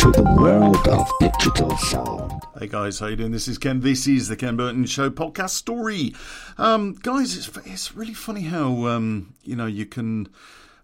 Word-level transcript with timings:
to 0.00 0.10
the 0.12 0.22
world 0.22 0.88
of 0.88 1.06
digital 1.20 1.76
sound. 1.76 2.42
Hey 2.58 2.68
guys, 2.68 3.00
how 3.00 3.08
you 3.08 3.16
doing? 3.16 3.32
This 3.32 3.46
is 3.48 3.58
Ken. 3.58 3.80
This 3.80 4.06
is 4.06 4.28
the 4.28 4.36
Ken 4.36 4.56
Burton 4.56 4.86
Show 4.86 5.10
podcast 5.10 5.50
story. 5.50 6.14
Um, 6.56 6.94
guys, 6.94 7.36
it's 7.36 7.54
it's 7.66 7.94
really 7.94 8.14
funny 8.14 8.40
how 8.44 8.86
um, 8.86 9.34
you 9.44 9.54
know 9.54 9.66
you 9.66 9.84
can 9.84 10.28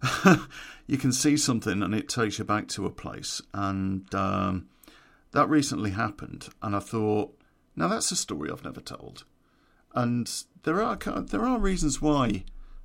you 0.85 0.99
can 0.99 1.11
see 1.11 1.35
something 1.35 1.81
and 1.81 1.95
it 1.95 2.07
takes 2.07 2.37
you 2.37 2.45
back 2.45 2.67
to 2.67 2.85
a 2.85 2.91
place, 2.91 3.41
and 3.55 4.13
um, 4.13 4.67
that 5.31 5.49
recently 5.49 5.89
happened, 5.89 6.49
and 6.61 6.75
I 6.75 6.79
thought, 6.79 7.35
now 7.75 7.87
that's 7.87 8.11
a 8.11 8.15
story 8.15 8.51
I've 8.51 8.63
never 8.63 8.81
told, 8.81 9.23
and 9.95 10.31
there 10.61 10.79
are 10.83 10.95
there 10.95 11.43
are 11.43 11.57
reasons 11.57 11.99
why 11.99 12.43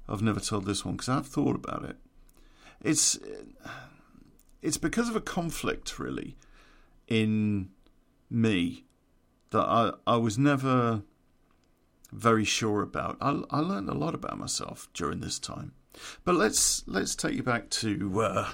I've 0.09 0.23
never 0.23 0.41
told 0.41 0.65
this 0.65 0.83
one 0.83 0.95
because 0.95 1.11
I've 1.11 1.27
thought 1.27 1.57
about 1.57 1.85
it. 1.85 1.97
It's 2.81 3.19
it's 4.63 4.79
because 4.79 5.09
of 5.09 5.17
a 5.17 5.21
conflict, 5.21 5.99
really, 5.99 6.37
in 7.09 7.69
me 8.31 8.85
that 9.51 9.65
I, 9.65 9.93
I 10.07 10.17
was 10.17 10.39
never 10.39 11.03
very 12.13 12.45
sure 12.45 12.83
about. 12.83 13.17
I, 13.21 13.43
I 13.51 13.61
learned 13.61 13.89
a 13.89 13.95
lot 13.95 14.15
about 14.15 14.39
myself 14.39 14.89
during 14.95 15.21
this 15.21 15.39
time. 15.39 15.73
But 16.25 16.37
let's 16.37 16.85
let's 16.87 17.15
take 17.15 17.35
you 17.35 17.43
back 17.43 17.69
to 17.71 18.23
uh, 18.23 18.51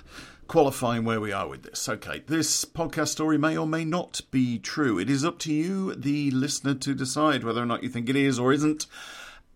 qualifying 0.49 1.05
where 1.05 1.21
we 1.21 1.31
are 1.31 1.49
with 1.49 1.63
this. 1.63 1.89
Okay, 1.89 2.25
this 2.27 2.65
podcast 2.65 3.09
story 3.09 3.39
may 3.39 3.57
or 3.57 3.67
may 3.67 3.85
not 3.85 4.23
be 4.33 4.59
true. 4.59 4.99
It 4.99 5.09
is 5.09 5.25
up 5.25 5.39
to 5.41 5.53
you, 5.53 5.95
the 5.95 6.33
listener, 6.33 6.75
to 6.75 6.95
decide 6.95 7.45
whether 7.45 7.63
or 7.63 7.67
not 7.67 7.85
you 7.85 7.89
think 7.89 8.09
it 8.09 8.17
is 8.17 8.39
or 8.39 8.53
isn't 8.53 8.87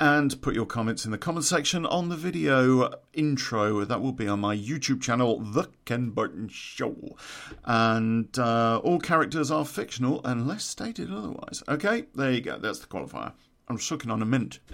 and 0.02 0.42
put 0.42 0.52
your 0.52 0.66
comments 0.66 1.05
in 1.05 1.12
the 1.12 1.16
comment 1.16 1.45
section 1.45 1.87
on 1.87 2.09
the 2.09 2.16
video 2.16 2.91
intro. 3.12 3.84
That 3.84 4.01
will 4.01 4.10
be 4.10 4.27
on 4.27 4.41
my 4.41 4.56
YouTube 4.56 5.01
channel, 5.01 5.38
The 5.38 5.69
Ken 5.84 6.10
Burton 6.10 6.48
Show. 6.48 7.16
And 7.65 8.37
uh, 8.37 8.80
all 8.82 8.99
characters 8.99 9.52
are 9.52 9.65
fictional 9.65 10.21
unless 10.24 10.65
stated 10.65 11.09
otherwise. 11.12 11.62
Okay, 11.68 12.07
there 12.16 12.32
you 12.32 12.40
go. 12.40 12.59
That's 12.59 12.80
the 12.80 12.88
qualifier. 12.88 13.32
I'm 13.68 13.79
sucking 13.79 14.10
on 14.10 14.23
a 14.23 14.24
mint. 14.24 14.59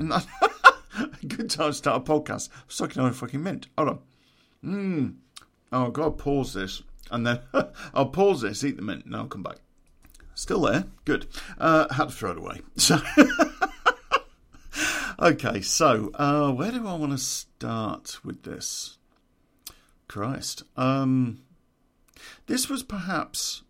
Good 1.29 1.51
time 1.51 1.73
to 1.73 1.75
start 1.75 2.09
a 2.09 2.11
podcast? 2.11 2.49
I'm 2.55 2.63
sucking 2.69 3.03
on 3.03 3.11
a 3.11 3.13
fucking 3.13 3.43
mint. 3.43 3.67
Hold 3.77 3.91
on. 3.91 3.99
Mmm. 4.65 5.15
Oh, 5.73 5.89
I've 5.89 5.93
got 5.93 6.05
to 6.05 6.11
pause 6.13 6.55
this. 6.55 6.83
And 7.11 7.27
then 7.27 7.41
I'll 7.93 8.09
pause 8.09 8.41
this, 8.41 8.65
eat 8.65 8.77
the 8.77 8.83
mint, 8.83 9.05
and 9.05 9.15
I'll 9.15 9.27
come 9.27 9.43
back. 9.43 9.57
Still 10.35 10.63
there. 10.63 10.87
Good. 11.05 11.27
Uh, 11.59 11.93
had 11.93 12.09
to 12.09 12.15
throw 12.15 12.31
it 12.31 12.39
away. 12.39 12.63
So. 12.79 12.99
Okay, 15.21 15.63
so 15.63 16.13
uh, 16.15 16.53
where 16.53 16.71
do 16.71 16.87
I 16.87 16.95
want 16.95 17.11
to 17.11 17.19
start 17.19 18.25
with 18.25 18.45
this? 18.45 18.99
Christ. 20.07 20.63
Um, 20.77 21.41
this 22.47 22.69
was 22.69 22.85
perhaps, 22.85 23.63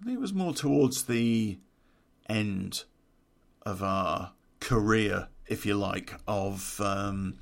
I 0.00 0.04
think 0.04 0.18
it 0.18 0.20
was 0.20 0.32
more 0.32 0.54
towards 0.54 1.02
the 1.02 1.58
end 2.28 2.84
of 3.62 3.82
our 3.82 4.30
career, 4.60 5.26
if 5.48 5.66
you 5.66 5.74
like, 5.74 6.14
of 6.28 6.80
um, 6.80 7.40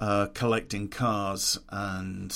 uh, 0.00 0.28
collecting 0.32 0.88
cars 0.88 1.58
and 1.68 2.34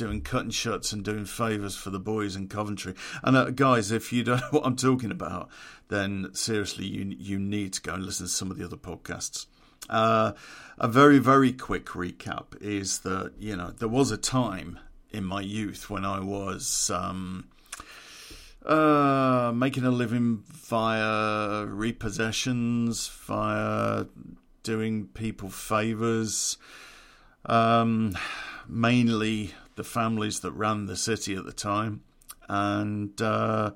doing 0.00 0.22
cut 0.22 0.44
and 0.44 0.54
shuts 0.54 0.94
and 0.94 1.04
doing 1.04 1.26
favours 1.26 1.76
for 1.76 1.90
the 1.90 2.00
boys 2.00 2.34
in 2.34 2.48
Coventry. 2.48 2.94
And 3.22 3.36
uh, 3.36 3.50
guys, 3.50 3.92
if 3.92 4.14
you 4.14 4.24
don't 4.24 4.40
know 4.40 4.48
what 4.50 4.66
I'm 4.66 4.74
talking 4.74 5.10
about, 5.10 5.50
then 5.88 6.30
seriously, 6.32 6.86
you 6.86 7.14
you 7.18 7.38
need 7.38 7.74
to 7.74 7.82
go 7.82 7.92
and 7.92 8.04
listen 8.04 8.24
to 8.26 8.32
some 8.32 8.50
of 8.50 8.56
the 8.56 8.64
other 8.64 8.78
podcasts. 8.78 9.44
Uh, 9.90 10.32
a 10.78 10.88
very 10.88 11.18
very 11.18 11.52
quick 11.52 11.86
recap 11.86 12.60
is 12.62 13.00
that 13.00 13.32
you 13.38 13.54
know 13.54 13.72
there 13.78 13.88
was 13.88 14.10
a 14.10 14.16
time 14.16 14.78
in 15.10 15.24
my 15.24 15.42
youth 15.42 15.90
when 15.90 16.04
I 16.04 16.20
was. 16.20 16.90
Um, 16.92 17.48
uh, 18.64 19.52
making 19.54 19.84
a 19.84 19.90
living 19.90 20.42
via 20.46 21.64
repossessions, 21.66 23.08
via 23.24 24.04
doing 24.62 25.06
people 25.08 25.48
favors, 25.48 26.58
um, 27.46 28.14
mainly 28.68 29.54
the 29.76 29.84
families 29.84 30.40
that 30.40 30.52
ran 30.52 30.86
the 30.86 30.96
city 30.96 31.34
at 31.34 31.44
the 31.44 31.52
time. 31.52 32.02
And 32.48 33.20
uh, 33.20 33.72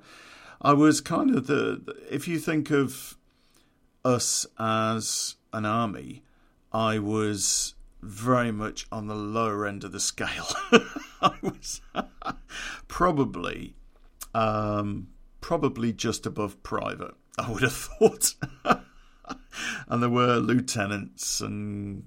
I 0.61 0.73
was 0.73 1.01
kind 1.01 1.35
of 1.35 1.47
the, 1.47 1.95
if 2.09 2.27
you 2.27 2.39
think 2.39 2.71
of 2.71 3.17
us 4.03 4.45
as 4.59 5.35
an 5.53 5.65
army, 5.65 6.23
I 6.71 6.99
was 6.99 7.73
very 8.01 8.51
much 8.51 8.85
on 8.91 9.07
the 9.07 9.15
lower 9.15 9.65
end 9.65 9.83
of 9.83 9.91
the 9.91 9.99
scale. 9.99 10.47
I 11.21 11.33
was 11.41 11.81
probably, 12.87 13.75
um, 14.33 15.07
probably 15.41 15.93
just 15.93 16.25
above 16.25 16.61
private. 16.61 17.13
I 17.37 17.51
would 17.51 17.63
have 17.63 17.73
thought, 17.73 18.33
and 19.87 20.01
there 20.03 20.09
were 20.09 20.37
lieutenants 20.37 21.41
and 21.41 22.05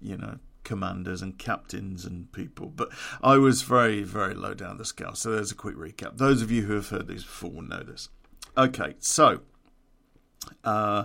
you 0.00 0.16
know 0.16 0.38
commanders 0.68 1.22
and 1.22 1.38
captains 1.38 2.04
and 2.04 2.30
people, 2.30 2.66
but 2.66 2.90
I 3.22 3.38
was 3.38 3.62
very, 3.62 4.02
very 4.02 4.34
low 4.34 4.52
down 4.52 4.76
the 4.76 4.84
scale. 4.84 5.14
So 5.14 5.30
there's 5.30 5.50
a 5.50 5.54
quick 5.54 5.76
recap. 5.76 6.18
Those 6.18 6.42
of 6.42 6.50
you 6.50 6.66
who 6.66 6.74
have 6.74 6.90
heard 6.90 7.08
these 7.08 7.24
before 7.24 7.50
will 7.50 7.62
know 7.62 7.82
this. 7.82 8.10
Okay, 8.56 8.94
so, 8.98 9.40
uh, 10.64 11.04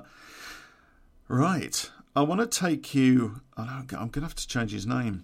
right, 1.29 1.89
I 2.13 2.21
want 2.23 2.41
to 2.41 2.59
take 2.59 2.93
you. 2.93 3.39
I'm 3.55 3.85
going 3.85 4.11
to 4.11 4.19
have 4.21 4.35
to 4.35 4.47
change 4.47 4.73
his 4.73 4.85
name. 4.85 5.23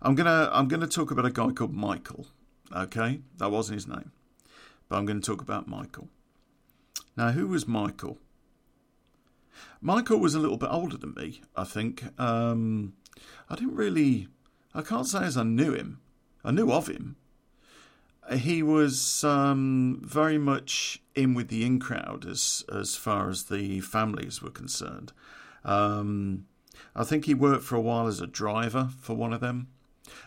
I'm 0.00 0.14
gonna 0.14 0.50
I'm 0.52 0.68
gonna 0.68 0.86
talk 0.86 1.10
about 1.10 1.26
a 1.26 1.30
guy 1.30 1.50
called 1.50 1.74
Michael. 1.74 2.26
Okay, 2.74 3.20
that 3.38 3.50
wasn't 3.50 3.74
his 3.74 3.88
name, 3.88 4.12
but 4.88 4.96
I'm 4.96 5.04
going 5.04 5.20
to 5.20 5.26
talk 5.26 5.40
about 5.40 5.66
Michael. 5.66 6.08
Now, 7.16 7.32
who 7.32 7.48
was 7.48 7.66
Michael? 7.66 8.18
Michael 9.80 10.18
was 10.18 10.34
a 10.34 10.38
little 10.38 10.56
bit 10.56 10.70
older 10.70 10.96
than 10.96 11.14
me, 11.14 11.40
I 11.56 11.64
think. 11.64 12.04
Um, 12.20 12.94
I 13.48 13.54
didn't 13.54 13.76
really, 13.76 14.28
I 14.74 14.82
can't 14.82 15.06
say 15.06 15.24
as 15.24 15.36
I 15.36 15.42
knew 15.42 15.72
him. 15.72 16.00
I 16.44 16.50
knew 16.50 16.72
of 16.72 16.88
him. 16.88 17.16
He 18.32 18.62
was 18.62 19.24
um, 19.24 20.00
very 20.04 20.38
much 20.38 21.00
in 21.14 21.34
with 21.34 21.48
the 21.48 21.64
in 21.64 21.78
crowd 21.78 22.26
as 22.26 22.62
as 22.70 22.94
far 22.94 23.30
as 23.30 23.44
the 23.44 23.80
families 23.80 24.42
were 24.42 24.50
concerned. 24.50 25.12
Um, 25.64 26.46
I 26.94 27.04
think 27.04 27.24
he 27.24 27.34
worked 27.34 27.64
for 27.64 27.76
a 27.76 27.80
while 27.80 28.06
as 28.06 28.20
a 28.20 28.26
driver 28.26 28.90
for 29.00 29.14
one 29.14 29.32
of 29.32 29.40
them. 29.40 29.68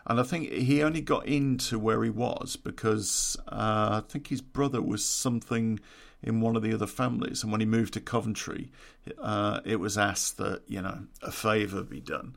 And 0.05 0.19
I 0.19 0.23
think 0.23 0.51
he 0.51 0.83
only 0.83 1.01
got 1.01 1.27
into 1.27 1.79
where 1.79 2.03
he 2.03 2.09
was 2.09 2.55
because 2.55 3.37
uh, 3.47 4.01
I 4.01 4.03
think 4.07 4.27
his 4.27 4.41
brother 4.41 4.81
was 4.81 5.03
something 5.03 5.79
in 6.23 6.41
one 6.41 6.55
of 6.55 6.61
the 6.61 6.73
other 6.73 6.87
families. 6.87 7.43
And 7.43 7.51
when 7.51 7.61
he 7.61 7.67
moved 7.67 7.93
to 7.93 8.01
Coventry, 8.01 8.71
uh, 9.19 9.61
it 9.65 9.79
was 9.79 9.97
asked 9.97 10.37
that, 10.37 10.61
you 10.67 10.81
know, 10.81 11.05
a 11.21 11.31
favour 11.31 11.83
be 11.83 11.99
done. 11.99 12.35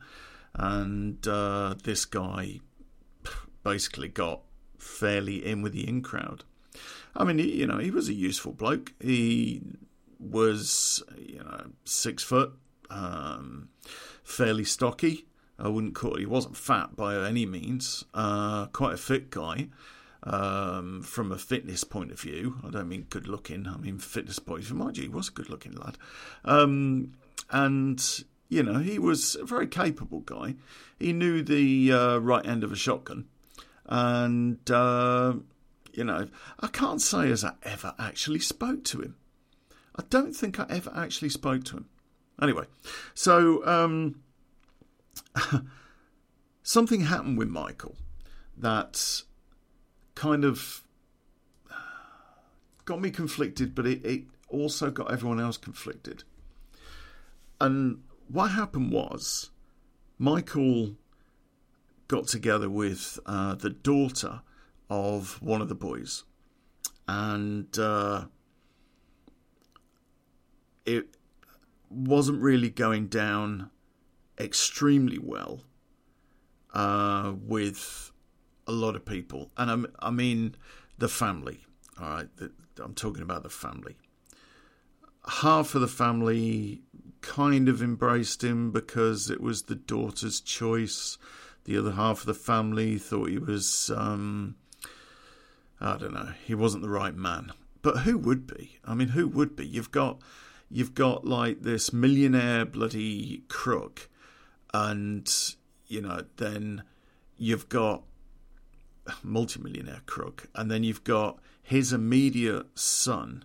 And 0.53 1.25
uh, 1.27 1.75
this 1.83 2.05
guy 2.05 2.59
basically 3.63 4.07
got 4.07 4.41
fairly 4.77 5.45
in 5.45 5.61
with 5.61 5.73
the 5.73 5.87
in 5.87 6.01
crowd. 6.01 6.43
I 7.15 7.23
mean, 7.23 7.37
he, 7.37 7.59
you 7.59 7.67
know, 7.67 7.77
he 7.77 7.91
was 7.91 8.09
a 8.09 8.13
useful 8.13 8.51
bloke. 8.53 8.93
He 8.99 9.61
was, 10.19 11.03
you 11.17 11.39
know, 11.39 11.67
six 11.83 12.23
foot, 12.23 12.53
um, 12.89 13.69
fairly 14.23 14.63
stocky. 14.63 15.25
I 15.57 15.69
wouldn't 15.69 15.95
call 15.95 16.17
he 16.17 16.25
wasn't 16.25 16.57
fat 16.57 16.95
by 16.95 17.15
any 17.25 17.45
means. 17.45 18.03
Uh, 18.13 18.65
quite 18.67 18.93
a 18.93 18.97
fit 18.97 19.29
guy 19.29 19.69
um, 20.25 21.01
from 21.03 21.31
a 21.31 21.37
fitness 21.37 21.83
point 21.83 22.11
of 22.11 22.19
view. 22.19 22.57
I 22.65 22.69
don't 22.69 22.89
mean 22.89 23.07
good 23.09 23.27
looking. 23.27 23.67
I 23.67 23.77
mean 23.77 23.99
fitness 23.99 24.39
point 24.39 24.61
of 24.61 24.67
view. 24.67 24.75
Mind 24.77 24.97
you, 24.97 25.03
he 25.03 25.09
was 25.09 25.29
a 25.29 25.31
good 25.31 25.49
looking 25.49 25.73
lad. 25.73 25.97
Um, 26.43 27.13
and 27.51 28.23
you 28.49 28.63
know, 28.63 28.79
he 28.79 28.99
was 28.99 29.35
a 29.35 29.45
very 29.45 29.67
capable 29.67 30.21
guy. 30.21 30.55
He 30.99 31.13
knew 31.13 31.41
the 31.41 31.91
uh, 31.91 32.17
right 32.17 32.45
end 32.45 32.63
of 32.63 32.71
a 32.71 32.75
shotgun, 32.75 33.25
and 33.85 34.59
uh, 34.71 35.33
you 35.93 36.03
know, 36.03 36.27
I 36.59 36.67
can't 36.67 37.01
say 37.01 37.31
as 37.31 37.43
I 37.43 37.53
ever 37.63 37.93
actually 37.99 38.39
spoke 38.39 38.83
to 38.85 39.01
him. 39.01 39.15
I 39.97 40.03
don't 40.09 40.35
think 40.35 40.59
I 40.59 40.65
ever 40.69 40.91
actually 40.95 41.29
spoke 41.29 41.63
to 41.65 41.77
him. 41.77 41.85
Anyway, 42.41 42.65
so 43.13 43.65
um, 43.65 44.21
something 46.63 47.01
happened 47.01 47.37
with 47.37 47.47
Michael 47.47 47.95
that 48.57 49.23
kind 50.15 50.45
of 50.45 50.83
got 52.85 53.01
me 53.01 53.11
conflicted, 53.11 53.75
but 53.75 53.85
it, 53.85 54.05
it 54.05 54.23
also 54.49 54.89
got 54.89 55.11
everyone 55.11 55.39
else 55.39 55.57
conflicted. 55.57 56.23
And 57.59 58.03
what 58.27 58.51
happened 58.51 58.91
was 58.91 59.49
Michael 60.17 60.95
got 62.07 62.27
together 62.27 62.69
with 62.69 63.19
uh, 63.25 63.55
the 63.55 63.69
daughter 63.69 64.41
of 64.89 65.41
one 65.41 65.61
of 65.61 65.69
the 65.69 65.75
boys, 65.75 66.23
and 67.07 67.77
uh, 67.77 68.25
it 70.85 71.17
wasn't 71.89 72.41
really 72.41 72.69
going 72.69 73.07
down 73.07 73.69
extremely 74.39 75.17
well 75.17 75.61
uh, 76.73 77.33
with 77.35 78.11
a 78.67 78.71
lot 78.71 78.95
of 78.95 79.05
people, 79.05 79.51
and 79.57 79.87
I, 80.01 80.07
I 80.07 80.11
mean 80.11 80.55
the 80.97 81.07
family. 81.07 81.59
All 81.99 82.09
right, 82.09 82.27
I'm 82.81 82.93
talking 82.93 83.23
about 83.23 83.43
the 83.43 83.49
family. 83.49 83.95
Half 85.27 85.75
of 85.75 85.81
the 85.81 85.87
family 85.87 86.81
kind 87.21 87.67
of 87.67 87.81
embraced 87.81 88.43
him 88.43 88.71
because 88.71 89.29
it 89.29 89.41
was 89.41 89.63
the 89.63 89.75
daughter's 89.75 90.39
choice. 90.39 91.17
The 91.63 91.77
other 91.77 91.93
half 91.93 92.21
of 92.21 92.25
the 92.27 92.33
family 92.35 92.99
thought 92.99 93.29
he 93.29 93.39
was, 93.39 93.89
um, 93.95 94.55
I 95.81 95.97
don't 95.97 96.13
know, 96.13 96.33
he 96.45 96.53
wasn't 96.53 96.83
the 96.83 96.89
right 96.89 97.15
man. 97.15 97.51
But 97.81 97.99
who 97.99 98.17
would 98.19 98.45
be? 98.45 98.77
I 98.85 98.93
mean, 98.93 99.09
who 99.09 99.27
would 99.27 99.55
be? 99.55 99.65
You've 99.65 99.91
got, 99.91 100.21
you've 100.69 100.93
got 100.93 101.25
like 101.25 101.61
this 101.61 101.91
millionaire 101.91 102.65
bloody 102.65 103.43
crook, 103.47 104.09
and 104.73 105.31
you 105.87 106.01
know, 106.01 106.21
then 106.37 106.83
you've 107.37 107.69
got 107.69 108.03
multimillionaire 109.23 110.01
crook, 110.05 110.47
and 110.55 110.69
then 110.69 110.83
you've 110.83 111.03
got 111.03 111.39
his 111.61 111.93
immediate 111.93 112.77
son, 112.77 113.43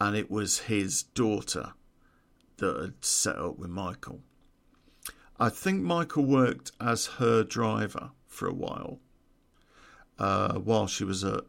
and 0.00 0.16
it 0.16 0.30
was 0.30 0.60
his 0.60 1.02
daughter 1.02 1.72
that 2.58 2.80
had 2.80 3.04
set 3.04 3.36
up 3.36 3.58
with 3.58 3.70
Michael. 3.70 4.20
I 5.38 5.48
think 5.48 5.82
Michael 5.82 6.24
worked 6.24 6.72
as 6.80 7.06
her 7.18 7.42
driver 7.42 8.10
for 8.26 8.48
a 8.48 8.54
while, 8.54 9.00
uh, 10.18 10.54
while 10.58 10.86
she 10.86 11.04
was 11.04 11.24
at 11.24 11.44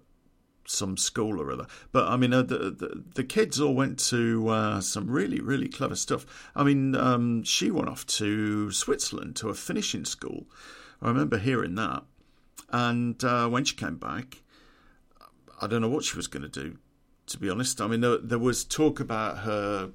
some 0.67 0.97
school 0.97 1.39
or 1.39 1.51
other. 1.51 1.67
But 1.91 2.07
I 2.07 2.17
mean, 2.17 2.33
uh, 2.33 2.41
the, 2.41 2.57
the, 2.71 3.03
the 3.13 3.23
kids 3.23 3.61
all 3.61 3.75
went 3.75 3.99
to 4.09 4.47
uh, 4.49 4.81
some 4.81 5.09
really 5.09 5.39
really 5.39 5.67
clever 5.67 5.95
stuff. 5.95 6.25
I 6.55 6.63
mean, 6.63 6.95
um, 6.95 7.43
she 7.43 7.69
went 7.69 7.89
off 7.89 8.05
to 8.07 8.71
Switzerland 8.71 9.35
to 9.37 9.49
a 9.49 9.53
finishing 9.53 10.05
school. 10.05 10.47
I 11.01 11.07
remember 11.09 11.37
hearing 11.37 11.75
that, 11.75 12.03
and 12.69 13.23
uh, 13.23 13.47
when 13.47 13.65
she 13.65 13.75
came 13.75 13.97
back, 13.97 14.41
I 15.61 15.67
don't 15.67 15.81
know 15.81 15.89
what 15.89 16.03
she 16.03 16.17
was 16.17 16.27
going 16.27 16.43
to 16.43 16.49
do. 16.49 16.77
To 17.27 17.39
be 17.39 17.49
honest, 17.49 17.81
I 17.81 17.87
mean, 17.87 18.01
there, 18.01 18.17
there 18.17 18.39
was 18.39 18.63
talk 18.63 18.99
about 18.99 19.39
her 19.39 19.91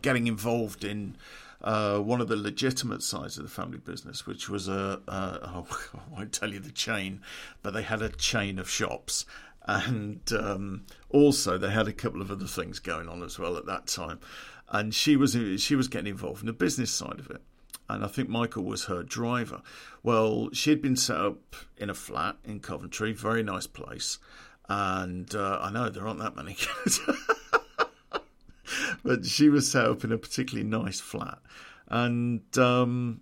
getting 0.00 0.26
involved 0.26 0.84
in 0.84 1.16
uh, 1.62 1.98
one 1.98 2.20
of 2.20 2.28
the 2.28 2.36
legitimate 2.36 3.02
sides 3.02 3.38
of 3.38 3.44
the 3.44 3.50
family 3.50 3.78
business, 3.78 4.26
which 4.26 4.48
was 4.48 4.68
a, 4.68 5.00
a 5.06 5.38
oh, 5.44 5.66
I 5.94 6.16
won't 6.16 6.32
tell 6.32 6.52
you 6.52 6.58
the 6.58 6.72
chain, 6.72 7.20
but 7.62 7.72
they 7.72 7.82
had 7.82 8.02
a 8.02 8.08
chain 8.08 8.58
of 8.58 8.68
shops. 8.68 9.26
And 9.64 10.20
um, 10.32 10.86
also, 11.08 11.56
they 11.56 11.70
had 11.70 11.86
a 11.86 11.92
couple 11.92 12.20
of 12.20 12.32
other 12.32 12.46
things 12.46 12.80
going 12.80 13.08
on 13.08 13.22
as 13.22 13.38
well 13.38 13.56
at 13.56 13.66
that 13.66 13.86
time. 13.86 14.18
And 14.70 14.92
she 14.92 15.16
was 15.16 15.36
she 15.58 15.76
was 15.76 15.86
getting 15.86 16.10
involved 16.10 16.40
in 16.40 16.46
the 16.46 16.52
business 16.52 16.90
side 16.90 17.20
of 17.20 17.30
it 17.30 17.42
and 17.92 18.04
I 18.04 18.08
think 18.08 18.28
Michael 18.28 18.64
was 18.64 18.86
her 18.86 19.02
driver. 19.02 19.62
Well, 20.02 20.50
she 20.52 20.70
had 20.70 20.82
been 20.82 20.96
set 20.96 21.16
up 21.16 21.56
in 21.76 21.90
a 21.90 21.94
flat 21.94 22.36
in 22.44 22.60
Coventry, 22.60 23.12
very 23.12 23.42
nice 23.42 23.66
place, 23.66 24.18
and 24.68 25.34
uh, 25.34 25.58
I 25.60 25.70
know 25.70 25.88
there 25.88 26.06
aren't 26.06 26.20
that 26.20 26.36
many 26.36 26.56
but 29.04 29.26
she 29.26 29.48
was 29.48 29.70
set 29.70 29.86
up 29.86 30.04
in 30.04 30.12
a 30.12 30.18
particularly 30.18 30.68
nice 30.68 31.00
flat, 31.00 31.38
and 31.88 32.42
um, 32.58 33.20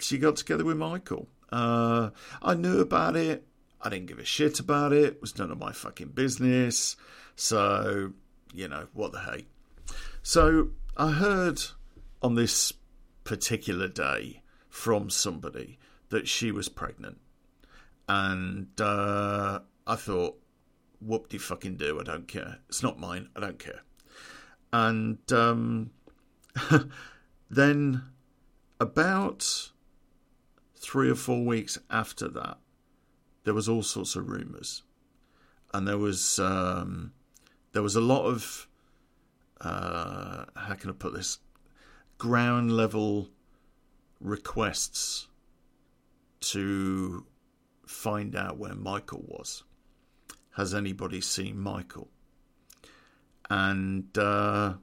she 0.00 0.18
got 0.18 0.36
together 0.36 0.64
with 0.64 0.76
Michael. 0.76 1.28
Uh, 1.50 2.10
I 2.42 2.54
knew 2.54 2.80
about 2.80 3.16
it. 3.16 3.46
I 3.80 3.88
didn't 3.88 4.06
give 4.06 4.18
a 4.18 4.24
shit 4.24 4.58
about 4.58 4.92
it. 4.92 5.04
It 5.04 5.20
was 5.20 5.38
none 5.38 5.50
of 5.50 5.58
my 5.58 5.72
fucking 5.72 6.08
business. 6.08 6.96
So, 7.36 8.12
you 8.52 8.68
know, 8.68 8.88
what 8.94 9.12
the 9.12 9.20
hey. 9.20 9.46
So 10.22 10.70
I 10.96 11.12
heard 11.12 11.62
on 12.22 12.34
this 12.34 12.72
particular 13.26 13.88
day 13.88 14.40
from 14.68 15.10
somebody 15.10 15.78
that 16.08 16.28
she 16.28 16.52
was 16.52 16.68
pregnant. 16.68 17.18
And 18.08 18.68
uh, 18.80 19.60
I 19.86 19.96
thought, 19.96 20.38
whoop 21.00 21.28
de 21.28 21.38
fucking 21.38 21.76
do, 21.76 22.00
I 22.00 22.04
don't 22.04 22.28
care. 22.28 22.60
It's 22.68 22.82
not 22.82 23.00
mine, 23.00 23.28
I 23.36 23.40
don't 23.40 23.58
care. 23.58 23.82
And 24.72 25.18
um, 25.32 25.90
then 27.50 28.02
about 28.78 29.70
three 30.76 31.10
or 31.10 31.16
four 31.16 31.44
weeks 31.44 31.78
after 31.90 32.28
that, 32.28 32.58
there 33.42 33.54
was 33.54 33.68
all 33.68 33.82
sorts 33.82 34.14
of 34.14 34.28
rumours, 34.28 34.82
and 35.72 35.86
there 35.86 35.98
was 35.98 36.38
um, 36.38 37.12
there 37.72 37.82
was 37.82 37.96
a 37.96 38.00
lot 38.00 38.24
of 38.24 38.68
uh, 39.60 40.44
how 40.54 40.74
can 40.74 40.90
I 40.90 40.92
put 40.94 41.14
this 41.14 41.38
ground 42.18 42.72
level 42.72 43.28
requests 44.20 45.28
to 46.40 47.26
find 47.86 48.34
out 48.34 48.58
where 48.58 48.74
Michael 48.74 49.24
was. 49.26 49.64
Has 50.56 50.74
anybody 50.74 51.20
seen 51.20 51.58
Michael? 51.58 52.08
and 53.50 54.16
uh, 54.18 54.74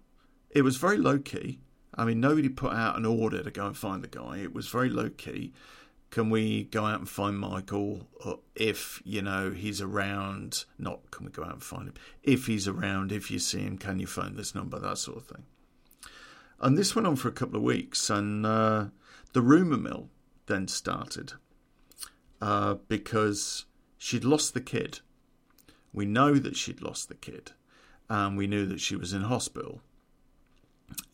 it 0.50 0.62
was 0.62 0.78
very 0.78 0.98
low 0.98 1.20
key. 1.20 1.60
I 1.96 2.06
mean, 2.06 2.20
nobody 2.20 2.50
put 2.50 2.74
out 2.74 2.98
an 2.98 3.06
order 3.06 3.44
to 3.44 3.52
go 3.52 3.68
and 3.68 3.78
find 3.78 4.04
the 4.04 4.08
guy. 4.08 4.38
It 4.38 4.54
was 4.54 4.68
very 4.68 4.90
low 4.90 5.10
key. 5.10 5.54
Can 6.10 6.30
we 6.30 6.66
go 6.66 6.86
out 6.86 7.00
and 7.00 7.10
find 7.10 7.38
Michael 7.38 8.08
if 8.56 9.02
you 9.04 9.22
know 9.22 9.52
he's 9.52 9.82
around? 9.82 10.66
Not 10.78 11.12
can 11.12 11.26
we 11.26 11.32
go 11.32 11.44
out 11.44 11.54
and 11.54 11.64
find 11.64 11.88
him 11.88 11.96
if 12.22 12.46
he's 12.46 12.68
around? 12.68 13.12
If 13.12 13.32
you 13.32 13.40
see 13.40 13.62
him, 13.62 13.78
can 13.78 14.00
you 14.00 14.08
phone 14.08 14.36
this 14.36 14.54
number? 14.54 14.80
That 14.80 15.00
sort 15.00 15.18
of 15.18 15.26
thing. 15.26 15.44
And 16.64 16.78
this 16.78 16.96
went 16.96 17.06
on 17.06 17.18
for 17.18 17.28
a 17.28 17.34
couple 17.34 17.58
of 17.58 17.62
weeks, 17.62 18.10
and 18.10 18.46
uh, 18.46 18.86
the 19.34 19.42
rumor 19.42 19.78
mill 19.78 20.10
then 20.46 20.70
started 20.70 21.34
uh, 22.42 22.76
because 22.88 23.66
she'd 23.98 24.24
lost 24.24 24.54
the 24.54 24.62
kid. 24.62 25.02
We 25.92 26.06
know 26.06 26.36
that 26.36 26.56
she'd 26.56 26.82
lost 26.82 27.10
the 27.10 27.16
kid 27.16 27.52
and 28.10 28.38
we 28.38 28.48
knew 28.48 28.66
that 28.66 28.80
she 28.80 28.96
was 28.96 29.12
in 29.12 29.24
hospital. 29.24 29.82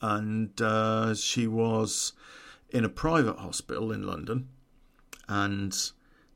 And 0.01 0.60
uh, 0.62 1.16
she 1.16 1.48
was 1.48 2.13
in 2.69 2.86
a 2.86 2.90
private 2.90 3.38
hospital 3.38 3.92
in 3.92 4.04
London, 4.06 4.50
and 5.28 5.75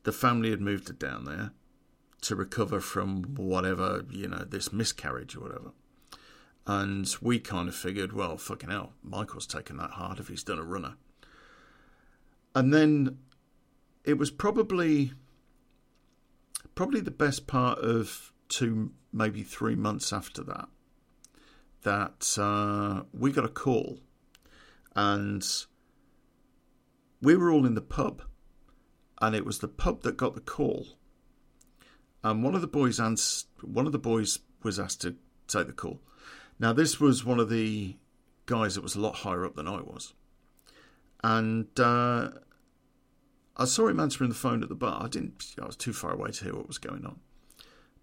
the 0.04 0.12
family 0.12 0.50
had 0.50 0.62
moved 0.62 0.88
her 0.88 0.94
down 0.94 1.26
there 1.26 1.52
to 2.22 2.36
recover 2.36 2.80
from 2.80 3.36
whatever, 3.36 4.06
you 4.10 4.28
know, 4.28 4.46
this 4.50 4.74
miscarriage 4.74 5.36
or 5.36 5.42
whatever. 5.42 5.72
And 6.66 7.14
we 7.22 7.40
kind 7.40 7.68
of 7.68 7.76
figured, 7.76 8.14
well, 8.14 8.38
fucking 8.38 8.70
hell, 8.70 8.94
Michael's 9.04 9.48
taken 9.48 9.78
that 9.78 9.92
hard 9.92 10.20
if 10.20 10.30
he's 10.30 10.44
done 10.44 10.60
a 10.60 10.64
runner. 10.64 10.96
And 12.56 12.74
then 12.74 13.18
it 14.04 14.18
was 14.18 14.32
probably 14.32 15.12
probably 16.76 17.02
the 17.02 17.12
best 17.12 17.48
part 17.48 17.80
of 17.80 18.32
two, 18.50 18.92
maybe 19.12 19.44
three 19.44 19.76
months 19.76 20.12
after 20.12 20.44
that, 20.44 20.68
that 21.84 22.38
uh, 22.40 23.04
we 23.14 23.32
got 23.32 23.46
a 23.46 23.50
call, 23.50 24.00
and 24.96 25.46
we 27.22 27.36
were 27.36 27.52
all 27.52 27.66
in 27.66 27.76
the 27.76 27.82
pub, 27.82 28.24
and 29.22 29.36
it 29.36 29.46
was 29.46 29.60
the 29.60 29.68
pub 29.68 30.02
that 30.04 30.18
got 30.18 30.34
the 30.36 30.42
call. 30.42 30.88
And 32.24 32.44
one 32.44 32.56
of 32.56 32.62
the 32.62 32.68
boys 32.68 33.00
ans- 33.00 33.46
one 33.62 33.86
of 33.86 33.92
the 33.92 34.00
boys 34.00 34.40
was 34.64 34.80
asked 34.80 35.02
to 35.02 35.16
take 35.48 35.68
the 35.68 35.74
call. 35.74 36.00
Now 36.64 36.72
this 36.72 36.98
was 36.98 37.26
one 37.26 37.42
of 37.42 37.50
the 37.50 37.98
guys 38.46 38.76
that 38.76 38.84
was 38.84 38.96
a 38.96 39.02
lot 39.02 39.16
higher 39.16 39.44
up 39.44 39.58
than 39.58 39.68
I 39.68 39.82
was, 39.82 40.14
and 41.22 41.68
uh, 41.78 42.30
I 43.58 43.66
saw 43.66 43.90
him 43.90 44.00
answering 44.00 44.30
the 44.30 44.36
phone 44.38 44.64
at 44.64 44.70
the 44.70 44.76
bar. 44.76 45.04
I 45.04 45.10
didn't. 45.10 45.56
I 45.62 45.66
was 45.66 45.76
too 45.76 45.92
far 45.92 46.14
away 46.14 46.32
to 46.32 46.44
hear 46.46 46.56
what 46.56 46.70
was 46.70 46.78
going 46.78 47.06
on. 47.06 47.20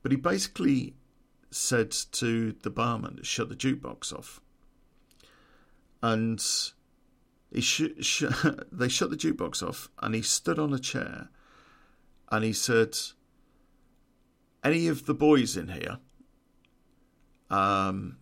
But 0.03 0.13
he 0.13 0.17
basically 0.17 0.93
said 1.51 1.93
to 2.13 2.55
the 2.61 2.69
barman 2.69 3.17
to 3.17 3.25
shut 3.25 3.49
the 3.49 3.57
jukebox 3.57 4.13
off. 4.13 4.43
And 6.03 6.45
he 7.51 7.63
sh- 7.63 7.97
sh- 8.03 8.25
they 8.71 8.89
shut 8.91 9.09
the 9.09 9.17
jukebox 9.17 9.67
off, 9.67 9.89
and 10.03 10.15
he 10.15 10.21
stood 10.21 10.59
on 10.59 10.75
a 10.75 10.79
chair 10.79 11.31
and 12.31 12.45
he 12.45 12.53
said, 12.53 12.95
Any 14.63 14.87
of 14.87 15.07
the 15.07 15.15
boys 15.15 15.57
in 15.57 15.69
here, 15.69 15.97
um, 17.49 18.19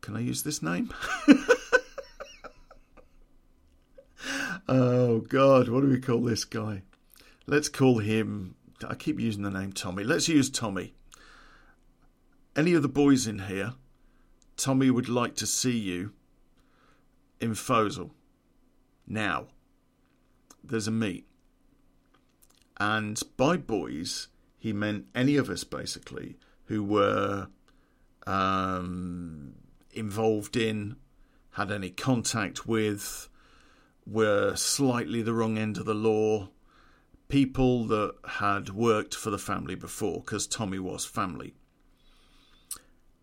can 0.00 0.16
I 0.16 0.20
use 0.20 0.42
this 0.42 0.62
name? 0.62 0.92
oh, 4.68 5.20
God, 5.20 5.68
what 5.68 5.80
do 5.82 5.88
we 5.88 6.00
call 6.00 6.22
this 6.22 6.44
guy? 6.44 6.82
Let's 7.46 7.68
call 7.68 7.98
him. 7.98 8.54
I 8.86 8.94
keep 8.94 9.20
using 9.20 9.42
the 9.42 9.50
name 9.50 9.72
Tommy. 9.72 10.04
Let's 10.04 10.28
use 10.28 10.48
Tommy 10.50 10.94
any 12.56 12.74
of 12.74 12.82
the 12.82 12.88
boys 12.88 13.26
in 13.26 13.40
here, 13.40 13.74
Tommy 14.56 14.90
would 14.90 15.08
like 15.08 15.34
to 15.36 15.46
see 15.46 15.76
you 15.76 16.12
in 17.40 17.52
Foleshill. 17.52 18.10
Now, 19.06 19.46
there's 20.62 20.88
a 20.88 20.92
meet. 20.92 21.26
And 22.78 23.20
by 23.36 23.56
boys, 23.56 24.28
he 24.58 24.72
meant 24.72 25.06
any 25.14 25.36
of 25.36 25.48
us 25.48 25.64
basically 25.64 26.36
who 26.66 26.82
were 26.84 27.48
um, 28.26 29.54
involved 29.92 30.56
in, 30.56 30.96
had 31.52 31.70
any 31.70 31.90
contact 31.90 32.66
with, 32.66 33.28
were 34.06 34.54
slightly 34.56 35.22
the 35.22 35.34
wrong 35.34 35.58
end 35.58 35.78
of 35.78 35.84
the 35.84 35.94
law, 35.94 36.48
people 37.28 37.86
that 37.86 38.14
had 38.26 38.70
worked 38.70 39.14
for 39.14 39.30
the 39.30 39.38
family 39.38 39.74
before, 39.74 40.20
because 40.20 40.46
Tommy 40.46 40.78
was 40.78 41.04
family. 41.04 41.54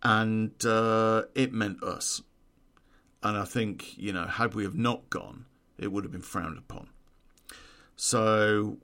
And 0.03 0.53
uh, 0.65 1.23
it 1.35 1.51
meant 1.51 1.83
us. 1.83 2.21
And 3.23 3.37
I 3.37 3.45
think, 3.45 3.97
you 3.97 4.13
know, 4.13 4.25
had 4.25 4.53
we 4.53 4.63
have 4.63 4.75
not 4.75 5.09
gone, 5.09 5.45
it 5.77 5.91
would 5.91 6.03
have 6.03 6.11
been 6.11 6.21
frowned 6.21 6.57
upon. 6.57 6.89
So 7.95 8.77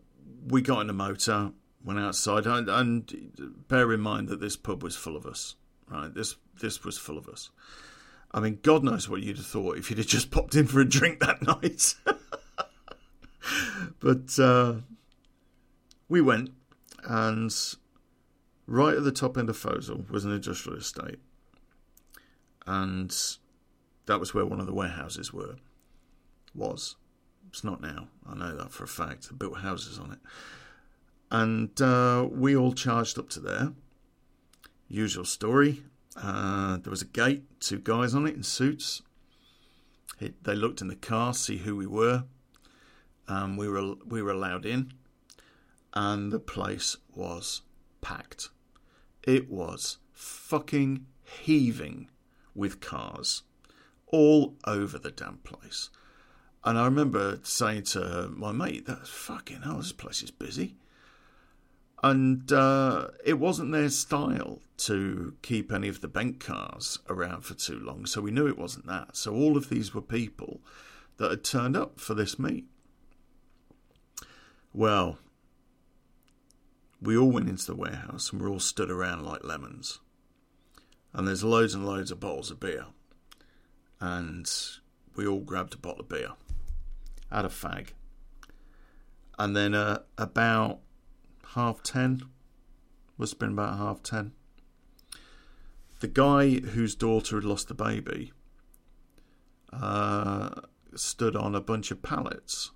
we 0.47 0.61
got 0.61 0.81
in 0.81 0.89
a 0.89 0.93
motor, 0.93 1.51
went 1.83 1.99
outside, 1.99 2.45
and, 2.45 2.67
and 2.67 3.65
bear 3.67 3.93
in 3.93 3.99
mind 4.01 4.27
that 4.29 4.41
this 4.41 4.57
pub 4.57 4.83
was 4.83 4.95
full 4.95 5.15
of 5.15 5.25
us, 5.25 5.55
right? 5.89 6.13
This 6.13 6.35
this 6.59 6.83
was 6.83 6.97
full 6.97 7.17
of 7.17 7.27
us. 7.27 7.49
I 8.31 8.39
mean, 8.39 8.59
God 8.63 8.83
knows 8.83 9.07
what 9.07 9.21
you'd 9.21 9.37
have 9.37 9.45
thought 9.45 9.77
if 9.77 9.89
you'd 9.89 9.99
have 9.99 10.07
just 10.07 10.31
popped 10.31 10.55
in 10.55 10.67
for 10.67 10.81
a 10.81 10.87
drink 10.87 11.19
that 11.19 11.41
night. 11.47 11.95
but 13.99 14.39
uh, 14.39 14.81
we 16.09 16.21
went, 16.21 16.51
and 17.05 17.53
right 18.67 18.95
at 18.95 19.03
the 19.03 19.11
top 19.11 19.37
end 19.37 19.49
of 19.49 19.57
Foleshill 19.57 20.09
was 20.09 20.25
an 20.25 20.31
industrial 20.31 20.77
estate, 20.77 21.19
and 22.65 23.15
that 24.05 24.19
was 24.19 24.33
where 24.33 24.45
one 24.45 24.59
of 24.59 24.65
the 24.65 24.73
warehouses 24.73 25.33
were. 25.33 25.55
Was 26.55 26.97
it's 27.49 27.63
not 27.63 27.81
now. 27.81 28.07
I 28.29 28.35
know 28.35 28.55
that 28.55 28.71
for 28.71 28.83
a 28.83 28.87
fact. 28.87 29.29
They 29.29 29.35
built 29.35 29.59
houses 29.59 29.97
on 29.97 30.11
it, 30.11 30.19
and 31.31 31.81
uh, 31.81 32.27
we 32.31 32.55
all 32.55 32.73
charged 32.73 33.17
up 33.17 33.29
to 33.29 33.39
there. 33.39 33.73
Usual 34.93 35.25
story. 35.25 35.81
Uh, 36.15 36.77
there 36.77 36.91
was 36.91 37.01
a 37.01 37.05
gate, 37.05 37.59
two 37.59 37.79
guys 37.79 38.13
on 38.13 38.27
it 38.27 38.35
in 38.35 38.43
suits. 38.43 39.01
It, 40.19 40.43
they 40.43 40.53
looked 40.53 40.81
in 40.81 40.87
the 40.87 40.95
car, 40.95 41.33
see 41.33 41.57
who 41.57 41.75
we 41.75 41.87
were. 41.87 42.25
Um, 43.27 43.57
we 43.57 43.67
were 43.67 43.95
we 44.05 44.21
were 44.21 44.29
allowed 44.29 44.67
in, 44.67 44.93
and 45.95 46.31
the 46.31 46.39
place 46.39 46.95
was 47.11 47.63
packed. 48.01 48.49
It 49.23 49.49
was 49.49 49.97
fucking 50.11 51.07
heaving 51.23 52.09
with 52.53 52.79
cars 52.79 53.41
all 54.05 54.53
over 54.65 54.99
the 54.99 55.09
damn 55.09 55.37
place. 55.37 55.89
And 56.63 56.77
I 56.77 56.85
remember 56.85 57.39
saying 57.41 57.85
to 57.93 58.29
my 58.31 58.51
mate, 58.51 58.85
"That's 58.85 59.09
fucking 59.09 59.63
hell. 59.63 59.77
This 59.77 59.91
place 59.91 60.21
is 60.21 60.29
busy." 60.29 60.75
And 62.03 62.51
uh, 62.51 63.07
it 63.25 63.39
wasn't 63.39 63.71
their 63.71 63.89
style 63.89 64.59
to 64.79 65.35
keep 65.41 65.71
any 65.71 65.87
of 65.87 66.01
the 66.01 66.09
bank 66.09 66.43
cars 66.43 66.99
around 67.09 67.45
for 67.45 67.53
too 67.53 67.79
long, 67.79 68.05
so 68.05 68.19
we 68.19 68.29
knew 68.29 68.45
it 68.45 68.57
wasn't 68.57 68.87
that. 68.87 69.15
So 69.15 69.33
all 69.33 69.55
of 69.55 69.69
these 69.69 69.95
were 69.95 70.01
people 70.01 70.59
that 71.17 71.31
had 71.31 71.45
turned 71.45 71.77
up 71.77 72.01
for 72.01 72.13
this 72.13 72.37
meet. 72.37 72.65
Well, 74.73 75.17
we 77.01 77.15
all 77.15 77.31
went 77.31 77.47
into 77.47 77.67
the 77.67 77.75
warehouse 77.75 78.31
and 78.31 78.41
we're 78.41 78.49
all 78.49 78.59
stood 78.59 78.91
around 78.91 79.23
like 79.23 79.45
lemons. 79.45 79.99
And 81.13 81.25
there's 81.25 81.43
loads 81.43 81.73
and 81.73 81.85
loads 81.85 82.11
of 82.11 82.19
bottles 82.19 82.51
of 82.51 82.59
beer. 82.59 82.87
And 84.01 84.51
we 85.15 85.25
all 85.25 85.39
grabbed 85.39 85.75
a 85.75 85.77
bottle 85.77 86.01
of 86.01 86.09
beer, 86.09 86.31
had 87.31 87.45
a 87.45 87.49
fag. 87.49 87.89
And 89.39 89.55
then 89.55 89.73
uh, 89.73 89.99
about 90.17 90.79
half 91.55 91.83
ten, 91.83 92.23
must 93.17 93.33
have 93.33 93.39
been 93.39 93.53
about 93.53 93.77
half 93.77 94.03
ten, 94.03 94.33
the 95.99 96.07
guy 96.07 96.59
whose 96.59 96.95
daughter 96.95 97.37
had 97.37 97.43
lost 97.43 97.67
the 97.67 97.73
baby 97.73 98.33
uh, 99.71 100.49
stood 100.95 101.35
on 101.35 101.55
a 101.55 101.61
bunch 101.61 101.91
of 101.91 102.01
pallets. 102.01 102.71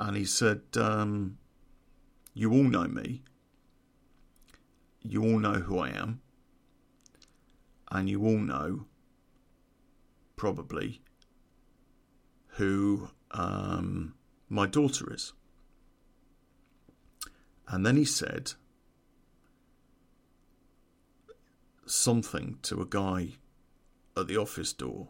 And 0.00 0.16
he 0.16 0.24
said, 0.24 0.62
um, 0.76 1.38
you 2.34 2.50
all 2.50 2.64
know 2.64 2.88
me. 2.88 3.22
You 5.00 5.22
all 5.22 5.38
know 5.38 5.54
who 5.54 5.78
I 5.78 5.90
am. 5.90 6.22
And 7.90 8.08
you 8.08 8.24
all 8.24 8.38
know, 8.38 8.86
probably, 10.34 11.02
who 12.56 13.10
um, 13.32 14.14
my 14.48 14.66
daughter 14.66 15.12
is. 15.12 15.34
And 17.68 17.86
then 17.86 17.96
he 17.96 18.04
said 18.04 18.52
something 21.86 22.58
to 22.62 22.80
a 22.80 22.86
guy 22.86 23.34
at 24.16 24.26
the 24.26 24.36
office 24.36 24.72
door. 24.72 25.08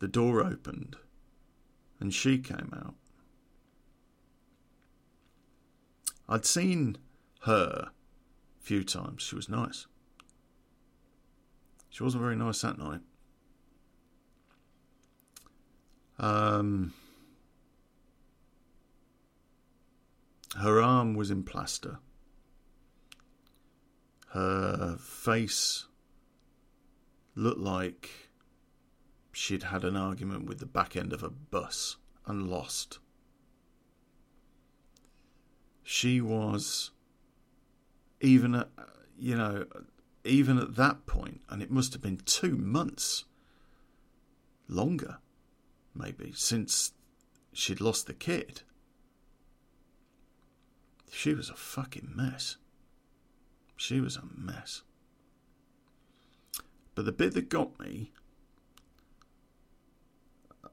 The 0.00 0.08
door 0.08 0.44
opened 0.44 0.96
and 2.00 2.12
she 2.12 2.38
came 2.38 2.72
out. 2.74 2.94
I'd 6.28 6.44
seen 6.44 6.98
her 7.42 7.90
a 7.90 7.92
few 8.60 8.82
times. 8.82 9.22
She 9.22 9.36
was 9.36 9.48
nice. 9.48 9.86
She 11.90 12.02
wasn't 12.02 12.22
very 12.22 12.36
nice 12.36 12.62
that 12.62 12.78
night. 12.78 13.00
Um, 16.18 16.94
her 20.58 20.80
arm 20.80 21.14
was 21.14 21.30
in 21.30 21.42
plaster. 21.42 21.98
Her 24.30 24.96
face 24.98 25.86
looked 27.34 27.60
like 27.60 28.10
she'd 29.32 29.64
had 29.64 29.84
an 29.84 29.96
argument 29.96 30.46
with 30.46 30.58
the 30.58 30.66
back 30.66 30.96
end 30.96 31.12
of 31.12 31.22
a 31.22 31.30
bus 31.30 31.96
and 32.26 32.48
lost 32.48 32.98
she 35.82 36.20
was 36.20 36.90
even 38.20 38.54
at 38.54 38.68
you 39.18 39.36
know 39.36 39.64
even 40.24 40.58
at 40.58 40.76
that 40.76 41.06
point 41.06 41.40
and 41.48 41.62
it 41.62 41.70
must 41.70 41.92
have 41.92 42.02
been 42.02 42.18
2 42.18 42.56
months 42.56 43.24
longer 44.68 45.18
maybe 45.94 46.32
since 46.34 46.92
she'd 47.52 47.80
lost 47.80 48.06
the 48.06 48.14
kid 48.14 48.62
she 51.12 51.34
was 51.34 51.50
a 51.50 51.54
fucking 51.54 52.10
mess. 52.14 52.56
She 53.76 54.00
was 54.00 54.16
a 54.16 54.22
mess. 54.34 54.82
But 56.94 57.04
the 57.04 57.12
bit 57.12 57.34
that 57.34 57.50
got 57.50 57.78
me 57.78 58.12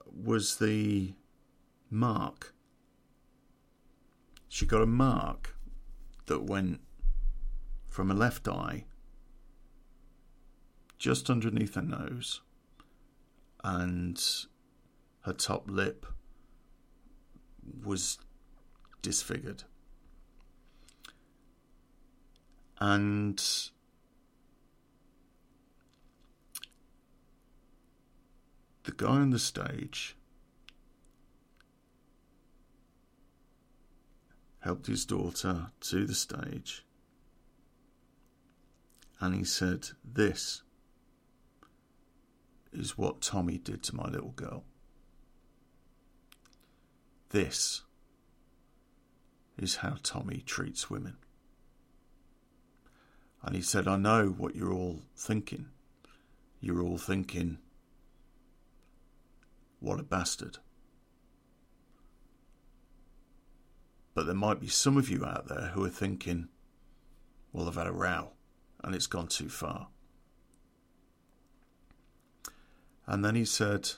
was 0.06 0.56
the 0.56 1.14
mark. 1.92 2.54
She 4.48 4.66
got 4.66 4.82
a 4.82 4.88
mark 4.88 5.58
that 6.28 6.44
went 6.44 6.80
from 7.88 8.08
her 8.08 8.16
left 8.16 8.48
eye 8.48 8.86
just 10.98 11.30
underneath 11.30 11.76
her 11.76 11.82
nose 11.82 12.42
and 13.64 14.24
her 15.22 15.34
top 15.34 15.70
lip 15.70 16.06
was 17.84 18.20
disfigured. 19.02 19.64
And 22.80 23.38
the 28.84 28.92
guy 28.94 29.08
on 29.08 29.32
the 29.32 29.40
stage 29.40 30.16
helped 34.62 34.88
his 34.88 35.06
daughter 35.06 35.72
to 35.82 36.06
the 36.06 36.16
stage. 36.16 36.86
And 39.20 39.36
he 39.36 39.44
said, 39.44 39.90
This 40.04 40.62
is 42.72 42.98
what 42.98 43.22
Tommy 43.22 43.58
did 43.58 43.84
to 43.84 43.96
my 43.96 44.08
little 44.08 44.32
girl. 44.32 44.64
This 47.30 47.82
is 49.58 49.78
how 49.78 49.98
Tommy 50.02 50.42
treats 50.46 50.90
women. 50.90 51.18
And 53.42 53.56
he 53.56 53.62
said, 53.62 53.88
I 53.88 53.96
know 53.96 54.28
what 54.30 54.56
you're 54.56 54.74
all 54.74 55.02
thinking. 55.16 55.68
You're 56.60 56.82
all 56.82 56.98
thinking, 56.98 57.58
what 59.80 60.00
a 60.00 60.04
bastard. 60.04 60.58
But 64.14 64.26
there 64.26 64.36
might 64.36 64.60
be 64.60 64.68
some 64.68 64.98
of 64.98 65.10
you 65.10 65.24
out 65.24 65.48
there 65.48 65.72
who 65.74 65.86
are 65.86 65.90
thinking, 65.90 66.50
well, 67.54 67.68
I've 67.68 67.76
had 67.76 67.88
a 67.88 67.92
row 67.92 68.32
and 68.84 68.94
it's 68.94 69.08
gone 69.08 69.28
too 69.28 69.50
far. 69.50 69.88
And 73.08 73.26
then 73.26 73.36
he 73.36 73.46
said, 73.46 73.90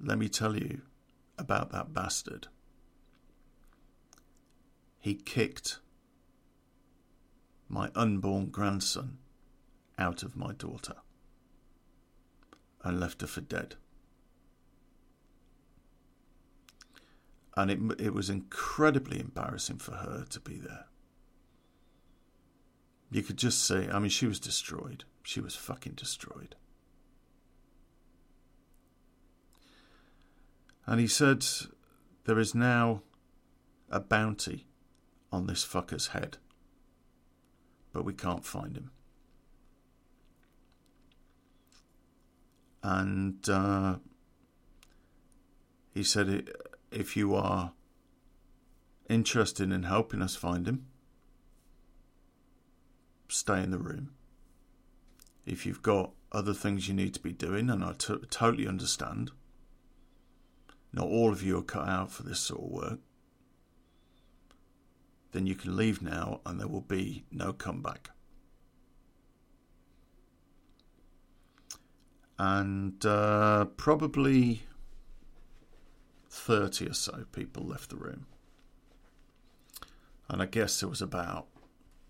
Let 0.00 0.18
me 0.18 0.30
tell 0.30 0.56
you 0.56 0.80
about 1.36 1.70
that 1.72 1.92
bastard. 1.92 2.46
He 4.98 5.14
kicked 5.14 5.80
my 7.70 7.90
unborn 7.94 8.50
grandson 8.50 9.16
out 9.98 10.22
of 10.22 10.36
my 10.36 10.52
daughter 10.52 10.96
and 12.84 13.00
left 13.00 13.22
her 13.22 13.26
for 13.26 13.40
dead. 13.40 13.76
and 17.56 17.70
it 17.70 18.00
it 18.00 18.14
was 18.14 18.30
incredibly 18.30 19.20
embarrassing 19.20 19.78
for 19.78 19.92
her 19.92 20.24
to 20.30 20.40
be 20.40 20.58
there. 20.58 20.86
You 23.10 23.22
could 23.22 23.36
just 23.36 23.66
see. 23.66 23.88
I 23.88 23.98
mean, 23.98 24.10
she 24.10 24.26
was 24.26 24.38
destroyed. 24.38 25.04
She 25.22 25.40
was 25.40 25.56
fucking 25.56 25.94
destroyed. 25.94 26.54
And 30.86 31.00
he 31.00 31.08
said, 31.08 31.44
There 32.24 32.38
is 32.38 32.54
now 32.54 33.02
a 33.90 34.00
bounty 34.00 34.66
on 35.32 35.46
this 35.46 35.64
fucker's 35.64 36.08
head, 36.08 36.38
but 37.92 38.04
we 38.04 38.12
can't 38.12 38.44
find 38.44 38.76
him. 38.76 38.90
And 42.82 43.48
uh, 43.48 43.96
he 45.92 46.02
said, 46.02 46.50
If 46.90 47.16
you 47.16 47.34
are 47.34 47.72
interested 49.08 49.70
in 49.72 49.82
helping 49.82 50.22
us 50.22 50.36
find 50.36 50.66
him, 50.66 50.86
stay 53.28 53.62
in 53.62 53.70
the 53.70 53.78
room. 53.78 54.10
If 55.44 55.66
you've 55.66 55.82
got 55.82 56.12
other 56.32 56.54
things 56.54 56.88
you 56.88 56.94
need 56.94 57.14
to 57.14 57.20
be 57.20 57.32
doing, 57.32 57.68
and 57.70 57.84
I 57.84 57.92
t- 57.92 58.14
totally 58.30 58.66
understand, 58.66 59.32
not 60.92 61.06
all 61.06 61.32
of 61.32 61.42
you 61.42 61.58
are 61.58 61.62
cut 61.62 61.88
out 61.88 62.12
for 62.12 62.22
this 62.22 62.40
sort 62.40 62.62
of 62.62 62.70
work, 62.70 62.98
then 65.32 65.46
you 65.46 65.54
can 65.54 65.76
leave 65.76 66.02
now 66.02 66.40
and 66.44 66.58
there 66.58 66.68
will 66.68 66.80
be 66.80 67.24
no 67.30 67.52
comeback. 67.52 68.10
And 72.38 73.04
uh, 73.04 73.66
probably 73.76 74.62
30 76.30 76.88
or 76.88 76.94
so 76.94 77.24
people 77.32 77.64
left 77.64 77.90
the 77.90 77.96
room. 77.96 78.26
And 80.28 80.40
I 80.40 80.46
guess 80.46 80.80
there 80.80 80.88
was 80.88 81.02
about 81.02 81.46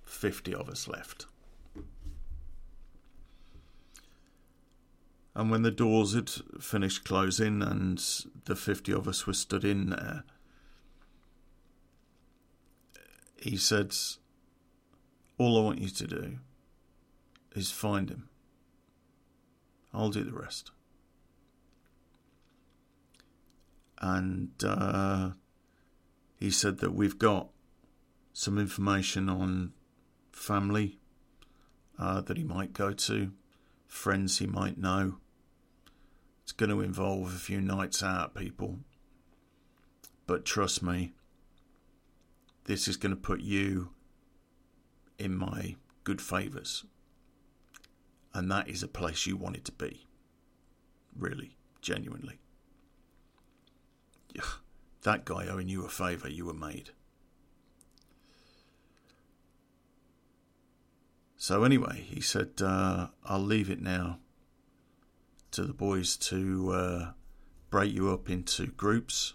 50 0.05 0.55
of 0.55 0.69
us 0.69 0.87
left. 0.87 1.27
And 5.35 5.51
when 5.51 5.63
the 5.63 5.71
doors 5.71 6.15
had 6.15 6.29
finished 6.61 7.05
closing 7.05 7.63
and 7.63 7.99
the 8.45 8.57
50 8.57 8.93
of 8.93 9.09
us 9.09 9.27
were 9.27 9.33
stood 9.33 9.65
in 9.65 9.91
there, 9.91 10.25
he 13.41 13.57
said, 13.57 13.95
All 15.39 15.59
I 15.59 15.63
want 15.63 15.81
you 15.81 15.89
to 15.89 16.07
do 16.07 16.39
is 17.55 17.71
find 17.71 18.11
him. 18.11 18.29
I'll 19.93 20.11
do 20.11 20.25
the 20.25 20.33
rest. 20.33 20.71
And 24.01 24.51
uh, 24.65 25.31
he 26.39 26.51
said 26.51 26.79
that 26.79 26.95
we've 26.95 27.19
got 27.19 27.49
some 28.33 28.59
information 28.59 29.29
on 29.29 29.73
family 30.33 30.99
uh, 31.99 32.21
that 32.23 32.37
he 32.37 32.45
might 32.45 32.73
go 32.73 32.93
to, 32.93 33.33
friends 33.87 34.39
he 34.39 34.47
might 34.47 34.79
know. 34.79 35.17
It's 36.43 36.53
going 36.53 36.71
to 36.71 36.81
involve 36.81 37.35
a 37.35 37.39
few 37.39 37.61
nights 37.61 38.03
out, 38.03 38.35
people. 38.35 38.79
But 40.27 40.45
trust 40.45 40.83
me, 40.83 41.13
this 42.71 42.87
is 42.87 42.97
going 42.97 43.11
to 43.11 43.21
put 43.21 43.41
you 43.41 43.91
in 45.19 45.37
my 45.37 45.75
good 46.05 46.23
favours. 46.23 46.85
And 48.33 48.49
that 48.53 48.69
is 48.69 48.85
a 48.85 48.89
place 48.89 49.27
you 49.27 49.37
wanted 49.37 49.65
to 49.65 49.73
be. 49.73 50.07
Really, 51.19 51.57
genuinely. 51.83 52.39
That 55.03 55.25
guy 55.25 55.49
owing 55.49 55.69
you 55.69 55.85
a 55.85 55.89
favour, 55.89 56.29
you 56.29 56.45
were 56.45 56.55
made. 56.55 56.91
So 61.37 61.65
anyway, 61.65 62.03
he 62.07 62.21
said, 62.21 62.61
uh, 62.63 63.09
"I'll 63.25 63.41
leave 63.43 63.71
it 63.71 63.81
now 63.81 64.21
to 65.53 65.65
the 65.65 65.73
boys 65.73 66.17
to 66.19 66.71
uh, 66.71 67.13
break 67.71 67.93
you 67.95 68.13
up 68.13 68.29
into 68.29 68.67
groups, 68.67 69.33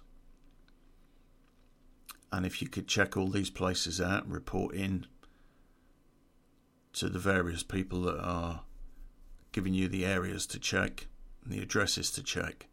and 2.32 2.46
if 2.46 2.62
you 2.62 2.68
could 2.68 2.88
check 2.88 3.16
all 3.16 3.30
these 3.30 3.50
places 3.50 4.02
out 4.02 4.28
report 4.28 4.76
in 4.76 5.06
to 6.94 7.10
the 7.10 7.20
various 7.20 7.64
people 7.64 8.02
that 8.02 8.20
are 8.20 8.62
giving 9.52 9.74
you 9.74 9.88
the 9.88 10.06
areas 10.06 10.46
to 10.48 10.60
check 10.60 11.08
and 11.44 11.54
the 11.54 11.62
addresses 11.62 12.12
to 12.12 12.24
check, 12.24 12.68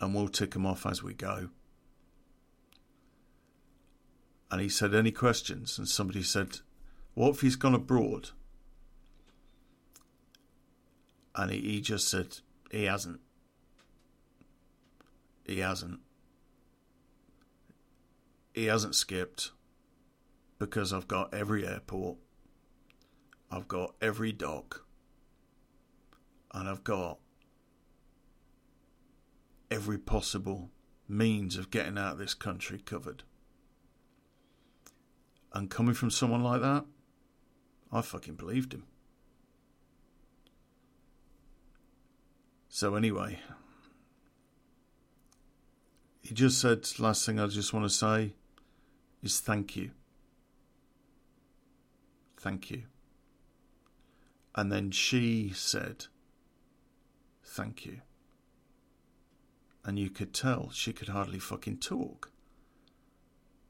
and 0.00 0.14
we'll 0.14 0.28
tick 0.28 0.52
them 0.52 0.66
off 0.66 0.86
as 0.86 1.02
we 1.02 1.14
go." 1.14 1.50
And 4.50 4.60
he 4.60 4.68
said, 4.68 4.94
"Any 4.94 5.12
questions?" 5.12 5.78
And 5.78 5.88
somebody 5.88 6.22
said 6.22 6.60
what 7.14 7.30
if 7.30 7.40
he's 7.40 7.56
gone 7.56 7.74
abroad? 7.74 8.30
And 11.36 11.50
he, 11.50 11.60
he 11.60 11.80
just 11.80 12.08
said, 12.08 12.38
he 12.70 12.84
hasn't. 12.84 13.20
He 15.44 15.60
hasn't. 15.60 16.00
He 18.54 18.66
hasn't 18.66 18.94
skipped 18.94 19.50
because 20.60 20.92
I've 20.92 21.08
got 21.08 21.34
every 21.34 21.66
airport, 21.66 22.18
I've 23.50 23.66
got 23.66 23.96
every 24.00 24.30
dock, 24.30 24.86
and 26.52 26.68
I've 26.68 26.84
got 26.84 27.18
every 29.72 29.98
possible 29.98 30.70
means 31.08 31.56
of 31.56 31.72
getting 31.72 31.98
out 31.98 32.12
of 32.12 32.18
this 32.18 32.34
country 32.34 32.78
covered. 32.78 33.24
And 35.52 35.68
coming 35.68 35.94
from 35.94 36.10
someone 36.10 36.44
like 36.44 36.60
that, 36.60 36.84
I 37.92 38.02
fucking 38.02 38.36
believed 38.36 38.72
him. 38.72 38.84
So, 42.68 42.94
anyway, 42.94 43.40
he 46.22 46.34
just 46.34 46.60
said, 46.60 46.86
last 47.00 47.26
thing 47.26 47.40
I 47.40 47.46
just 47.48 47.72
want 47.72 47.84
to 47.84 47.90
say 47.90 48.34
is 49.24 49.40
thank 49.40 49.76
you. 49.76 49.90
Thank 52.36 52.70
you. 52.70 52.82
And 54.54 54.70
then 54.70 54.90
she 54.90 55.50
said, 55.54 56.06
thank 57.42 57.86
you. 57.86 58.00
And 59.84 59.98
you 59.98 60.10
could 60.10 60.32
tell 60.32 60.70
she 60.70 60.92
could 60.92 61.08
hardly 61.08 61.38
fucking 61.38 61.78
talk. 61.78 62.30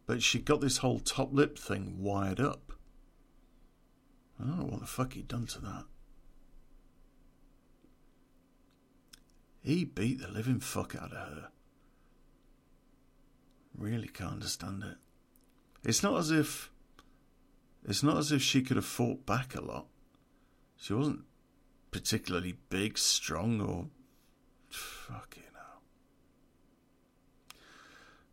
But 0.07 0.23
she 0.23 0.39
got 0.39 0.61
this 0.61 0.79
whole 0.79 0.99
top 1.01 1.33
lip 1.33 1.59
thing 1.59 1.97
wired 1.99 2.41
up. 2.41 2.73
I 4.39 4.45
don't 4.45 4.59
know 4.59 4.67
what 4.67 4.81
the 4.81 4.87
fuck 4.87 5.15
he'd 5.15 5.29
done 5.29 5.47
to 5.47 5.61
that. 5.61 5.85
He 9.63 9.85
beat 9.85 10.21
the 10.21 10.29
living 10.29 10.61
fuck 10.61 10.95
out 10.95 11.13
of 11.13 11.19
her. 11.19 11.49
Really 13.77 14.09
can't 14.09 14.33
understand 14.33 14.83
it. 14.83 14.99
It's 15.85 16.03
not 16.03 16.19
as 16.19 16.31
if 16.31 16.71
it's 17.87 18.03
not 18.03 18.17
as 18.17 18.33
if 18.33 18.41
she 18.41 18.63
could 18.63 18.77
have 18.77 18.87
fought 18.87 19.27
back 19.27 19.55
a 19.55 19.61
lot. 19.61 19.87
She 20.77 20.95
wasn't 20.95 21.21
particularly 21.91 22.57
big, 22.71 22.97
strong, 22.97 23.61
or 23.61 23.87
fucking 24.71 25.43
hell. 25.55 25.83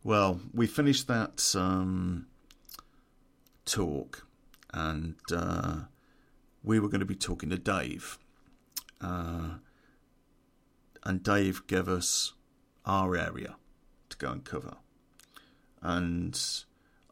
Well, 0.02 0.40
we 0.54 0.66
finished 0.66 1.06
that 1.08 1.54
um, 1.54 2.26
talk, 3.66 4.26
and 4.72 5.16
uh, 5.30 5.80
we 6.64 6.80
were 6.80 6.88
going 6.88 7.00
to 7.00 7.06
be 7.06 7.14
talking 7.14 7.50
to 7.50 7.58
Dave. 7.58 8.18
Uh, 9.00 9.56
and 11.04 11.22
Dave 11.22 11.66
gave 11.66 11.88
us 11.88 12.32
our 12.86 13.16
area 13.16 13.56
to 14.08 14.16
go 14.16 14.30
and 14.30 14.44
cover. 14.44 14.76
And 15.82 16.40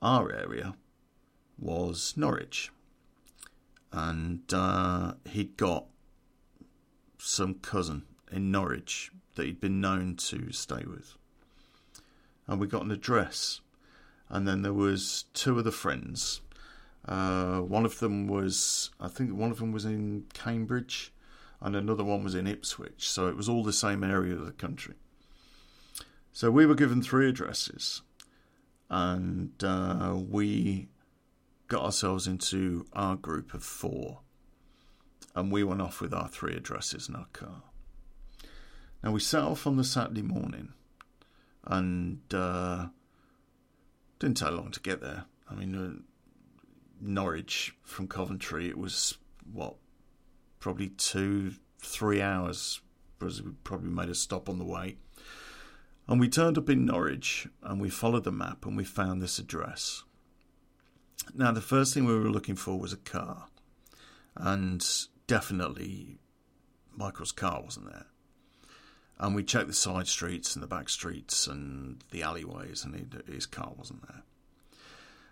our 0.02 0.32
area 0.32 0.74
was 1.58 2.14
Norwich. 2.16 2.70
And 3.92 4.42
uh, 4.52 5.14
he'd 5.28 5.56
got 5.56 5.86
some 7.18 7.54
cousin 7.54 8.04
in 8.30 8.50
Norwich 8.50 9.10
that 9.34 9.46
he'd 9.46 9.60
been 9.60 9.80
known 9.80 10.16
to 10.16 10.52
stay 10.52 10.84
with. 10.86 11.16
And 12.46 12.60
we 12.60 12.66
got 12.66 12.84
an 12.84 12.90
address. 12.90 13.60
And 14.28 14.46
then 14.46 14.62
there 14.62 14.72
was 14.72 15.24
two 15.34 15.58
of 15.58 15.64
the 15.64 15.72
friends 15.72 16.40
uh, 17.04 17.60
one 17.60 17.84
of 17.84 17.98
them 17.98 18.28
was, 18.28 18.90
I 19.00 19.08
think, 19.08 19.32
one 19.32 19.50
of 19.50 19.58
them 19.58 19.72
was 19.72 19.84
in 19.84 20.26
Cambridge, 20.34 21.12
and 21.60 21.74
another 21.74 22.04
one 22.04 22.22
was 22.22 22.34
in 22.34 22.46
Ipswich. 22.46 23.08
So 23.08 23.28
it 23.28 23.36
was 23.36 23.48
all 23.48 23.64
the 23.64 23.72
same 23.72 24.04
area 24.04 24.34
of 24.34 24.44
the 24.44 24.52
country. 24.52 24.94
So 26.32 26.50
we 26.50 26.66
were 26.66 26.74
given 26.74 27.02
three 27.02 27.28
addresses, 27.28 28.02
and 28.90 29.52
uh, 29.62 30.16
we 30.28 30.88
got 31.68 31.84
ourselves 31.84 32.26
into 32.26 32.84
our 32.92 33.16
group 33.16 33.54
of 33.54 33.62
four, 33.62 34.20
and 35.34 35.52
we 35.52 35.62
went 35.64 35.80
off 35.80 36.00
with 36.00 36.12
our 36.12 36.28
three 36.28 36.54
addresses 36.54 37.08
in 37.08 37.14
our 37.14 37.28
car. 37.32 37.62
Now 39.02 39.12
we 39.12 39.20
set 39.20 39.42
off 39.42 39.66
on 39.66 39.76
the 39.76 39.84
Saturday 39.84 40.22
morning, 40.22 40.74
and 41.64 42.20
uh, 42.34 42.88
Didn't 44.20 44.36
take 44.36 44.50
long 44.50 44.70
to 44.70 44.80
get 44.80 45.00
there. 45.00 45.24
I 45.50 45.54
mean, 45.54 45.74
uh, 45.74 46.02
Norwich 47.00 47.74
from 47.82 48.06
Coventry, 48.06 48.68
it 48.68 48.76
was 48.76 49.16
what, 49.50 49.76
probably 50.60 50.90
two, 50.90 51.54
three 51.80 52.20
hours. 52.20 52.82
Because 53.18 53.42
we 53.42 53.52
probably 53.64 53.90
made 53.90 54.10
a 54.10 54.14
stop 54.14 54.48
on 54.48 54.58
the 54.58 54.64
way. 54.64 54.96
And 56.10 56.18
we 56.18 56.28
turned 56.28 56.58
up 56.58 56.68
in 56.68 56.84
Norwich 56.84 57.46
and 57.62 57.80
we 57.80 57.88
followed 57.88 58.24
the 58.24 58.32
map 58.32 58.66
and 58.66 58.76
we 58.76 58.82
found 58.82 59.22
this 59.22 59.38
address. 59.38 60.02
Now, 61.32 61.52
the 61.52 61.60
first 61.60 61.94
thing 61.94 62.04
we 62.04 62.18
were 62.18 62.32
looking 62.32 62.56
for 62.56 62.80
was 62.80 62.92
a 62.92 62.96
car. 62.96 63.46
And 64.34 64.84
definitely 65.28 66.18
Michael's 66.96 67.30
car 67.30 67.62
wasn't 67.62 67.92
there. 67.92 68.06
And 69.20 69.36
we 69.36 69.44
checked 69.44 69.68
the 69.68 69.72
side 69.72 70.08
streets 70.08 70.56
and 70.56 70.64
the 70.64 70.66
back 70.66 70.88
streets 70.88 71.46
and 71.46 72.02
the 72.10 72.22
alleyways, 72.22 72.84
and 72.84 73.22
his 73.28 73.46
car 73.46 73.72
wasn't 73.76 74.04
there. 74.08 74.22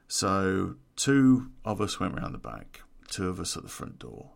So 0.07 0.77
two 0.95 1.51
of 1.65 1.81
us 1.81 1.99
went 1.99 2.15
round 2.15 2.35
the 2.35 2.39
back, 2.39 2.83
two 3.09 3.29
of 3.29 3.41
us 3.41 3.57
at 3.57 3.65
the 3.65 3.69
front 3.69 3.99
door. 3.99 4.31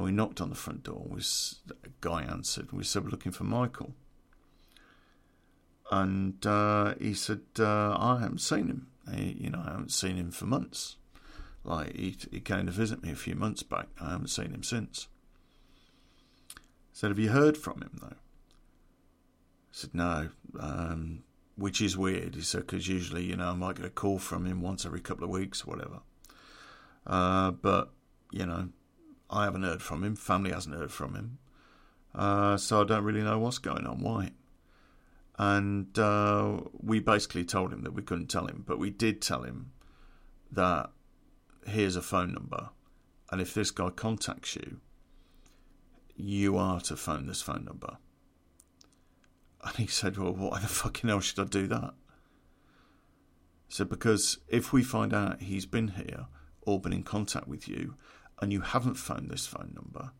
We 0.00 0.10
knocked 0.10 0.40
on 0.40 0.48
the 0.48 0.56
front 0.56 0.84
door. 0.84 1.04
We, 1.06 1.20
a 1.84 1.88
guy 2.00 2.22
answered. 2.22 2.72
We 2.72 2.84
said, 2.84 3.04
We're 3.04 3.10
looking 3.10 3.32
for 3.32 3.44
Michael. 3.44 3.92
And 5.90 6.44
uh, 6.46 6.94
he 7.00 7.14
said, 7.14 7.40
uh, 7.58 7.96
I 7.98 8.18
haven't 8.20 8.40
seen 8.40 8.68
him. 8.68 8.88
You 9.16 9.50
know, 9.50 9.62
I 9.64 9.70
haven't 9.70 9.92
seen 9.92 10.16
him 10.16 10.30
for 10.30 10.44
months. 10.44 10.96
Like, 11.64 11.96
he, 11.96 12.16
he 12.30 12.40
came 12.40 12.66
to 12.66 12.72
visit 12.72 13.02
me 13.02 13.10
a 13.10 13.16
few 13.16 13.34
months 13.34 13.62
back. 13.62 13.88
I 14.00 14.10
haven't 14.10 14.28
seen 14.28 14.52
him 14.52 14.62
since. 14.62 15.08
I 16.54 16.60
said, 16.92 17.10
Have 17.10 17.18
you 17.18 17.30
heard 17.30 17.56
from 17.56 17.80
him, 17.80 17.98
though? 18.00 18.16
I 18.16 19.72
said, 19.72 19.94
No. 19.94 20.28
Um, 20.58 21.22
which 21.58 21.80
is 21.80 21.96
weird. 21.96 22.36
He 22.36 22.42
said, 22.42 22.60
because 22.60 22.86
usually, 22.86 23.24
you 23.24 23.36
know, 23.36 23.48
I 23.48 23.54
might 23.54 23.76
get 23.76 23.84
a 23.84 23.90
call 23.90 24.18
from 24.18 24.46
him 24.46 24.62
once 24.62 24.86
every 24.86 25.00
couple 25.00 25.24
of 25.24 25.30
weeks 25.30 25.64
or 25.64 25.72
whatever. 25.72 26.00
Uh, 27.04 27.50
but, 27.50 27.90
you 28.30 28.46
know, 28.46 28.68
I 29.28 29.44
haven't 29.44 29.64
heard 29.64 29.82
from 29.82 30.04
him. 30.04 30.14
Family 30.14 30.52
hasn't 30.52 30.76
heard 30.76 30.92
from 30.92 31.14
him. 31.14 31.38
Uh, 32.14 32.56
so 32.56 32.82
I 32.82 32.84
don't 32.84 33.04
really 33.04 33.22
know 33.22 33.38
what's 33.40 33.58
going 33.58 33.86
on. 33.86 34.00
Why? 34.00 34.30
And 35.38 35.96
uh, 35.96 36.62
we 36.72 36.98
basically 36.98 37.44
told 37.44 37.72
him 37.72 37.82
that 37.82 37.94
we 37.94 38.02
couldn't 38.02 38.26
tell 38.26 38.46
him, 38.46 38.64
but 38.66 38.78
we 38.78 38.90
did 38.90 39.22
tell 39.22 39.42
him 39.42 39.70
that 40.50 40.90
here's 41.64 41.94
a 41.96 42.02
phone 42.02 42.32
number, 42.32 42.70
and 43.30 43.40
if 43.40 43.54
this 43.54 43.70
guy 43.70 43.90
contacts 43.90 44.56
you, 44.56 44.80
you 46.16 46.56
are 46.56 46.80
to 46.80 46.96
phone 46.96 47.26
this 47.26 47.40
phone 47.40 47.64
number. 47.64 47.98
And 49.64 49.76
he 49.76 49.86
said, 49.86 50.16
Well, 50.16 50.34
why 50.34 50.58
the 50.58 50.66
fucking 50.66 51.08
hell 51.08 51.20
should 51.20 51.38
I 51.38 51.44
do 51.44 51.66
that? 51.68 51.94
So, 53.68 53.84
because 53.84 54.38
if 54.48 54.72
we 54.72 54.82
find 54.82 55.14
out 55.14 55.42
he's 55.42 55.66
been 55.66 55.88
here 55.88 56.26
or 56.62 56.80
been 56.80 56.92
in 56.92 57.02
contact 57.02 57.46
with 57.46 57.68
you 57.68 57.94
and 58.40 58.52
you 58.52 58.62
haven't 58.62 58.94
phoned 58.94 59.30
this 59.30 59.46
phone 59.46 59.72
number, 59.74 60.12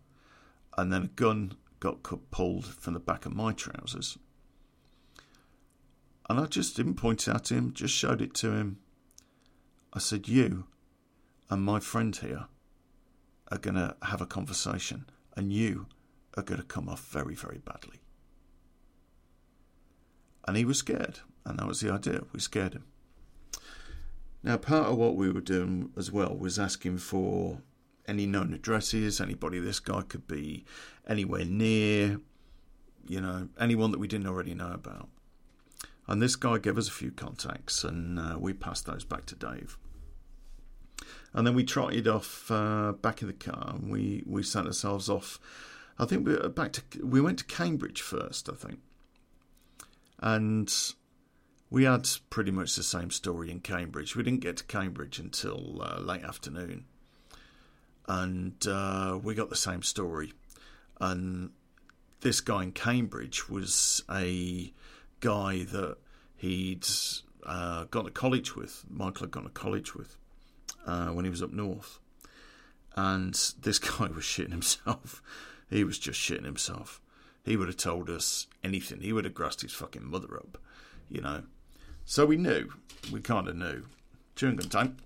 and 0.77 0.93
then 0.93 1.03
a 1.03 1.09
gun 1.09 1.57
got 1.81 2.03
pulled 2.31 2.67
from 2.67 2.95
the 2.95 3.01
back 3.01 3.27
of 3.27 3.35
my 3.35 3.53
trousers, 3.53 4.19
and 6.29 6.39
I 6.39 6.47
just 6.47 6.77
didn't 6.77 6.95
point 6.95 7.27
it 7.27 7.35
out 7.35 7.45
to 7.47 7.55
him, 7.55 7.73
just 7.73 7.95
showed 7.95 8.21
it 8.21 8.35
to 8.35 8.53
him. 8.53 8.79
I 9.93 9.99
said, 9.99 10.29
You 10.29 10.67
and 11.49 11.63
my 11.63 11.81
friend 11.81 12.15
here 12.15 12.47
are 13.51 13.59
going 13.59 13.77
to 13.77 13.97
have 14.03 14.21
a 14.21 14.27
conversation, 14.27 15.09
and 15.37 15.53
you 15.53 15.87
are 16.37 16.43
going 16.43 16.61
to 16.61 16.67
come 16.67 16.89
off 16.89 17.07
very, 17.09 17.35
very 17.35 17.59
badly. 17.59 18.01
And 20.47 20.57
he 20.57 20.65
was 20.65 20.79
scared, 20.79 21.21
and 21.45 21.59
that 21.59 21.67
was 21.67 21.81
the 21.81 21.93
idea. 21.93 22.23
We 22.33 22.41
scared 22.41 22.75
him. 22.75 22.85
Now, 24.43 24.57
part 24.57 24.87
of 24.87 24.97
what 24.97 25.17
we 25.17 25.31
were 25.31 25.41
doing 25.41 25.91
as 25.97 26.13
well 26.13 26.37
was 26.37 26.59
asking 26.59 26.99
for 26.99 27.63
any 28.07 28.27
known 28.27 28.55
addresses, 28.55 29.21
anybody 29.21 29.59
this 29.59 29.81
guy 29.81 30.03
could 30.03 30.27
be 30.27 30.65
anywhere 31.07 31.45
near, 31.45 32.21
you 33.07 33.21
know, 33.21 33.49
anyone 33.59 33.91
that 33.91 33.99
we 33.99 34.09
didn't 34.09 34.27
already 34.27 34.55
know 34.55 34.73
about. 34.73 35.09
And 36.09 36.23
this 36.23 36.37
guy 36.37 36.57
gave 36.57 36.79
us 36.79 36.89
a 36.89 36.93
few 36.93 37.11
contacts, 37.11 37.85
and 37.85 38.19
uh, 38.19 38.37
we 38.41 38.55
passed 38.55 38.87
those 38.87 39.05
back 39.05 39.27
to 39.27 39.35
Dave. 39.35 39.77
And 41.35 41.47
then 41.47 41.55
we 41.55 41.65
trotted 41.65 42.09
off 42.09 42.51
uh, 42.51 42.93
back 42.93 43.21
in 43.21 43.29
the 43.29 43.35
car, 43.35 43.75
and 43.75 43.93
we, 43.93 44.25
we 44.27 44.43
sent 44.43 44.67
ourselves 44.67 45.11
off. 45.11 45.39
I 45.99 46.07
think 46.07 46.27
we 46.27 46.37
back 46.49 46.73
to 46.73 46.83
we 47.05 47.21
went 47.21 47.41
to 47.41 47.45
Cambridge 47.45 48.01
first. 48.01 48.49
I 48.49 48.55
think, 48.55 48.79
and 50.21 50.73
we 51.71 51.85
had 51.85 52.09
pretty 52.31 52.53
much 52.53 52.75
the 52.75 52.83
same 52.83 53.11
story 53.11 53.51
in 53.51 53.61
Cambridge. 53.61 54.17
We 54.17 54.23
didn't 54.23 54.41
get 54.41 54.57
to 54.59 54.65
Cambridge 54.65 55.19
until 55.19 55.83
uh, 55.83 56.01
late 56.01 56.23
afternoon, 56.23 56.87
and 58.07 58.55
uh, 58.67 59.19
we 59.23 59.35
got 59.35 59.51
the 59.51 59.57
same 59.57 59.83
story. 59.83 60.33
And 61.01 61.51
this 62.21 62.41
guy 62.41 62.63
in 62.63 62.73
Cambridge 62.73 63.49
was 63.49 64.03
a 64.11 64.73
guy 65.21 65.65
that 65.65 65.97
he'd 66.37 66.87
uh, 67.45 67.85
gone 67.85 68.05
to 68.05 68.11
college 68.11 68.55
with. 68.57 68.85
Michael 68.89 69.23
had 69.23 69.31
gone 69.31 69.45
to 69.45 69.51
college 69.51 69.95
with 69.95 70.17
uh, 70.87 71.09
when 71.09 71.25
he 71.25 71.31
was 71.31 71.43
up 71.43 71.53
north, 71.53 71.99
and 72.97 73.35
this 73.61 73.79
guy 73.79 74.07
was 74.07 74.25
shitting 74.25 74.51
himself. 74.51 75.23
He 75.71 75.85
was 75.85 75.99
just 75.99 76.19
shitting 76.19 76.45
himself. 76.45 77.01
He 77.45 77.57
would 77.57 77.69
have 77.69 77.77
told 77.77 78.11
us 78.11 78.47
anything. 78.63 79.01
He 79.01 79.13
would 79.13 79.25
have 79.25 79.35
grassed 79.35 79.63
his 79.63 79.73
fucking 79.73 80.05
mother 80.05 80.37
up, 80.37 80.59
you 81.09 81.21
know. 81.21 81.43
So 82.05 82.27
we 82.27 82.37
knew, 82.37 82.73
we 83.13 83.21
kind 83.21 83.49
of 83.49 83.57
knew, 83.57 83.85
during 84.35 84.57
the 84.57 84.67
time, 84.67 84.97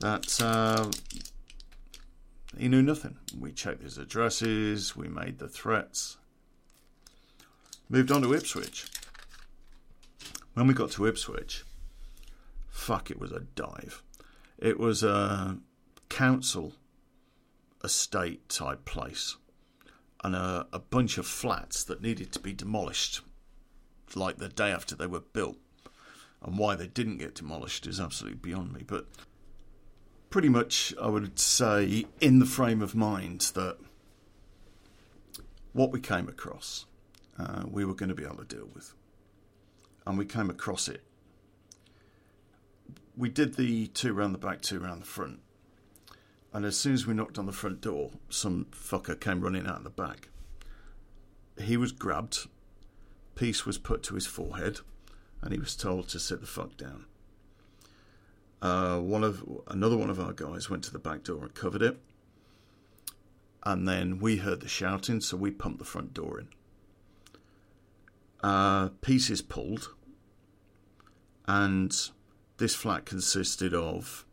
that 0.00 0.40
uh, 0.40 0.90
he 2.56 2.68
knew 2.68 2.82
nothing. 2.82 3.16
We 3.38 3.52
checked 3.52 3.82
his 3.82 3.98
addresses, 3.98 4.96
we 4.96 5.08
made 5.08 5.38
the 5.38 5.48
threats, 5.48 6.16
moved 7.88 8.10
on 8.10 8.22
to 8.22 8.34
Ipswich. 8.34 8.86
When 10.60 10.66
we 10.66 10.74
got 10.74 10.90
to 10.90 11.06
Ipswich, 11.06 11.64
fuck, 12.68 13.10
it 13.10 13.18
was 13.18 13.32
a 13.32 13.40
dive. 13.40 14.02
It 14.58 14.78
was 14.78 15.02
a 15.02 15.56
council 16.10 16.74
estate 17.82 18.46
type 18.50 18.84
place 18.84 19.38
and 20.22 20.36
a, 20.36 20.66
a 20.70 20.78
bunch 20.78 21.16
of 21.16 21.26
flats 21.26 21.82
that 21.84 22.02
needed 22.02 22.30
to 22.32 22.40
be 22.40 22.52
demolished 22.52 23.22
like 24.14 24.36
the 24.36 24.50
day 24.50 24.70
after 24.70 24.94
they 24.94 25.06
were 25.06 25.20
built. 25.20 25.56
And 26.42 26.58
why 26.58 26.76
they 26.76 26.88
didn't 26.88 27.16
get 27.16 27.36
demolished 27.36 27.86
is 27.86 27.98
absolutely 27.98 28.40
beyond 28.40 28.74
me. 28.74 28.84
But 28.86 29.06
pretty 30.28 30.50
much, 30.50 30.92
I 31.00 31.08
would 31.08 31.38
say, 31.38 32.04
in 32.20 32.38
the 32.38 32.44
frame 32.44 32.82
of 32.82 32.94
mind 32.94 33.52
that 33.54 33.78
what 35.72 35.90
we 35.90 36.00
came 36.00 36.28
across, 36.28 36.84
uh, 37.38 37.62
we 37.66 37.86
were 37.86 37.94
going 37.94 38.10
to 38.10 38.14
be 38.14 38.24
able 38.24 38.44
to 38.44 38.44
deal 38.44 38.68
with 38.74 38.92
and 40.06 40.18
we 40.18 40.24
came 40.24 40.50
across 40.50 40.88
it. 40.88 41.02
We 43.16 43.28
did 43.28 43.54
the 43.54 43.86
two 43.88 44.12
round 44.12 44.34
the 44.34 44.38
back, 44.38 44.62
two 44.62 44.80
round 44.80 45.02
the 45.02 45.06
front. 45.06 45.40
And 46.52 46.64
as 46.64 46.76
soon 46.76 46.94
as 46.94 47.06
we 47.06 47.14
knocked 47.14 47.38
on 47.38 47.46
the 47.46 47.52
front 47.52 47.80
door, 47.80 48.10
some 48.28 48.66
fucker 48.72 49.18
came 49.18 49.40
running 49.40 49.66
out 49.66 49.78
of 49.78 49.84
the 49.84 49.90
back. 49.90 50.28
He 51.60 51.76
was 51.76 51.92
grabbed, 51.92 52.48
piece 53.34 53.64
was 53.66 53.78
put 53.78 54.02
to 54.04 54.14
his 54.14 54.26
forehead, 54.26 54.80
and 55.42 55.52
he 55.52 55.58
was 55.58 55.76
told 55.76 56.08
to 56.08 56.18
sit 56.18 56.40
the 56.40 56.46
fuck 56.46 56.76
down. 56.76 57.06
Uh, 58.62 58.98
one 58.98 59.24
of 59.24 59.42
another 59.68 59.96
one 59.96 60.10
of 60.10 60.20
our 60.20 60.32
guys 60.32 60.68
went 60.68 60.84
to 60.84 60.92
the 60.92 60.98
back 60.98 61.22
door 61.22 61.42
and 61.42 61.54
covered 61.54 61.82
it, 61.82 61.98
and 63.62 63.86
then 63.86 64.18
we 64.18 64.38
heard 64.38 64.60
the 64.60 64.68
shouting, 64.68 65.20
so 65.20 65.36
we 65.36 65.50
pumped 65.50 65.78
the 65.78 65.84
front 65.84 66.12
door 66.12 66.38
in 66.40 66.48
uh, 68.42 68.88
pieces 69.00 69.42
pulled, 69.42 69.94
and 71.46 71.94
this 72.58 72.74
flat 72.74 73.04
consisted 73.04 73.74
of 73.74 74.24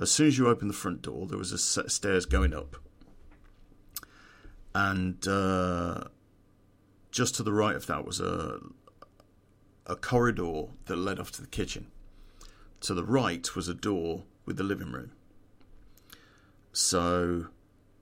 as 0.00 0.10
soon 0.10 0.26
as 0.26 0.36
you 0.36 0.46
open 0.46 0.68
the 0.68 0.74
front 0.74 1.02
door, 1.02 1.26
there 1.26 1.38
was 1.38 1.52
a 1.52 1.58
set 1.58 1.86
of 1.86 1.92
stairs 1.92 2.26
going 2.26 2.52
up, 2.52 2.76
and 4.74 5.26
uh, 5.26 6.04
just 7.10 7.34
to 7.36 7.42
the 7.42 7.52
right 7.52 7.76
of 7.76 7.86
that 7.86 8.04
was 8.04 8.20
a 8.20 8.60
a 9.86 9.96
corridor 9.96 10.64
that 10.86 10.96
led 10.96 11.18
off 11.18 11.30
to 11.32 11.40
the 11.40 11.46
kitchen. 11.46 11.86
To 12.80 12.92
the 12.92 13.04
right 13.04 13.54
was 13.54 13.68
a 13.68 13.74
door 13.74 14.24
with 14.44 14.56
the 14.56 14.64
living 14.64 14.92
room. 14.92 15.12
So 16.72 17.46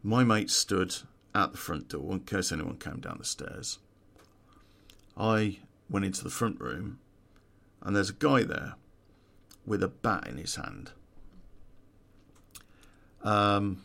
my 0.03 0.25
mate 0.25 0.51
stood 0.51 0.97
at 1.35 1.53
the 1.53 1.59
front 1.59 1.89
door 1.89 2.13
in 2.13 2.21
case 2.21 2.51
anyone 2.51 2.79
came 2.79 3.01
down 3.01 3.19
the 3.19 3.25
stairs. 3.25 3.79
I 5.17 5.59
went 5.89 6.05
into 6.05 6.25
the 6.25 6.31
front 6.31 6.61
room, 6.61 6.99
and 7.83 7.95
there's 7.95 8.11
a 8.11 8.15
guy 8.15 8.43
there 8.43 8.75
with 9.67 9.83
a 9.83 9.89
bat 9.89 10.27
in 10.27 10.37
his 10.37 10.57
hand. 10.57 10.93
Um, 13.23 13.85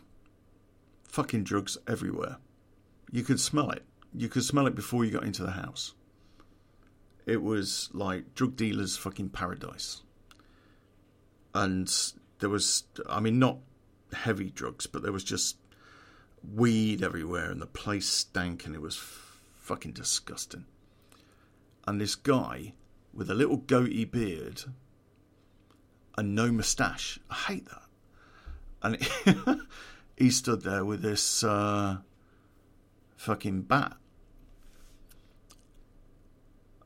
fucking 1.03 1.43
drugs 1.43 1.77
everywhere. 1.87 2.37
You 3.11 3.23
could 3.23 3.39
smell 3.39 3.69
it. 3.71 3.83
You 4.13 4.27
could 4.27 4.43
smell 4.43 4.67
it 4.67 4.75
before 4.75 5.05
you 5.05 5.11
got 5.11 5.23
into 5.23 5.43
the 5.43 5.51
house. 5.51 5.93
It 7.25 7.41
was 7.41 7.89
like 7.93 8.33
drug 8.35 8.55
dealers' 8.55 8.97
fucking 8.97 9.29
paradise. 9.29 10.01
and 11.53 11.91
there 12.39 12.49
was, 12.49 12.83
I 13.07 13.19
mean, 13.19 13.39
not 13.39 13.57
heavy 14.13 14.49
drugs, 14.49 14.87
but 14.87 15.03
there 15.03 15.11
was 15.11 15.23
just 15.23 15.57
weed 16.53 17.03
everywhere, 17.03 17.51
and 17.51 17.61
the 17.61 17.67
place 17.67 18.07
stank, 18.07 18.65
and 18.65 18.75
it 18.75 18.81
was 18.81 18.97
fucking 19.59 19.91
disgusting. 19.91 20.65
And 21.87 21.99
this 21.99 22.15
guy 22.15 22.73
with 23.13 23.29
a 23.29 23.35
little 23.35 23.57
goatee 23.57 24.05
beard 24.05 24.63
and 26.17 26.35
no 26.35 26.51
moustache, 26.51 27.19
I 27.29 27.35
hate 27.35 27.67
that. 27.69 27.83
And 28.81 29.61
he 30.17 30.29
stood 30.29 30.63
there 30.63 30.85
with 30.85 31.01
this 31.01 31.43
uh, 31.43 31.97
fucking 33.15 33.63
bat. 33.63 33.95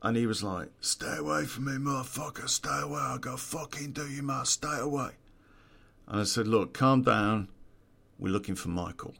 And 0.02 0.16
he 0.16 0.26
was 0.26 0.42
like, 0.42 0.68
Stay 0.80 1.16
away 1.16 1.46
from 1.46 1.64
me, 1.64 1.72
motherfucker, 1.72 2.48
stay 2.48 2.80
away. 2.82 3.00
I 3.00 3.16
got 3.18 3.40
fucking 3.40 3.92
do 3.92 4.06
you, 4.06 4.22
must 4.22 4.52
stay 4.52 4.78
away. 4.78 5.12
And 6.06 6.20
I 6.20 6.24
said, 6.24 6.46
Look, 6.46 6.74
calm 6.74 7.02
down. 7.02 7.48
We're 8.18 8.32
looking 8.32 8.54
for 8.54 8.68
Michael. 8.68 9.14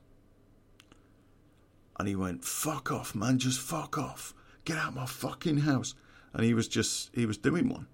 And 1.98 2.06
he 2.06 2.14
went, 2.14 2.44
Fuck 2.44 2.92
off, 2.92 3.14
man, 3.14 3.38
just 3.38 3.60
fuck 3.60 3.96
off. 3.96 4.34
Get 4.64 4.78
out 4.78 4.94
my 4.94 5.06
fucking 5.06 5.58
house. 5.58 5.94
And 6.32 6.44
he 6.44 6.54
was 6.54 6.68
just, 6.68 7.10
he 7.14 7.26
was 7.26 7.38
doing 7.38 7.68
one. 7.68 7.86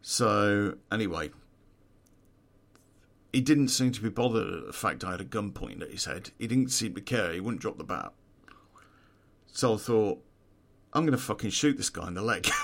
So, 0.00 0.76
anyway, 0.90 1.30
he 3.32 3.40
didn't 3.40 3.68
seem 3.68 3.92
to 3.92 4.00
be 4.00 4.08
bothered 4.08 4.52
at 4.52 4.66
the 4.66 4.72
fact 4.72 5.04
I 5.04 5.10
had 5.10 5.20
a 5.20 5.24
gun 5.24 5.52
pointed 5.52 5.82
at 5.82 5.90
his 5.90 6.06
head. 6.06 6.30
He 6.38 6.46
didn't 6.46 6.70
seem 6.70 6.94
to 6.94 7.00
care. 7.00 7.32
He 7.32 7.40
wouldn't 7.40 7.60
drop 7.60 7.76
the 7.76 7.84
bat. 7.84 8.12
So 9.46 9.74
I 9.74 9.76
thought, 9.76 10.24
I'm 10.92 11.02
going 11.02 11.12
to 11.12 11.22
fucking 11.22 11.50
shoot 11.50 11.76
this 11.76 11.90
guy 11.90 12.08
in 12.08 12.14
the 12.14 12.22
leg. 12.22 12.48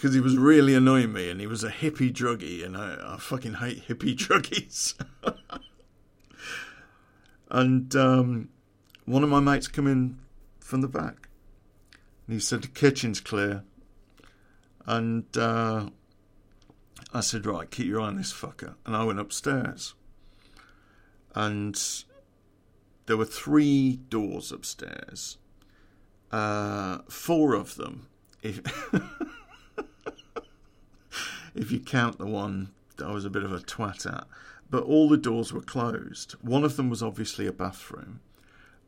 Because 0.00 0.14
he 0.14 0.20
was 0.20 0.38
really 0.38 0.74
annoying 0.74 1.12
me 1.12 1.28
and 1.28 1.40
he 1.40 1.46
was 1.46 1.62
a 1.62 1.68
hippie 1.68 2.10
druggie 2.10 2.64
and 2.64 2.74
I, 2.74 2.96
I 3.02 3.16
fucking 3.18 3.54
hate 3.54 3.86
hippie 3.86 4.16
druggies. 4.16 4.94
and 7.50 7.94
um, 7.94 8.48
one 9.10 9.24
of 9.24 9.30
my 9.30 9.40
mates 9.40 9.68
come 9.68 9.86
in 9.86 10.18
from 10.60 10.80
the 10.80 10.88
back 10.88 11.28
and 12.26 12.34
he 12.34 12.40
said, 12.40 12.62
The 12.62 12.68
kitchen's 12.68 13.20
clear. 13.20 13.64
And 14.86 15.24
uh, 15.36 15.86
I 17.12 17.20
said, 17.20 17.44
Right, 17.44 17.70
keep 17.70 17.86
your 17.86 18.00
eye 18.00 18.06
on 18.06 18.16
this 18.16 18.32
fucker. 18.32 18.74
And 18.86 18.94
I 18.94 19.02
went 19.02 19.18
upstairs. 19.18 19.94
And 21.34 21.80
there 23.06 23.16
were 23.16 23.24
three 23.24 23.96
doors 23.96 24.52
upstairs. 24.52 25.38
Uh, 26.30 26.98
four 27.08 27.54
of 27.54 27.74
them, 27.74 28.06
if 28.42 28.60
if 31.56 31.72
you 31.72 31.80
count 31.80 32.18
the 32.18 32.26
one 32.26 32.70
that 32.96 33.08
I 33.08 33.12
was 33.12 33.24
a 33.24 33.30
bit 33.30 33.42
of 33.42 33.52
a 33.52 33.58
twat 33.58 34.06
at, 34.06 34.28
but 34.70 34.84
all 34.84 35.08
the 35.08 35.16
doors 35.16 35.52
were 35.52 35.60
closed. 35.60 36.32
One 36.40 36.62
of 36.62 36.76
them 36.76 36.88
was 36.88 37.02
obviously 37.02 37.48
a 37.48 37.52
bathroom, 37.52 38.20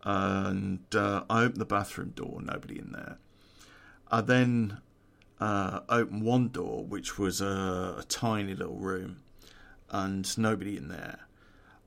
and 0.04 0.80
uh, 0.94 1.24
I 1.30 1.44
opened 1.44 1.60
the 1.60 1.66
bathroom 1.66 2.10
door, 2.10 2.40
nobody 2.42 2.78
in 2.78 2.92
there. 2.92 3.18
I 4.10 4.20
then 4.20 4.78
uh, 5.40 5.80
opened 5.88 6.22
one 6.22 6.48
door, 6.48 6.84
which 6.84 7.18
was 7.18 7.40
a, 7.40 7.96
a 7.98 8.04
tiny 8.08 8.54
little 8.54 8.76
room, 8.76 9.22
and 9.90 10.36
nobody 10.38 10.76
in 10.76 10.88
there. 10.88 11.20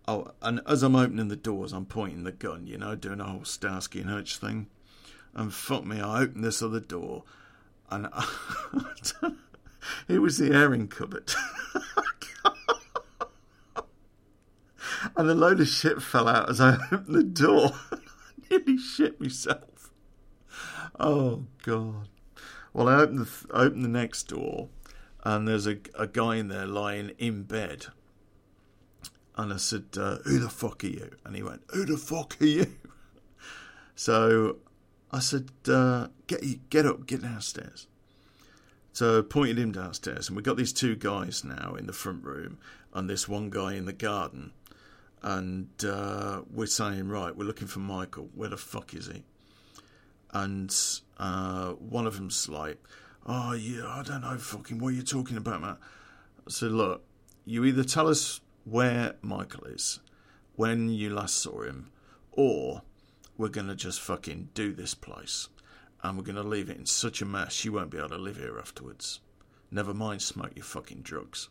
Oh, 0.07 0.31
and 0.41 0.61
as 0.67 0.83
I'm 0.83 0.95
opening 0.95 1.29
the 1.29 1.35
doors, 1.35 1.73
I'm 1.73 1.85
pointing 1.85 2.23
the 2.23 2.31
gun, 2.31 2.67
you 2.67 2.77
know, 2.77 2.95
doing 2.95 3.19
a 3.19 3.25
whole 3.25 3.43
Starsky 3.43 4.01
and 4.01 4.09
Hutch 4.09 4.37
thing. 4.37 4.67
And 5.33 5.53
fuck 5.53 5.85
me, 5.85 5.99
I 5.99 6.21
open 6.21 6.41
this 6.41 6.61
other 6.61 6.79
door, 6.79 7.23
and 7.89 8.07
it 10.07 10.19
was 10.19 10.37
the 10.37 10.53
airing 10.53 10.87
cupboard. 10.87 11.33
and 15.15 15.29
a 15.29 15.33
load 15.33 15.59
of 15.59 15.67
shit 15.67 16.01
fell 16.01 16.27
out 16.27 16.49
as 16.49 16.59
I 16.61 16.77
opened 16.91 17.15
the 17.15 17.23
door. 17.23 17.71
Nearly 18.55 18.77
shit 18.77 19.19
myself. 19.19 19.91
Oh, 20.99 21.45
God. 21.63 22.07
Well, 22.73 22.87
I 22.87 22.95
opened 23.01 23.19
the, 23.19 23.47
opened 23.51 23.83
the 23.83 23.89
next 23.89 24.23
door, 24.23 24.69
and 25.23 25.47
there's 25.47 25.67
a, 25.67 25.77
a 25.97 26.07
guy 26.07 26.35
in 26.35 26.47
there 26.47 26.65
lying 26.65 27.11
in 27.17 27.43
bed 27.43 27.87
and 29.37 29.53
I 29.53 29.57
said, 29.57 29.85
uh, 29.97 30.17
Who 30.25 30.39
the 30.39 30.49
fuck 30.49 30.83
are 30.83 30.87
you? 30.87 31.11
And 31.25 31.35
he 31.35 31.43
went, 31.43 31.61
Who 31.69 31.85
the 31.85 31.97
fuck 31.97 32.37
are 32.41 32.45
you? 32.45 32.67
So 33.97 34.57
I 35.09 35.19
said, 35.19 35.51
uh, 35.69 36.07
Get 36.27 36.69
get 36.69 36.85
up, 36.85 37.05
get 37.05 37.21
downstairs. 37.21 37.87
So 38.91 39.19
I 39.19 39.21
pointed 39.21 39.57
him 39.57 39.71
downstairs, 39.71 40.27
and 40.27 40.35
we 40.35 40.43
got 40.43 40.57
these 40.57 40.73
two 40.73 40.97
guys 40.97 41.45
now 41.45 41.75
in 41.75 41.87
the 41.87 41.93
front 41.93 42.25
room, 42.25 42.57
and 42.93 43.09
this 43.09 43.29
one 43.29 43.49
guy 43.49 43.75
in 43.75 43.85
the 43.85 43.93
garden. 43.93 44.51
And 45.25 45.67
uh, 45.83 46.43
we're 46.53 46.67
saying, 46.67 47.09
Right, 47.09 47.35
we're 47.35 47.45
looking 47.45 47.67
for 47.67 47.79
Michael. 47.79 48.29
Where 48.35 48.49
the 48.49 48.57
fuck 48.57 48.93
is 48.93 49.07
he? 49.07 49.23
And 50.31 50.73
uh, 51.17 51.71
one 51.71 52.05
of 52.05 52.15
them's 52.15 52.47
like, 52.47 52.77
Oh, 53.25 53.53
yeah, 53.53 53.87
I 53.87 54.03
don't 54.03 54.21
know, 54.21 54.37
fucking, 54.37 54.77
what 54.77 54.93
you're 54.93 55.03
talking 55.03 55.37
about, 55.37 55.61
man? 55.61 55.77
I 56.47 56.51
said, 56.51 56.71
Look, 56.71 57.03
you 57.43 57.65
either 57.65 57.83
tell 57.83 58.07
us 58.07 58.39
where 58.65 59.15
Michael 59.23 59.63
is, 59.63 59.99
when 60.55 60.89
you 60.89 61.09
last 61.09 61.37
saw 61.37 61.63
him, 61.63 61.89
or 62.31 62.83
we're 63.35 63.49
going 63.49 63.67
to 63.67 63.75
just 63.75 64.01
fucking 64.01 64.49
do 64.53 64.73
this 64.73 64.93
place 64.93 65.49
and 66.03 66.17
we're 66.17 66.23
going 66.23 66.35
to 66.35 66.43
leave 66.43 66.69
it 66.69 66.77
in 66.77 66.85
such 66.85 67.23
a 67.23 67.25
mess 67.25 67.65
you 67.65 67.73
won't 67.73 67.89
be 67.89 67.97
able 67.97 68.09
to 68.09 68.17
live 68.17 68.37
here 68.37 68.59
afterwards. 68.59 69.21
Never 69.71 69.91
mind 69.91 70.21
smoke 70.21 70.51
your 70.55 70.63
fucking 70.63 71.01
drugs. 71.01 71.49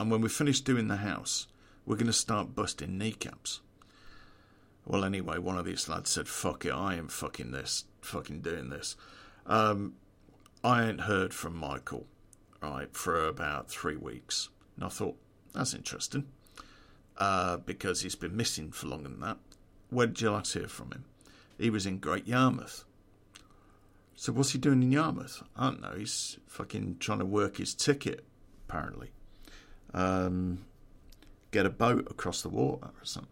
And 0.00 0.10
when 0.10 0.20
we 0.20 0.28
finished 0.28 0.64
doing 0.64 0.88
the 0.88 0.96
house, 0.96 1.46
we're 1.86 1.96
going 1.96 2.06
to 2.06 2.12
start 2.12 2.54
busting 2.54 2.98
kneecaps. 2.98 3.60
Well, 4.86 5.04
anyway, 5.04 5.38
one 5.38 5.58
of 5.58 5.64
these 5.64 5.88
lads 5.88 6.10
said, 6.10 6.28
fuck 6.28 6.64
it, 6.64 6.72
I 6.72 6.94
am 6.94 7.08
fucking 7.08 7.52
this, 7.52 7.84
fucking 8.00 8.40
doing 8.40 8.70
this. 8.70 8.96
Um, 9.46 9.94
I 10.64 10.84
ain't 10.84 11.02
heard 11.02 11.32
from 11.32 11.56
Michael, 11.56 12.06
right, 12.60 12.94
for 12.94 13.26
about 13.26 13.70
three 13.70 13.96
weeks. 13.96 14.48
And 14.76 14.84
I 14.84 14.88
thought, 14.88 15.16
that's 15.52 15.74
interesting. 15.74 16.26
Uh, 17.18 17.58
because 17.58 18.00
he's 18.00 18.14
been 18.14 18.36
missing 18.36 18.72
for 18.72 18.86
longer 18.88 19.08
than 19.08 19.20
that. 19.20 19.36
Where 19.90 20.06
did 20.06 20.20
you 20.20 20.30
last 20.30 20.54
hear 20.54 20.66
from 20.66 20.92
him? 20.92 21.04
He 21.58 21.70
was 21.70 21.86
in 21.86 21.98
Great 21.98 22.26
Yarmouth. 22.26 22.84
So 24.16 24.32
what's 24.32 24.52
he 24.52 24.58
doing 24.58 24.82
in 24.82 24.92
Yarmouth? 24.92 25.42
I 25.56 25.64
don't 25.64 25.82
know. 25.82 25.94
He's 25.96 26.38
fucking 26.46 26.96
trying 26.98 27.18
to 27.18 27.26
work 27.26 27.58
his 27.58 27.74
ticket, 27.74 28.24
apparently. 28.68 29.10
Um, 29.92 30.64
get 31.52 31.66
a 31.66 31.70
boat 31.70 32.08
across 32.10 32.42
the 32.42 32.48
water 32.48 32.86
or 32.86 33.04
something. 33.04 33.30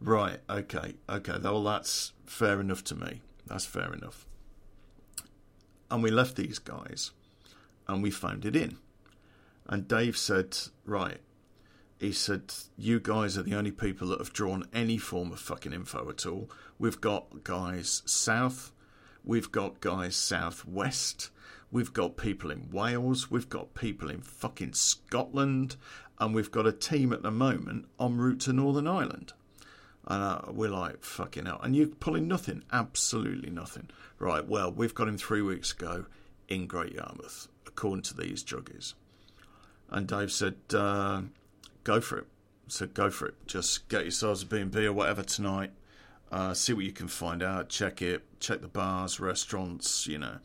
Right, 0.00 0.40
okay, 0.48 0.94
okay. 1.08 1.38
Well, 1.42 1.62
that's 1.62 2.12
fair 2.24 2.60
enough 2.60 2.82
to 2.84 2.96
me. 2.96 3.20
That's 3.46 3.66
fair 3.66 3.92
enough. 3.92 4.26
And 5.90 6.02
we 6.02 6.10
left 6.10 6.36
these 6.36 6.58
guys 6.58 7.10
and 7.86 8.02
we 8.02 8.10
phoned 8.10 8.44
it 8.44 8.56
in. 8.56 8.78
And 9.66 9.86
Dave 9.86 10.16
said, 10.16 10.56
Right, 10.84 11.20
he 11.98 12.12
said, 12.12 12.54
You 12.78 12.98
guys 12.98 13.36
are 13.36 13.42
the 13.42 13.54
only 13.54 13.72
people 13.72 14.08
that 14.08 14.18
have 14.18 14.32
drawn 14.32 14.66
any 14.72 14.96
form 14.96 15.32
of 15.32 15.38
fucking 15.38 15.74
info 15.74 16.08
at 16.08 16.24
all. 16.24 16.50
We've 16.78 17.00
got 17.00 17.44
guys 17.44 18.02
south, 18.06 18.72
we've 19.22 19.52
got 19.52 19.80
guys 19.80 20.16
southwest, 20.16 21.30
we've 21.70 21.92
got 21.92 22.16
people 22.16 22.50
in 22.50 22.70
Wales, 22.70 23.30
we've 23.30 23.50
got 23.50 23.74
people 23.74 24.08
in 24.08 24.22
fucking 24.22 24.72
Scotland, 24.72 25.76
and 26.20 26.34
we've 26.34 26.50
got 26.50 26.66
a 26.66 26.72
team 26.72 27.12
at 27.12 27.22
the 27.22 27.30
moment 27.30 27.86
en 27.98 28.18
route 28.18 28.40
to 28.40 28.52
Northern 28.52 28.86
Ireland. 28.86 29.32
And 30.06 30.22
uh, 30.22 30.40
we're 30.52 30.70
like, 30.70 31.02
fucking 31.02 31.46
hell. 31.46 31.60
And 31.62 31.74
you're 31.74 31.86
pulling 31.86 32.28
nothing, 32.28 32.62
absolutely 32.72 33.50
nothing. 33.50 33.88
Right, 34.18 34.46
well, 34.46 34.70
we've 34.70 34.94
got 34.94 35.08
him 35.08 35.16
three 35.16 35.40
weeks 35.40 35.72
ago 35.72 36.04
in 36.48 36.66
Great 36.66 36.92
Yarmouth, 36.92 37.48
according 37.66 38.02
to 38.02 38.16
these 38.16 38.44
druggies. 38.44 38.94
And 39.88 40.06
Dave 40.06 40.30
said, 40.30 40.56
uh, 40.74 41.22
go 41.84 42.00
for 42.00 42.18
it. 42.18 42.26
So 42.68 42.86
go 42.86 43.10
for 43.10 43.26
it. 43.26 43.34
Just 43.46 43.88
get 43.88 44.02
yourselves 44.02 44.42
a 44.42 44.46
B&B 44.46 44.86
or 44.86 44.92
whatever 44.92 45.22
tonight. 45.22 45.72
Uh, 46.30 46.54
see 46.54 46.72
what 46.72 46.84
you 46.84 46.92
can 46.92 47.08
find 47.08 47.42
out. 47.42 47.68
Check 47.68 48.02
it. 48.02 48.22
Check 48.40 48.60
the 48.60 48.68
bars, 48.68 49.18
restaurants, 49.18 50.06
you 50.06 50.18
know. 50.18 50.36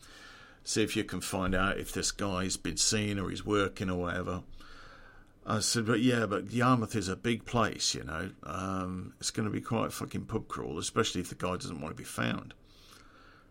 See 0.64 0.82
if 0.82 0.96
you 0.96 1.04
can 1.04 1.22
find 1.22 1.54
out 1.54 1.78
if 1.78 1.92
this 1.92 2.12
guy's 2.12 2.58
been 2.58 2.78
seen 2.78 3.20
or 3.20 3.30
he's 3.30 3.46
working 3.46 3.90
or 3.90 4.00
whatever. 4.00 4.42
I 5.48 5.60
said, 5.60 5.86
but 5.86 6.00
yeah, 6.00 6.26
but 6.26 6.52
Yarmouth 6.52 6.96
is 6.96 7.08
a 7.08 7.16
big 7.16 7.46
place, 7.46 7.94
you 7.94 8.04
know. 8.04 8.32
Um, 8.44 9.14
it's 9.20 9.30
going 9.30 9.48
to 9.48 9.54
be 9.54 9.62
quite 9.62 9.88
a 9.88 9.92
fucking 9.92 10.26
pub 10.26 10.48
crawl, 10.48 10.80
especially 10.80 11.22
if 11.22 11.30
the 11.30 11.36
guy 11.36 11.52
doesn't 11.52 11.80
want 11.80 11.96
to 11.96 11.98
be 11.98 12.04
found. 12.04 12.56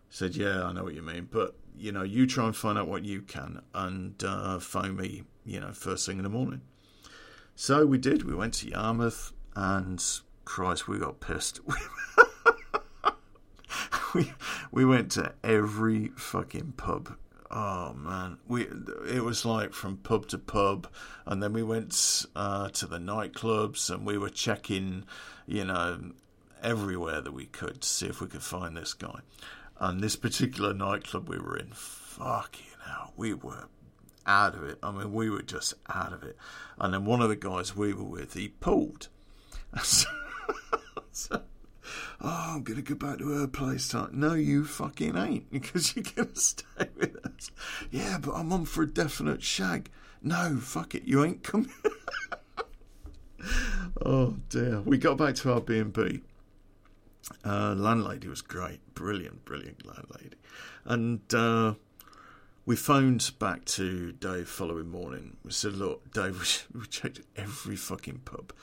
Said, 0.09 0.35
yeah, 0.35 0.65
I 0.65 0.73
know 0.73 0.83
what 0.83 0.93
you 0.93 1.01
mean, 1.01 1.29
but 1.31 1.55
you 1.77 1.91
know, 1.91 2.03
you 2.03 2.27
try 2.27 2.45
and 2.45 2.55
find 2.55 2.77
out 2.77 2.87
what 2.87 3.03
you 3.03 3.21
can 3.21 3.61
and 3.73 4.21
uh, 4.23 4.59
phone 4.59 4.97
me, 4.97 5.23
you 5.45 5.59
know, 5.59 5.71
first 5.71 6.05
thing 6.05 6.17
in 6.17 6.23
the 6.23 6.29
morning. 6.29 6.61
So 7.55 7.85
we 7.85 7.97
did. 7.97 8.23
We 8.23 8.35
went 8.35 8.55
to 8.55 8.69
Yarmouth, 8.69 9.31
and 9.55 10.03
Christ, 10.43 10.87
we 10.87 10.99
got 10.99 11.21
pissed. 11.21 11.61
we 14.13 14.33
we 14.71 14.83
went 14.83 15.11
to 15.11 15.33
every 15.43 16.09
fucking 16.17 16.73
pub 16.75 17.15
oh 17.55 17.93
man, 17.93 18.37
we 18.47 18.67
it 19.09 19.23
was 19.23 19.45
like 19.45 19.73
from 19.73 19.97
pub 19.97 20.27
to 20.27 20.37
pub, 20.37 20.87
and 21.25 21.41
then 21.41 21.53
we 21.53 21.63
went 21.63 22.25
uh, 22.35 22.69
to 22.69 22.85
the 22.85 22.97
nightclubs, 22.97 23.89
and 23.89 24.05
we 24.05 24.17
were 24.17 24.29
checking, 24.29 25.05
you 25.47 25.63
know, 25.63 26.11
everywhere 26.61 27.21
that 27.21 27.31
we 27.31 27.45
could 27.45 27.81
to 27.81 27.87
see 27.87 28.07
if 28.07 28.19
we 28.21 28.27
could 28.27 28.43
find 28.43 28.75
this 28.75 28.93
guy. 28.93 29.19
And 29.79 30.01
this 30.01 30.15
particular 30.15 30.73
nightclub 30.73 31.29
we 31.29 31.39
were 31.39 31.57
in, 31.57 31.71
fucking 31.71 32.65
hell, 32.85 33.13
we 33.15 33.33
were 33.33 33.69
out 34.25 34.55
of 34.55 34.63
it. 34.63 34.77
I 34.83 34.91
mean, 34.91 35.13
we 35.13 35.29
were 35.29 35.41
just 35.41 35.73
out 35.87 36.13
of 36.13 36.23
it. 36.23 36.37
And 36.77 36.93
then 36.93 37.05
one 37.05 37.21
of 37.21 37.29
the 37.29 37.35
guys 37.35 37.75
we 37.75 37.93
were 37.93 38.03
with, 38.03 38.33
he 38.33 38.49
pulled. 38.49 39.09
so, 41.11 41.41
oh, 42.21 42.53
I'm 42.55 42.63
going 42.63 42.81
to 42.81 42.83
go 42.83 42.95
back 42.95 43.19
to 43.19 43.29
her 43.29 43.47
place. 43.47 43.93
Like, 43.93 44.13
no, 44.13 44.33
you 44.33 44.65
fucking 44.65 45.17
ain't, 45.17 45.51
because 45.51 45.95
you're 45.95 46.05
going 46.15 46.29
to 46.29 46.39
stay 46.39 46.89
with 46.97 47.17
us. 47.25 47.51
Yeah, 47.91 48.17
but 48.21 48.33
I'm 48.33 48.51
on 48.53 48.65
for 48.65 48.83
a 48.83 48.87
definite 48.87 49.43
shag. 49.43 49.89
No, 50.21 50.57
fuck 50.57 50.95
it, 50.95 51.03
you 51.03 51.23
ain't 51.23 51.43
coming. 51.43 51.71
oh 54.05 54.35
dear. 54.49 54.81
We 54.81 54.97
got 54.97 55.17
back 55.17 55.35
to 55.35 55.53
our 55.53 55.61
B&B. 55.61 56.21
Uh, 57.43 57.73
landlady 57.75 58.27
was 58.27 58.41
great, 58.41 58.79
brilliant, 58.93 59.45
brilliant 59.45 59.85
landlady. 59.85 60.35
And 60.85 61.21
uh, 61.33 61.73
we 62.65 62.75
phoned 62.75 63.31
back 63.39 63.65
to 63.65 64.11
Dave 64.13 64.47
following 64.47 64.89
morning. 64.89 65.37
We 65.43 65.51
said, 65.51 65.73
"Look, 65.73 66.11
Dave, 66.11 66.67
we 66.73 66.85
checked 66.87 67.21
every 67.35 67.75
fucking 67.75 68.21
pub," 68.25 68.53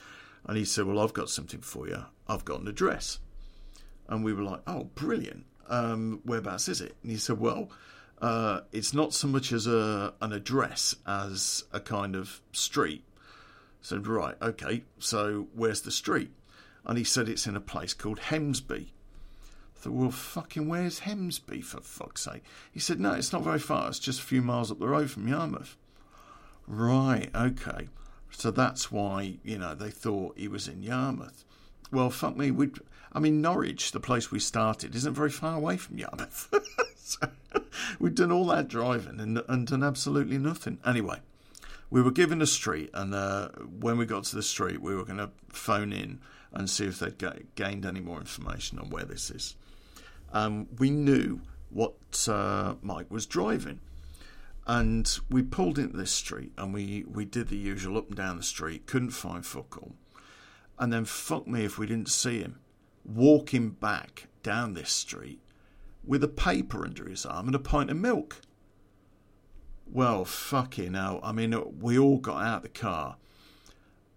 and 0.45 0.57
he 0.57 0.65
said, 0.65 0.85
"Well, 0.85 0.99
I've 0.99 1.13
got 1.13 1.29
something 1.29 1.61
for 1.61 1.87
you. 1.87 2.05
I've 2.27 2.45
got 2.45 2.61
an 2.61 2.67
address." 2.67 3.19
And 4.07 4.23
we 4.23 4.33
were 4.33 4.43
like, 4.43 4.61
"Oh, 4.67 4.85
brilliant! 4.95 5.45
Um, 5.67 6.21
whereabouts 6.25 6.67
is 6.67 6.81
it?" 6.81 6.95
And 7.01 7.11
he 7.11 7.17
said, 7.17 7.39
"Well, 7.39 7.69
uh, 8.21 8.61
it's 8.71 8.93
not 8.93 9.13
so 9.13 9.27
much 9.27 9.51
as 9.51 9.67
a 9.67 10.13
an 10.21 10.33
address 10.33 10.95
as 11.05 11.63
a 11.71 11.79
kind 11.79 12.15
of 12.15 12.41
street." 12.51 13.03
I 13.17 13.85
said, 13.85 14.07
"Right, 14.07 14.35
okay. 14.41 14.83
So 14.99 15.47
where's 15.53 15.81
the 15.81 15.91
street?" 15.91 16.31
And 16.85 16.97
he 16.97 17.03
said 17.03 17.29
it's 17.29 17.47
in 17.47 17.55
a 17.55 17.61
place 17.61 17.93
called 17.93 18.19
Hemsby 18.19 18.89
thought, 19.83 19.93
well, 19.93 20.11
fucking 20.11 20.69
where's 20.69 21.01
Hemsby 21.01 21.63
for 21.63 21.81
fuck's 21.81 22.21
sake? 22.21 22.43
He 22.71 22.79
said, 22.79 22.99
no, 22.99 23.13
it's 23.13 23.33
not 23.33 23.43
very 23.43 23.59
far. 23.59 23.89
It's 23.89 23.99
just 23.99 24.21
a 24.21 24.23
few 24.23 24.41
miles 24.41 24.71
up 24.71 24.79
the 24.79 24.87
road 24.87 25.11
from 25.11 25.27
Yarmouth. 25.27 25.75
Right, 26.65 27.29
okay. 27.35 27.89
So 28.33 28.51
that's 28.51 28.91
why, 28.91 29.37
you 29.43 29.57
know, 29.57 29.75
they 29.75 29.89
thought 29.89 30.37
he 30.37 30.47
was 30.47 30.67
in 30.67 30.83
Yarmouth. 30.83 31.45
Well, 31.91 32.09
fuck 32.09 32.35
me, 32.35 32.51
we'd, 32.51 32.79
I 33.11 33.19
mean, 33.19 33.41
Norwich, 33.41 33.91
the 33.91 33.99
place 33.99 34.31
we 34.31 34.39
started, 34.39 34.95
isn't 34.95 35.13
very 35.13 35.29
far 35.29 35.55
away 35.55 35.77
from 35.77 35.97
Yarmouth. 35.97 36.53
so 36.97 37.27
we'd 37.99 38.15
done 38.15 38.31
all 38.31 38.45
that 38.47 38.67
driving 38.67 39.19
and, 39.19 39.41
and 39.47 39.67
done 39.67 39.83
absolutely 39.83 40.39
nothing. 40.39 40.79
Anyway, 40.85 41.19
we 41.89 42.01
were 42.01 42.11
given 42.11 42.41
a 42.41 42.47
street, 42.47 42.89
and 42.93 43.13
uh, 43.13 43.49
when 43.79 43.97
we 43.97 44.05
got 44.05 44.23
to 44.25 44.35
the 44.35 44.43
street, 44.43 44.81
we 44.81 44.95
were 44.95 45.05
going 45.05 45.19
to 45.19 45.29
phone 45.49 45.93
in 45.93 46.19
and 46.51 46.69
see 46.69 46.85
if 46.85 46.99
they'd 46.99 47.23
gained 47.55 47.85
any 47.85 47.99
more 47.99 48.19
information 48.19 48.79
on 48.79 48.89
where 48.89 49.05
this 49.05 49.29
is 49.29 49.55
um, 50.33 50.67
we 50.79 50.89
knew 50.89 51.39
what 51.69 52.27
uh, 52.27 52.75
Mike 52.81 53.09
was 53.09 53.25
driving. 53.25 53.79
And 54.65 55.19
we 55.29 55.41
pulled 55.41 55.77
into 55.77 55.97
this 55.97 56.11
street 56.11 56.53
and 56.57 56.73
we, 56.73 57.03
we 57.07 57.25
did 57.25 57.49
the 57.49 57.57
usual 57.57 57.97
up 57.97 58.07
and 58.07 58.15
down 58.15 58.37
the 58.37 58.43
street, 58.43 58.85
couldn't 58.85 59.11
find 59.11 59.45
fuck. 59.45 59.81
And 60.79 60.93
then 60.93 61.05
fuck 61.05 61.47
me 61.47 61.65
if 61.65 61.77
we 61.77 61.85
didn't 61.85 62.09
see 62.09 62.39
him 62.39 62.59
walking 63.05 63.71
back 63.71 64.27
down 64.41 64.73
this 64.73 64.91
street 64.91 65.41
with 66.05 66.23
a 66.23 66.27
paper 66.27 66.85
under 66.85 67.07
his 67.07 67.25
arm 67.25 67.47
and 67.47 67.55
a 67.55 67.59
pint 67.59 67.89
of 67.89 67.97
milk. 67.97 68.41
Well, 69.85 70.25
fucking 70.25 70.93
hell. 70.93 71.19
I 71.23 71.31
mean, 71.31 71.55
we 71.79 71.99
all 71.99 72.17
got 72.17 72.43
out 72.43 72.57
of 72.57 72.63
the 72.63 72.69
car, 72.69 73.17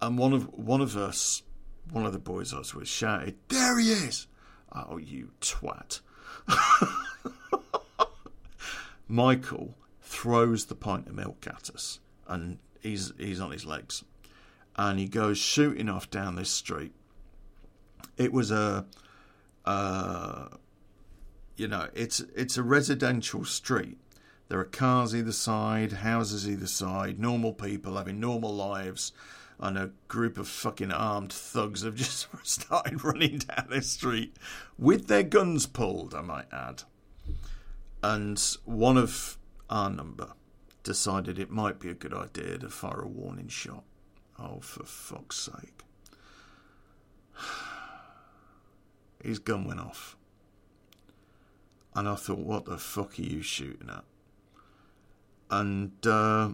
and 0.00 0.16
one 0.16 0.32
of 0.32 0.48
one 0.54 0.80
of 0.80 0.96
us, 0.96 1.42
one 1.90 2.06
of 2.06 2.12
the 2.12 2.18
boys 2.18 2.54
I 2.54 2.58
was 2.58 2.74
with, 2.74 2.88
shouted, 2.88 3.36
"There 3.48 3.78
he 3.78 3.90
is!" 3.90 4.26
Oh, 4.72 4.96
you 4.96 5.32
twat! 5.40 6.00
Michael 9.08 9.74
throws 10.16 10.64
the 10.64 10.74
pint 10.74 11.06
of 11.06 11.14
milk 11.14 11.46
at 11.46 11.68
us, 11.74 12.00
and 12.26 12.58
he's 12.80 13.12
he's 13.18 13.38
on 13.38 13.50
his 13.50 13.66
legs, 13.66 14.02
and 14.74 14.98
he 14.98 15.06
goes 15.06 15.36
shooting 15.36 15.90
off 15.90 16.08
down 16.10 16.36
this 16.36 16.50
street. 16.50 16.94
It 18.16 18.32
was 18.32 18.50
a, 18.50 18.86
uh, 19.66 20.48
you 21.56 21.68
know, 21.68 21.88
it's 21.94 22.20
it's 22.34 22.56
a 22.56 22.62
residential 22.62 23.44
street. 23.44 23.98
There 24.48 24.58
are 24.58 24.64
cars 24.64 25.14
either 25.14 25.32
side, 25.32 25.92
houses 25.92 26.48
either 26.48 26.66
side, 26.66 27.18
normal 27.18 27.52
people 27.52 27.98
having 27.98 28.18
normal 28.18 28.54
lives, 28.54 29.12
and 29.60 29.76
a 29.76 29.90
group 30.08 30.38
of 30.38 30.48
fucking 30.48 30.92
armed 30.92 31.32
thugs 31.32 31.82
have 31.82 31.94
just 32.06 32.28
started 32.42 33.04
running 33.04 33.36
down 33.38 33.66
this 33.68 33.90
street 33.90 34.34
with 34.78 35.08
their 35.08 35.24
guns 35.24 35.66
pulled, 35.66 36.14
I 36.14 36.22
might 36.22 36.50
add. 36.50 36.84
And 38.02 38.40
one 38.64 38.96
of 38.96 39.36
our 39.68 39.90
number 39.90 40.32
decided 40.82 41.38
it 41.38 41.50
might 41.50 41.80
be 41.80 41.90
a 41.90 41.94
good 41.94 42.14
idea 42.14 42.58
to 42.58 42.70
fire 42.70 43.00
a 43.00 43.08
warning 43.08 43.48
shot. 43.48 43.84
Oh, 44.38 44.60
for 44.60 44.84
fuck's 44.84 45.36
sake. 45.38 45.82
His 49.22 49.38
gun 49.38 49.64
went 49.64 49.80
off. 49.80 50.16
And 51.94 52.08
I 52.08 52.14
thought, 52.14 52.38
what 52.38 52.66
the 52.66 52.78
fuck 52.78 53.18
are 53.18 53.22
you 53.22 53.42
shooting 53.42 53.88
at? 53.88 54.04
And 55.50 56.06
uh, 56.06 56.50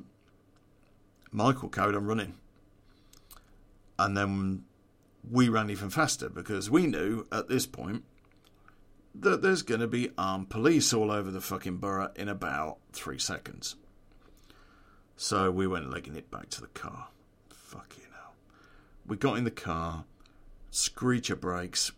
Michael 1.33 1.69
carried 1.69 1.97
on 1.97 2.07
running. 2.07 2.35
And 3.99 4.17
then 4.17 4.65
we 5.29 5.49
ran 5.49 5.71
even 5.71 5.91
faster 5.91 6.29
because 6.29 6.71
we 6.71 6.87
knew 6.87 7.27
at 7.33 7.49
this 7.49 7.67
point 7.67 8.05
that 9.15 9.43
there's 9.43 9.63
going 9.63 9.81
to 9.81 9.87
be 9.87 10.11
armed 10.17 10.51
police 10.51 10.93
all 10.93 11.11
over 11.11 11.31
the 11.31 11.41
fucking 11.41 11.77
borough 11.77 12.11
in 12.17 12.29
about 12.29 12.79
three 12.93 13.19
seconds. 13.19 13.77
So 15.17 15.51
we 15.51 15.67
went 15.67 15.91
legging 15.91 16.17
it 16.17 16.31
back 16.31 16.49
to 16.51 16.61
the 16.61 16.69
car. 16.69 17.09
Fucking 17.51 18.05
hell. 18.13 18.35
We 19.07 19.17
got 19.17 19.39
in 19.39 19.45
the 19.45 19.51
car, 19.51 20.05
screech 20.71 21.31
of 21.31 21.41
brakes, 21.41 21.93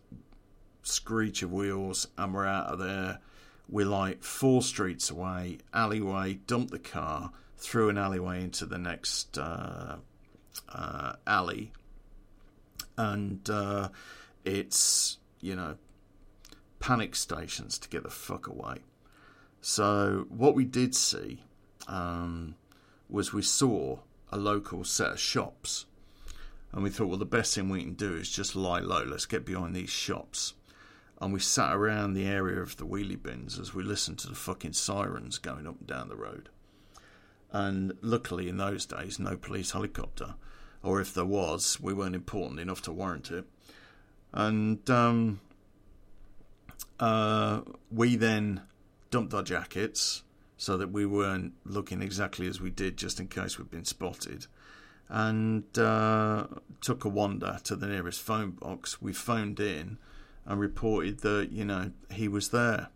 screech 0.83 1.41
of 1.41 1.51
wheels, 1.51 2.07
and 2.17 2.33
we're 2.33 2.45
out 2.45 2.67
of 2.67 2.79
there. 2.79 3.19
We're 3.67 3.85
like 3.85 4.23
four 4.23 4.61
streets 4.61 5.09
away, 5.09 5.59
alleyway, 5.73 6.39
dumped 6.45 6.71
the 6.71 6.79
car, 6.79 7.31
through 7.57 7.89
an 7.89 7.97
alleyway 7.97 8.43
into 8.43 8.65
the 8.65 8.77
next 8.77 9.37
uh, 9.37 9.95
uh, 10.69 11.13
alley 11.25 11.71
and 12.97 13.49
uh, 13.49 13.89
it's 14.43 15.17
you 15.41 15.55
know 15.55 15.75
panic 16.85 17.15
stations 17.15 17.79
to 17.79 17.89
get 17.89 18.03
the 18.03 18.11
fuck 18.11 18.45
away. 18.45 18.77
So 19.59 20.27
what 20.29 20.53
we 20.53 20.65
did 20.65 20.93
see 20.93 21.41
um, 21.87 22.53
was 23.09 23.33
we 23.33 23.41
saw 23.41 23.97
a 24.31 24.37
local 24.37 24.83
set 24.83 25.13
of 25.13 25.19
shops, 25.19 25.87
and 26.71 26.83
we 26.83 26.91
thought, 26.91 27.07
well, 27.07 27.17
the 27.17 27.25
best 27.25 27.55
thing 27.55 27.69
we 27.69 27.81
can 27.81 27.93
do 27.95 28.15
is 28.15 28.29
just 28.29 28.55
lie 28.55 28.81
low. 28.81 29.03
Let's 29.03 29.25
get 29.25 29.47
behind 29.47 29.75
these 29.75 29.89
shops. 29.89 30.53
And 31.19 31.33
we 31.33 31.39
sat 31.39 31.73
around 31.73 32.13
the 32.13 32.27
area 32.27 32.61
of 32.61 32.77
the 32.77 32.85
wheelie 32.85 33.21
bins 33.21 33.57
as 33.57 33.73
we 33.73 33.81
listened 33.81 34.19
to 34.19 34.27
the 34.27 34.35
fucking 34.35 34.73
sirens 34.73 35.39
going 35.39 35.65
up 35.65 35.79
and 35.79 35.87
down 35.87 36.07
the 36.07 36.15
road. 36.15 36.49
And 37.51 37.93
luckily, 38.01 38.47
in 38.47 38.57
those 38.57 38.85
days, 38.85 39.17
no 39.17 39.37
police 39.37 39.71
helicopter 39.71 40.35
or 40.83 41.01
if 41.01 41.15
there 41.15 41.25
was, 41.25 41.79
we 41.81 41.95
weren't 41.95 42.13
important 42.13 42.59
enough 42.59 42.83
to 42.83 42.91
warrant 42.91 43.31
it. 43.31 43.45
And 44.31 44.87
um, 44.87 45.39
uh, 46.99 47.61
we 47.91 48.15
then 48.15 48.61
dumped 49.11 49.33
our 49.33 49.43
jackets 49.43 50.23
so 50.57 50.77
that 50.77 50.91
we 50.91 51.05
weren't 51.05 51.53
looking 51.65 52.01
exactly 52.01 52.47
as 52.47 52.61
we 52.61 52.69
did, 52.69 52.97
just 52.97 53.19
in 53.19 53.27
case 53.27 53.57
we'd 53.57 53.71
been 53.71 53.85
spotted. 53.85 54.47
And 55.09 55.65
uh, 55.77 56.47
took 56.81 57.05
a 57.05 57.09
wander 57.09 57.59
to 57.63 57.75
the 57.75 57.87
nearest 57.87 58.21
phone 58.21 58.51
box. 58.51 59.01
We 59.01 59.13
phoned 59.13 59.59
in 59.59 59.97
and 60.45 60.59
reported 60.59 61.19
that 61.19 61.51
you 61.51 61.65
know 61.65 61.91
he 62.11 62.27
was 62.27 62.49
there. 62.49 62.87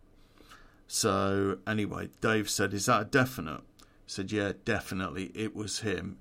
So 0.88 1.60
anyway, 1.68 2.10
Dave 2.20 2.50
said, 2.50 2.74
"Is 2.74 2.88
that 2.88 3.02
a 3.02 3.06
definite?" 3.06 3.62
I 3.62 3.84
said, 4.08 4.32
"Yeah, 4.32 4.54
definitely. 4.66 5.26
It 5.36 5.56
was 5.56 5.82
him 5.82 6.18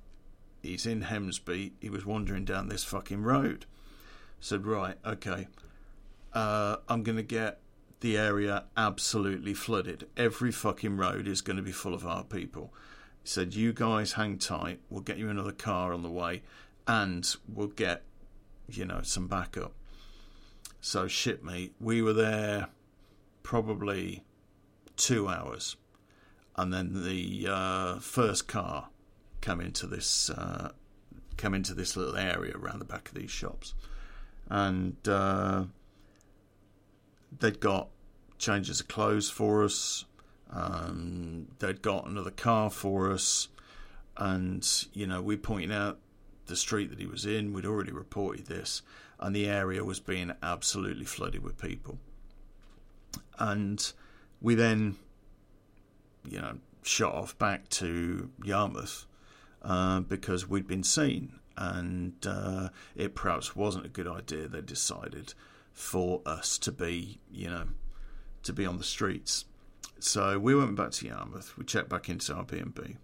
he's 0.63 0.87
in 0.87 1.03
Hemsby. 1.03 1.73
He 1.81 1.91
was 1.91 2.07
wandering 2.07 2.45
down 2.45 2.69
this 2.69 2.85
fucking 2.85 3.23
road. 3.23 3.67
Said, 4.41 4.67
right, 4.67 4.97
okay, 5.05 5.49
uh, 6.39 6.77
I'm 6.89 7.03
going 7.03 7.17
to 7.17 7.23
get 7.23 7.61
the 8.01 8.17
area 8.17 8.65
absolutely 8.77 9.55
flooded. 9.55 10.07
Every 10.17 10.53
fucking 10.53 10.97
road 10.97 11.27
is 11.27 11.41
going 11.41 11.57
to 11.57 11.63
be 11.63 11.73
full 11.73 11.95
of 11.95 12.07
our 12.07 12.25
people. 12.25 12.73
He 13.23 13.29
said, 13.29 13.55
you 13.55 13.73
guys 13.73 14.13
hang 14.13 14.39
tight. 14.39 14.81
We'll 14.89 15.03
get 15.03 15.19
you 15.19 15.29
another 15.29 15.53
car 15.53 15.93
on 15.93 16.03
the 16.03 16.11
way, 16.11 16.43
and 16.87 17.29
we'll 17.49 17.69
get, 17.69 18.03
you 18.69 18.85
know, 18.85 19.01
some 19.03 19.27
backup. 19.27 19.73
So 20.81 21.09
shit, 21.09 21.45
me. 21.45 21.73
We 21.81 22.03
were 22.03 22.13
there 22.13 22.69
probably 23.43 24.23
two 24.97 25.29
hours 25.29 25.77
and 26.59 26.75
then 26.75 27.05
the 27.05 27.47
uh, 27.49 27.99
first 28.01 28.49
car 28.49 28.89
came 29.41 29.61
into 29.61 29.87
this 29.87 30.29
uh, 30.29 30.73
come 31.37 31.55
into 31.55 31.73
this 31.73 31.97
little 31.97 32.17
area 32.17 32.53
around 32.57 32.81
the 32.81 32.85
back 32.85 33.09
of 33.09 33.15
these 33.15 33.31
shops, 33.31 33.75
and 34.49 34.97
uh, 35.07 35.65
they'd 37.37 37.61
got 37.61 37.89
changes 38.39 38.81
of 38.81 38.89
clothes 38.89 39.31
for 39.31 39.65
us. 39.65 40.05
Um, 40.51 41.49
they'd 41.59 41.83
got 41.83 42.07
another 42.07 42.31
car 42.31 42.71
for 42.71 43.11
us, 43.13 43.49
and 44.17 44.67
you 44.93 45.07
know 45.07 45.21
we 45.21 45.37
pointed 45.37 45.73
out 45.73 45.99
the 46.47 46.57
street 46.57 46.91
that 46.91 46.99
he 46.99 47.07
was 47.07 47.27
in. 47.27 47.53
We'd 47.53 47.67
already 47.67 47.93
reported 47.93 48.47
this, 48.47 48.83
and 49.21 49.35
the 49.35 49.47
area 49.47 49.85
was 49.85 50.01
being 50.01 50.33
absolutely 50.43 51.05
flooded 51.05 51.43
with 51.43 51.59
people. 51.59 51.99
And 53.39 53.93
we 54.41 54.55
then, 54.55 54.97
you 56.25 56.41
know, 56.41 56.59
shot 56.83 57.15
off 57.15 57.39
back 57.39 57.69
to 57.69 58.31
Yarmouth 58.43 59.07
uh, 59.63 60.01
because 60.01 60.49
we'd 60.49 60.67
been 60.67 60.83
seen, 60.83 61.39
and 61.57 62.15
uh, 62.27 62.71
it 62.97 63.15
perhaps 63.15 63.55
wasn't 63.55 63.87
a 63.87 63.91
good 63.91 64.09
idea. 64.09 64.49
They 64.49 64.63
decided 64.63 65.35
for 65.79 66.21
us 66.27 66.59
to 66.59 66.73
be, 66.73 67.21
you 67.31 67.49
know, 67.49 67.63
to 68.43 68.53
be 68.53 68.67
on 68.67 68.79
the 68.79 68.85
streets. 68.85 69.45
So 70.01 70.37
we 70.37 70.53
went 70.53 70.75
back 70.75 70.91
to 70.93 71.07
Yarmouth. 71.07 71.57
We 71.57 71.65
checked 71.65 71.89
back 71.89 72.09
into 72.09 72.35
our 72.35 72.43
B&B, 72.43 72.97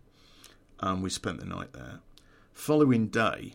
and 0.81 1.01
we 1.01 1.09
spent 1.09 1.39
the 1.39 1.47
night 1.47 1.73
there. 1.73 2.01
Following 2.53 3.07
day, 3.07 3.55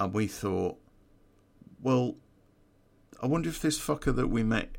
and 0.00 0.12
we 0.12 0.26
thought, 0.26 0.78
well, 1.80 2.16
I 3.22 3.26
wonder 3.26 3.48
if 3.48 3.62
this 3.62 3.78
fucker 3.78 4.14
that 4.16 4.28
we 4.28 4.42
met 4.42 4.76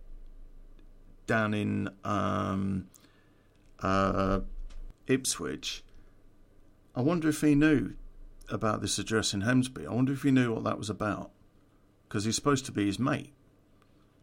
down 1.26 1.54
in 1.54 1.90
um, 2.04 2.88
uh, 3.80 4.42
Ipswich, 5.08 5.82
I 6.94 7.02
wonder 7.02 7.30
if 7.30 7.40
he 7.40 7.56
knew 7.56 7.94
about 8.50 8.82
this 8.82 9.00
address 9.00 9.34
in 9.34 9.44
Hemsby. 9.44 9.88
I 9.88 9.94
wonder 9.94 10.12
if 10.12 10.24
he 10.24 10.32
knew 10.32 10.54
what 10.54 10.66
that 10.66 10.78
was 10.78 10.90
about 10.90 11.32
because 12.14 12.26
he's 12.26 12.36
supposed 12.36 12.64
to 12.64 12.72
be 12.72 12.86
his 12.86 13.00
mate. 13.00 13.34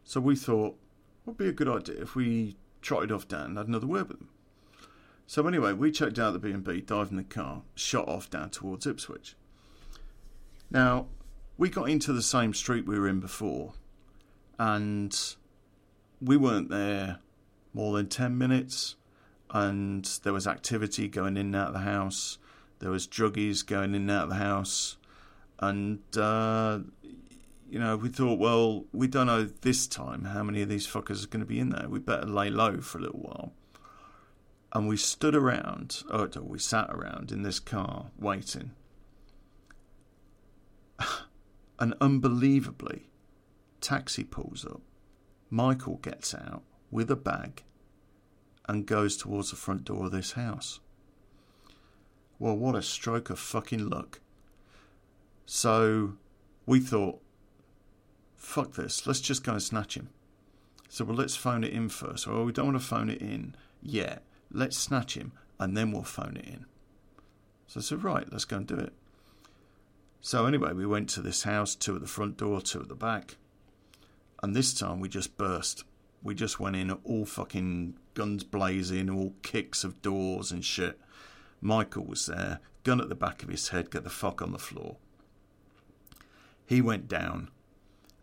So 0.05 0.21
we 0.21 0.37
thought, 0.37 0.77
would 1.25 1.35
be 1.35 1.49
a 1.49 1.51
good 1.51 1.67
idea 1.67 2.01
if 2.01 2.15
we 2.15 2.55
trotted 2.81 3.11
off 3.11 3.27
down 3.27 3.47
and 3.47 3.57
had 3.57 3.67
another 3.67 3.85
word 3.85 4.07
with 4.07 4.21
him. 4.21 4.29
So 5.27 5.45
anyway, 5.45 5.73
we 5.73 5.91
checked 5.91 6.17
out 6.17 6.31
the 6.31 6.39
B&B, 6.39 6.79
dived 6.79 7.11
in 7.11 7.17
the 7.17 7.23
car, 7.25 7.63
shot 7.75 8.07
off 8.07 8.29
down 8.29 8.49
towards 8.49 8.87
Ipswich. 8.87 9.35
Now, 10.69 11.07
we 11.57 11.67
got 11.67 11.89
into 11.89 12.13
the 12.13 12.21
same 12.21 12.53
street 12.53 12.87
we 12.87 12.97
were 12.97 13.09
in 13.09 13.19
before, 13.19 13.73
and 14.57 15.13
we 16.21 16.37
weren't 16.37 16.69
there 16.69 17.19
more 17.73 17.97
than 17.97 18.07
10 18.07 18.37
minutes, 18.37 18.95
and 19.49 20.05
there 20.23 20.31
was 20.31 20.47
activity 20.47 21.09
going 21.09 21.35
in 21.35 21.47
and 21.47 21.55
out 21.57 21.67
of 21.67 21.73
the 21.73 21.79
house. 21.79 22.37
There 22.79 22.89
was 22.89 23.05
druggies 23.05 23.65
going 23.65 23.95
in 23.95 24.03
and 24.03 24.11
out 24.11 24.23
of 24.23 24.29
the 24.29 24.35
house. 24.35 24.95
And, 25.59 25.99
uh, 26.15 26.79
you 27.71 27.79
know, 27.79 27.95
we 27.95 28.09
thought, 28.09 28.37
well, 28.37 28.83
we 28.91 29.07
don't 29.07 29.27
know 29.27 29.45
this 29.45 29.87
time 29.87 30.25
how 30.25 30.43
many 30.43 30.61
of 30.61 30.67
these 30.67 30.85
fuckers 30.85 31.23
are 31.23 31.29
going 31.29 31.39
to 31.39 31.45
be 31.45 31.57
in 31.57 31.69
there. 31.69 31.87
We 31.87 31.99
better 31.99 32.25
lay 32.25 32.49
low 32.49 32.81
for 32.81 32.97
a 32.97 33.01
little 33.01 33.21
while. 33.21 33.53
And 34.73 34.89
we 34.89 34.97
stood 34.97 35.35
around, 35.35 36.03
oh, 36.11 36.27
or 36.35 36.41
we 36.41 36.59
sat 36.59 36.89
around 36.89 37.31
in 37.31 37.43
this 37.43 37.61
car 37.61 38.07
waiting. 38.19 38.71
and 41.79 41.93
unbelievably, 42.01 43.07
taxi 43.79 44.25
pulls 44.25 44.65
up. 44.65 44.81
Michael 45.49 45.95
gets 45.95 46.35
out 46.35 46.63
with 46.91 47.09
a 47.09 47.15
bag 47.15 47.63
and 48.67 48.85
goes 48.85 49.15
towards 49.15 49.51
the 49.51 49.55
front 49.55 49.85
door 49.85 50.07
of 50.07 50.11
this 50.11 50.33
house. 50.33 50.81
Well, 52.37 52.57
what 52.57 52.75
a 52.75 52.81
stroke 52.81 53.29
of 53.29 53.39
fucking 53.39 53.89
luck. 53.89 54.19
So 55.45 56.17
we 56.65 56.81
thought, 56.81 57.21
fuck 58.41 58.73
this, 58.73 59.05
let's 59.05 59.21
just 59.21 59.43
go 59.43 59.53
and 59.53 59.61
snatch 59.61 59.95
him. 59.95 60.09
So, 60.89 61.05
well, 61.05 61.15
let's 61.15 61.35
phone 61.35 61.63
it 61.63 61.71
in 61.71 61.87
first. 61.87 62.27
Well, 62.27 62.43
we 62.43 62.51
don't 62.51 62.65
want 62.65 62.81
to 62.81 62.85
phone 62.85 63.09
it 63.09 63.21
in 63.21 63.55
yet. 63.81 64.23
Let's 64.51 64.77
snatch 64.77 65.15
him 65.15 65.31
and 65.59 65.77
then 65.77 65.91
we'll 65.91 66.03
phone 66.03 66.35
it 66.35 66.45
in. 66.45 66.65
So 67.67 67.79
I 67.79 67.83
said, 67.83 68.03
right, 68.03 68.27
let's 68.31 68.43
go 68.43 68.57
and 68.57 68.67
do 68.67 68.75
it. 68.75 68.91
So 70.19 70.45
anyway, 70.45 70.73
we 70.73 70.85
went 70.85 71.07
to 71.11 71.21
this 71.21 71.43
house, 71.43 71.75
two 71.75 71.95
at 71.95 72.01
the 72.01 72.07
front 72.07 72.35
door, 72.35 72.61
two 72.61 72.81
at 72.81 72.89
the 72.89 72.95
back. 72.95 73.37
And 74.43 74.55
this 74.55 74.73
time 74.73 74.99
we 74.99 75.07
just 75.07 75.37
burst. 75.37 75.85
We 76.21 76.35
just 76.35 76.59
went 76.59 76.75
in 76.75 76.91
all 76.91 77.25
fucking 77.25 77.95
guns 78.13 78.43
blazing, 78.43 79.09
all 79.09 79.33
kicks 79.43 79.83
of 79.83 80.01
doors 80.01 80.51
and 80.51 80.65
shit. 80.65 80.99
Michael 81.61 82.05
was 82.05 82.25
there, 82.25 82.59
gun 82.83 82.99
at 82.99 83.07
the 83.07 83.15
back 83.15 83.43
of 83.43 83.49
his 83.49 83.69
head, 83.69 83.91
get 83.91 84.03
the 84.03 84.09
fuck 84.09 84.41
on 84.41 84.51
the 84.51 84.59
floor. 84.59 84.97
He 86.65 86.81
went 86.81 87.07
down 87.07 87.49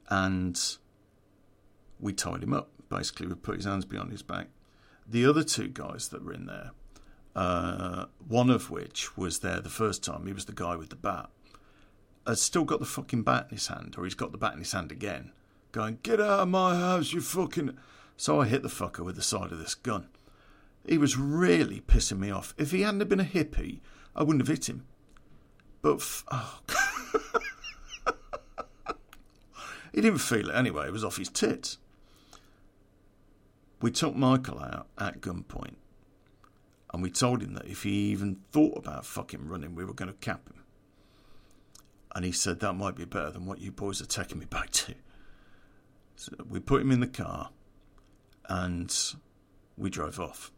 and 0.09 0.61
we 2.01 2.13
tied 2.13 2.43
him 2.43 2.53
up. 2.53 2.71
Basically, 2.89 3.27
we 3.27 3.35
put 3.35 3.57
his 3.57 3.65
hands 3.65 3.85
behind 3.85 4.11
his 4.11 4.23
back. 4.23 4.49
The 5.07 5.27
other 5.27 5.43
two 5.43 5.69
guys 5.69 6.09
that 6.09 6.25
were 6.25 6.33
in 6.33 6.47
there, 6.47 6.71
uh, 7.37 8.07
one 8.27 8.51
of 8.51 8.71
which 8.71 9.17
was 9.17 9.41
there 9.41 9.61
the 9.61 9.69
first 9.69 10.03
time, 10.03 10.27
he 10.27 10.33
was 10.33 10.47
the 10.47 10.53
guy 10.53 10.77
with 10.77 10.91
the 10.91 10.97
bat 10.97 11.31
has 12.29 12.43
still 12.43 12.65
got 12.65 12.79
the 12.79 12.87
fucking 12.87 13.23
bat 13.23 13.47
in 13.49 13.57
his 13.57 13.67
hand, 13.69 13.95
or 13.97 14.05
he's 14.05 14.15
got 14.15 14.33
the 14.33 14.39
bat 14.39 14.53
in 14.53 14.59
his 14.59 14.73
hand 14.73 14.93
again, 14.93 15.33
going, 15.73 15.99
Get 16.03 16.21
out 16.21 16.41
of 16.41 16.49
my 16.49 16.77
house, 16.77 17.13
you 17.13 17.21
fucking. 17.21 17.77
So 18.17 18.41
I 18.41 18.47
hit 18.47 18.63
the 18.63 18.69
fucker 18.69 19.05
with 19.05 19.17
the 19.17 19.23
side 19.23 19.51
of 19.51 19.59
this 19.59 19.75
gun. 19.75 20.09
He 20.87 20.99
was 20.99 21.17
really 21.17 21.81
pissing 21.81 22.19
me 22.19 22.31
off. 22.31 22.55
If 22.59 22.71
he 22.71 22.83
hadn't 22.83 23.09
been 23.09 23.21
a 23.21 23.25
hippie, 23.25 23.81
I 24.15 24.23
wouldn't 24.23 24.47
have 24.47 24.55
hit 24.55 24.69
him. 24.69 24.85
But. 25.83 25.97
F- 25.97 26.25
oh. 26.31 26.61
he 29.99 30.03
didn't 30.03 30.21
feel 30.21 30.49
it 30.49 30.55
anyway, 30.55 30.87
it 30.87 30.93
was 30.93 31.03
off 31.03 31.17
his 31.17 31.29
tits. 31.29 31.77
We 33.83 33.91
took 33.91 34.15
Michael 34.15 34.61
out 34.61 34.87
at 34.97 35.21
gunpoint 35.21 35.75
and 36.95 37.03
we 37.03 37.11
told 37.11 37.43
him 37.43 37.55
that 37.55 37.67
if 37.67 37.83
he 37.83 38.13
even 38.13 38.37
thought 38.53 38.79
about 38.79 39.05
fucking 39.05 39.49
running, 39.49 39.75
we 39.75 39.85
were 39.85 39.93
going 39.93 40.09
to 40.09 40.17
cap 40.19 40.49
him. 40.49 40.63
And 42.15 42.25
he 42.25 42.31
said, 42.31 42.61
That 42.61 42.75
might 42.75 42.95
be 42.95 43.07
better 43.07 43.33
than 43.33 43.45
what 43.45 43.61
you 43.61 43.73
boys 43.73 44.01
are 44.01 44.07
taking 44.07 44.39
me 44.39 44.45
back 44.45 44.71
to. 44.71 44.95
So 46.15 46.31
we 46.49 46.61
put 46.61 46.81
him 46.83 46.93
in 46.93 47.01
the 47.01 47.09
car 47.09 47.51
and 48.49 48.97
we 49.77 49.91
drove 49.91 50.21
off. 50.21 50.53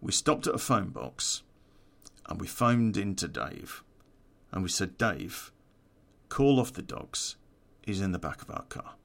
We 0.00 0.12
stopped 0.12 0.46
at 0.46 0.54
a 0.54 0.58
phone 0.58 0.90
box 0.90 1.42
and 2.28 2.40
we 2.40 2.46
phoned 2.46 2.96
into 2.96 3.26
Dave 3.26 3.82
and 4.52 4.62
we 4.62 4.68
said, 4.68 4.96
Dave, 4.96 5.50
call 6.28 6.60
off 6.60 6.72
the 6.72 6.82
dogs. 6.82 7.34
He's 7.88 8.02
in 8.02 8.12
the 8.12 8.18
back 8.18 8.42
of 8.42 8.50
our 8.50 8.64
car. 8.64 8.96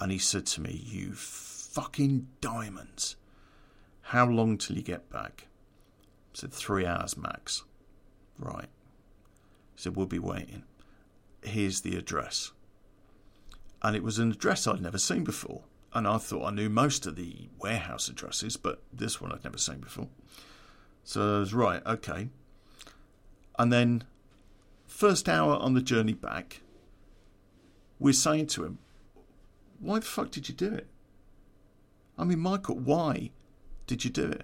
And 0.00 0.12
he 0.12 0.18
said 0.18 0.46
to 0.46 0.60
me, 0.60 0.84
You 0.84 1.14
fucking 1.14 2.28
diamonds. 2.40 3.16
How 4.02 4.24
long 4.24 4.56
till 4.56 4.76
you 4.76 4.84
get 4.84 5.10
back? 5.10 5.48
I 5.98 6.38
said, 6.38 6.52
Three 6.52 6.86
hours 6.86 7.16
max. 7.16 7.64
Right. 8.38 8.68
He 9.74 9.82
said, 9.82 9.96
We'll 9.96 10.06
be 10.06 10.20
waiting. 10.20 10.62
Here's 11.42 11.80
the 11.80 11.96
address. 11.96 12.52
And 13.82 13.96
it 13.96 14.04
was 14.04 14.20
an 14.20 14.30
address 14.30 14.68
I'd 14.68 14.80
never 14.80 14.96
seen 14.96 15.24
before. 15.24 15.62
And 15.92 16.06
I 16.06 16.18
thought 16.18 16.46
I 16.46 16.54
knew 16.54 16.70
most 16.70 17.04
of 17.04 17.16
the 17.16 17.48
warehouse 17.58 18.06
addresses, 18.06 18.56
but 18.56 18.80
this 18.92 19.20
one 19.20 19.32
I'd 19.32 19.42
never 19.42 19.58
seen 19.58 19.80
before. 19.80 20.06
So 21.02 21.38
I 21.38 21.38
was 21.40 21.52
right, 21.52 21.84
okay. 21.84 22.28
And 23.58 23.72
then, 23.72 24.04
first 24.86 25.28
hour 25.28 25.56
on 25.56 25.74
the 25.74 25.82
journey 25.82 26.14
back, 26.14 26.60
we're 28.02 28.12
saying 28.12 28.48
to 28.48 28.64
him, 28.64 28.78
Why 29.78 30.00
the 30.00 30.04
fuck 30.04 30.32
did 30.32 30.48
you 30.48 30.54
do 30.54 30.74
it? 30.74 30.88
I 32.18 32.24
mean, 32.24 32.40
Michael, 32.40 32.76
why 32.76 33.30
did 33.86 34.04
you 34.04 34.10
do 34.10 34.24
it? 34.24 34.42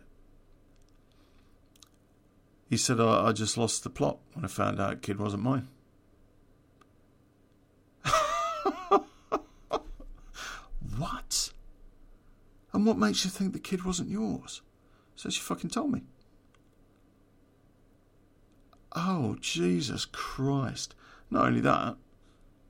He 2.70 2.76
said, 2.76 3.00
I, 3.00 3.26
I 3.26 3.32
just 3.32 3.58
lost 3.58 3.82
the 3.82 3.90
plot 3.90 4.18
when 4.34 4.44
I 4.44 4.48
found 4.48 4.80
out 4.80 5.02
kid 5.02 5.18
wasn't 5.18 5.42
mine. 5.42 5.66
what? 10.96 11.52
And 12.72 12.86
what 12.86 12.96
makes 12.96 13.24
you 13.24 13.30
think 13.30 13.52
the 13.54 13.58
kid 13.58 13.84
wasn't 13.84 14.10
yours? 14.10 14.62
So 15.16 15.30
she 15.30 15.40
fucking 15.40 15.70
told 15.70 15.90
me. 15.90 16.02
Oh, 18.94 19.36
Jesus 19.40 20.04
Christ. 20.04 20.94
Not 21.30 21.46
only 21.46 21.60
that, 21.60 21.96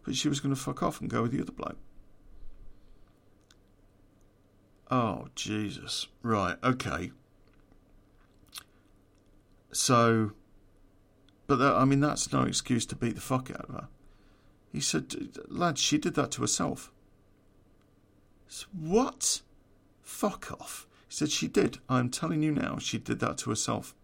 but 0.08 0.16
she 0.16 0.30
was 0.30 0.40
going 0.40 0.54
to 0.54 0.58
fuck 0.58 0.82
off 0.82 1.02
and 1.02 1.10
go 1.10 1.20
with 1.20 1.32
the 1.32 1.42
other 1.42 1.52
bloke. 1.52 1.76
Oh, 4.90 5.26
Jesus. 5.34 6.06
Right, 6.22 6.56
okay. 6.64 7.10
So, 9.70 10.32
but 11.46 11.56
that, 11.56 11.74
I 11.74 11.84
mean, 11.84 12.00
that's 12.00 12.32
no 12.32 12.44
excuse 12.44 12.86
to 12.86 12.96
beat 12.96 13.16
the 13.16 13.20
fuck 13.20 13.50
out 13.50 13.66
of 13.68 13.74
her. 13.74 13.88
He 14.72 14.80
said, 14.80 15.14
lad, 15.46 15.76
she 15.76 15.98
did 15.98 16.14
that 16.14 16.30
to 16.30 16.40
herself. 16.40 16.90
what? 18.72 19.42
Fuck 20.00 20.50
off. 20.58 20.86
He 21.06 21.16
said 21.16 21.30
she 21.30 21.48
did. 21.48 21.80
I'm 21.86 22.08
telling 22.08 22.42
you 22.42 22.52
now, 22.52 22.78
she 22.78 22.96
did 22.96 23.20
that 23.20 23.36
to 23.38 23.50
herself. 23.50 23.94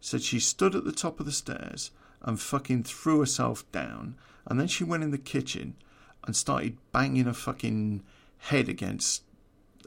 He 0.00 0.06
said 0.06 0.22
she 0.22 0.40
stood 0.40 0.74
at 0.74 0.84
the 0.84 0.92
top 0.92 1.20
of 1.20 1.26
the 1.26 1.32
stairs 1.32 1.90
and 2.22 2.40
fucking 2.40 2.84
threw 2.84 3.20
herself 3.20 3.70
down, 3.72 4.16
and 4.48 4.58
then 4.58 4.66
she 4.66 4.82
went 4.82 5.04
in 5.04 5.12
the 5.12 5.18
kitchen 5.18 5.76
and 6.24 6.34
started 6.34 6.76
banging 6.90 7.26
her 7.26 7.32
fucking 7.32 8.02
head 8.38 8.68
against 8.68 9.22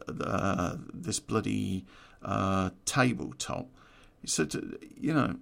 uh, 0.07 0.75
this 0.93 1.19
bloody 1.19 1.85
uh, 2.23 2.69
tabletop. 2.85 3.67
He 4.21 4.27
said, 4.27 4.53
you 4.95 5.13
know, 5.13 5.35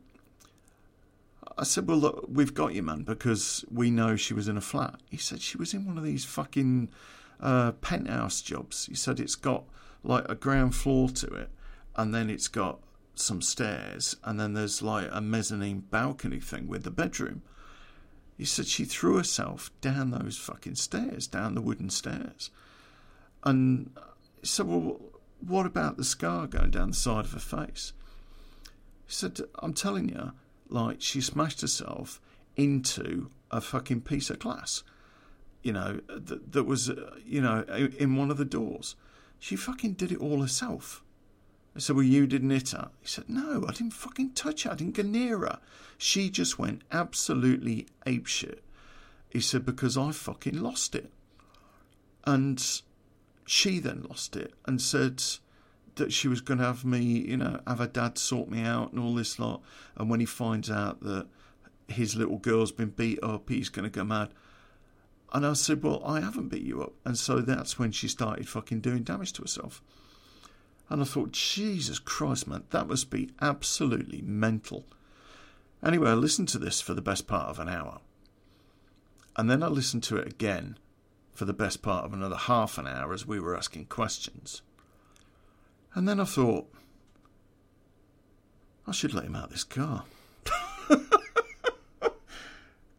I 1.57 1.63
said, 1.63 1.87
well, 1.87 1.97
look, 1.97 2.25
we've 2.29 2.53
got 2.53 2.73
you, 2.73 2.81
man, 2.81 3.03
because 3.03 3.65
we 3.69 3.91
know 3.91 4.15
she 4.15 4.33
was 4.33 4.47
in 4.47 4.55
a 4.55 4.61
flat. 4.61 4.95
He 5.09 5.17
said 5.17 5.41
she 5.41 5.57
was 5.57 5.73
in 5.73 5.85
one 5.85 5.97
of 5.97 6.03
these 6.03 6.23
fucking 6.23 6.89
uh, 7.41 7.73
penthouse 7.73 8.41
jobs. 8.41 8.85
He 8.85 8.95
said 8.95 9.19
it's 9.19 9.35
got 9.35 9.65
like 10.01 10.25
a 10.29 10.35
ground 10.35 10.75
floor 10.75 11.09
to 11.09 11.27
it, 11.27 11.49
and 11.97 12.15
then 12.15 12.29
it's 12.29 12.47
got 12.47 12.79
some 13.15 13.41
stairs, 13.41 14.15
and 14.23 14.39
then 14.39 14.53
there's 14.53 14.81
like 14.81 15.09
a 15.11 15.19
mezzanine 15.19 15.79
balcony 15.79 16.39
thing 16.39 16.67
with 16.67 16.83
the 16.83 16.91
bedroom. 16.91 17.41
He 18.39 18.45
said 18.45 18.67
she 18.67 18.85
threw 18.85 19.17
herself 19.17 19.69
down 19.81 20.11
those 20.11 20.37
fucking 20.37 20.75
stairs, 20.75 21.27
down 21.27 21.55
the 21.55 21.61
wooden 21.61 21.89
stairs. 21.89 22.51
And 23.43 23.91
he 24.39 24.47
said, 24.47 24.65
well, 24.65 25.01
what 25.45 25.65
about 25.65 25.97
the 25.97 26.05
scar 26.05 26.47
going 26.47 26.71
down 26.71 26.91
the 26.91 26.95
side 26.95 27.25
of 27.25 27.33
her 27.33 27.39
face? 27.39 27.91
He 29.05 29.11
said, 29.11 29.41
I'm 29.61 29.73
telling 29.73 30.07
you, 30.07 30.31
like 30.69 31.01
she 31.01 31.19
smashed 31.19 31.59
herself 31.59 32.21
into 32.55 33.29
a 33.51 33.59
fucking 33.59 34.01
piece 34.01 34.29
of 34.29 34.39
glass, 34.39 34.83
you 35.61 35.73
know, 35.73 35.99
that, 36.07 36.53
that 36.53 36.63
was, 36.63 36.89
uh, 36.89 37.15
you 37.25 37.41
know, 37.41 37.65
in 37.97 38.15
one 38.15 38.31
of 38.31 38.37
the 38.37 38.45
doors. 38.45 38.95
She 39.37 39.57
fucking 39.57 39.95
did 39.95 40.13
it 40.13 40.19
all 40.19 40.41
herself. 40.41 41.03
I 41.79 41.81
said, 41.81 41.95
Well, 41.95 42.03
you 42.03 42.27
didn't 42.27 42.49
hit 42.49 42.71
her. 42.71 42.89
He 42.99 43.07
said, 43.07 43.29
No, 43.29 43.63
I 43.65 43.71
didn't 43.71 43.93
fucking 43.93 44.31
touch 44.31 44.63
her. 44.63 44.71
I 44.71 44.75
didn't 44.75 44.97
go 44.97 45.03
near 45.03 45.37
her. 45.39 45.59
She 45.97 46.29
just 46.29 46.59
went 46.59 46.81
absolutely 46.91 47.87
apeshit. 48.05 48.59
He 49.29 49.39
said, 49.39 49.65
Because 49.65 49.97
I 49.97 50.11
fucking 50.11 50.61
lost 50.61 50.93
it. 50.93 51.09
And 52.25 52.61
she 53.45 53.79
then 53.79 54.05
lost 54.09 54.35
it 54.35 54.53
and 54.65 54.81
said, 54.81 55.23
that 55.95 56.11
she 56.11 56.27
was 56.27 56.41
going 56.41 56.57
to 56.57 56.65
have 56.65 56.83
me, 56.83 56.99
you 56.99 57.37
know, 57.37 57.61
have 57.65 57.79
her 57.79 57.87
dad 57.87 58.17
sort 58.17 58.49
me 58.49 58.61
out 58.61 58.91
and 58.91 59.01
all 59.01 59.15
this 59.15 59.39
lot. 59.39 59.61
And 59.95 60.09
when 60.09 60.19
he 60.19 60.25
finds 60.25 60.69
out 60.69 61.01
that 61.03 61.27
his 61.87 62.15
little 62.15 62.39
girl's 62.39 62.73
been 62.73 62.89
beat 62.89 63.19
up, 63.23 63.47
he's 63.47 63.69
going 63.69 63.83
to 63.83 63.89
go 63.89 64.03
mad. 64.03 64.33
And 65.31 65.45
I 65.45 65.53
said, 65.53 65.81
Well, 65.81 66.03
I 66.05 66.19
haven't 66.19 66.49
beat 66.49 66.63
you 66.63 66.83
up. 66.83 66.93
And 67.05 67.17
so 67.17 67.39
that's 67.39 67.79
when 67.79 67.93
she 67.93 68.09
started 68.09 68.49
fucking 68.49 68.81
doing 68.81 69.03
damage 69.03 69.31
to 69.33 69.43
herself. 69.43 69.81
And 70.89 71.01
I 71.01 71.05
thought, 71.05 71.31
Jesus 71.31 71.99
Christ, 71.99 72.47
man, 72.47 72.63
that 72.71 72.87
must 72.87 73.09
be 73.09 73.29
absolutely 73.41 74.21
mental. 74.21 74.85
Anyway, 75.83 76.09
I 76.09 76.15
listened 76.15 76.49
to 76.49 76.57
this 76.57 76.81
for 76.81 76.93
the 76.93 77.01
best 77.01 77.27
part 77.27 77.47
of 77.47 77.59
an 77.59 77.69
hour. 77.69 77.99
And 79.37 79.49
then 79.49 79.63
I 79.63 79.67
listened 79.67 80.03
to 80.03 80.17
it 80.17 80.27
again 80.27 80.77
for 81.33 81.45
the 81.45 81.53
best 81.53 81.81
part 81.81 82.05
of 82.05 82.13
another 82.13 82.35
half 82.35 82.77
an 82.77 82.87
hour 82.87 83.13
as 83.13 83.25
we 83.25 83.39
were 83.39 83.55
asking 83.55 83.85
questions. 83.85 84.61
And 85.93 86.07
then 86.07 86.19
I 86.19 86.25
thought, 86.25 86.67
I 88.85 88.91
should 88.91 89.13
let 89.13 89.25
him 89.25 89.35
out 89.35 89.51
this 89.51 89.63
car. 89.63 90.03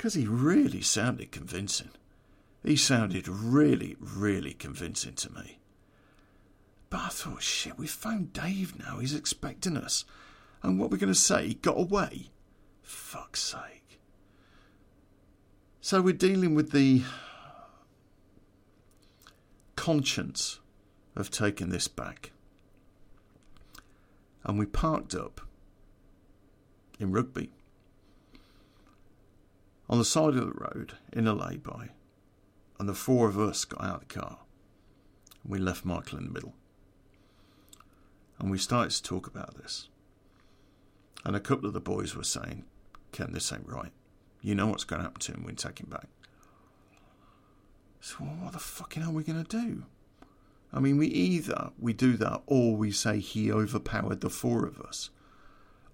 Because 0.01 0.15
he 0.15 0.27
really 0.27 0.81
sounded 0.81 1.31
convincing. 1.31 1.91
He 2.65 2.75
sounded 2.75 3.29
really, 3.29 3.97
really 4.01 4.55
convincing 4.55 5.13
to 5.17 5.31
me. 5.31 5.60
But 6.91 7.01
I 7.01 7.09
thought, 7.09 7.43
shit, 7.43 7.79
we've 7.79 7.91
found 7.91 8.33
Dave 8.33 8.79
now. 8.79 8.99
He's 8.99 9.15
expecting 9.15 9.77
us. 9.77 10.05
And 10.63 10.79
what 10.79 10.91
we're 10.91 10.99
going 10.99 11.13
to 11.13 11.19
say, 11.19 11.49
he 11.49 11.55
got 11.55 11.79
away? 11.79 12.31
Fuck's 12.83 13.43
sake. 13.43 14.01
So 15.81 16.03
we're 16.03 16.13
dealing 16.13 16.55
with 16.55 16.73
the 16.73 17.03
conscience 19.77 20.61
of 21.17 21.31
taking 21.31 21.71
this 21.71 21.89
back 21.89 22.33
and 24.45 24.59
we 24.59 24.67
parked 24.67 25.15
up 25.15 25.41
in 26.99 27.13
Rugby 27.13 27.51
on 29.89 29.99
the 29.99 30.05
side 30.05 30.35
of 30.35 30.47
the 30.47 30.53
road 30.53 30.95
in 31.13 31.27
a 31.27 31.33
lay-by, 31.33 31.89
and 32.79 32.89
the 32.89 32.95
four 32.95 33.29
of 33.29 33.39
us 33.39 33.65
got 33.65 33.83
out 33.83 34.03
of 34.03 34.09
the 34.09 34.21
car. 34.21 34.39
We 35.45 35.59
left 35.59 35.85
Michael 35.85 36.19
in 36.19 36.27
the 36.27 36.33
middle, 36.33 36.55
and 38.41 38.51
we 38.51 38.59
started 38.59 38.91
to 38.91 39.03
talk 39.03 39.27
about 39.27 39.57
this. 39.57 39.89
And 41.25 41.37
a 41.37 41.41
couple 41.41 41.67
of 41.67 41.75
the 41.75 41.81
boys 41.81 42.17
were 42.17 42.25
saying, 42.25 42.65
"Ken, 43.13 43.33
this 43.33 43.53
ain't 43.53 43.69
right. 43.69 43.93
You 44.41 44.55
know 44.55 44.69
what's 44.69 44.85
going 44.85 45.01
to 45.01 45.05
happen 45.05 45.21
to 45.21 45.33
him 45.33 45.45
when 45.45 45.53
we 45.53 45.57
take 45.57 45.81
him 45.81 45.91
back." 45.91 46.09
So, 48.01 48.17
well, 48.21 48.37
what 48.41 48.53
the 48.55 48.59
fucking 48.59 49.03
are 49.03 49.11
we 49.11 49.23
going 49.23 49.45
to 49.45 49.61
do? 49.61 49.85
I 50.73 50.81
mean, 50.81 50.97
we 50.97 51.09
either 51.09 51.71
we 51.79 51.93
do 51.93 52.17
that 52.17 52.43
or 52.47 52.75
we 52.75 52.91
say 52.93 53.19
he 53.19 53.53
overpowered 53.53 54.23
the 54.23 54.31
four 54.31 54.65
of 54.65 54.81
us, 54.81 55.11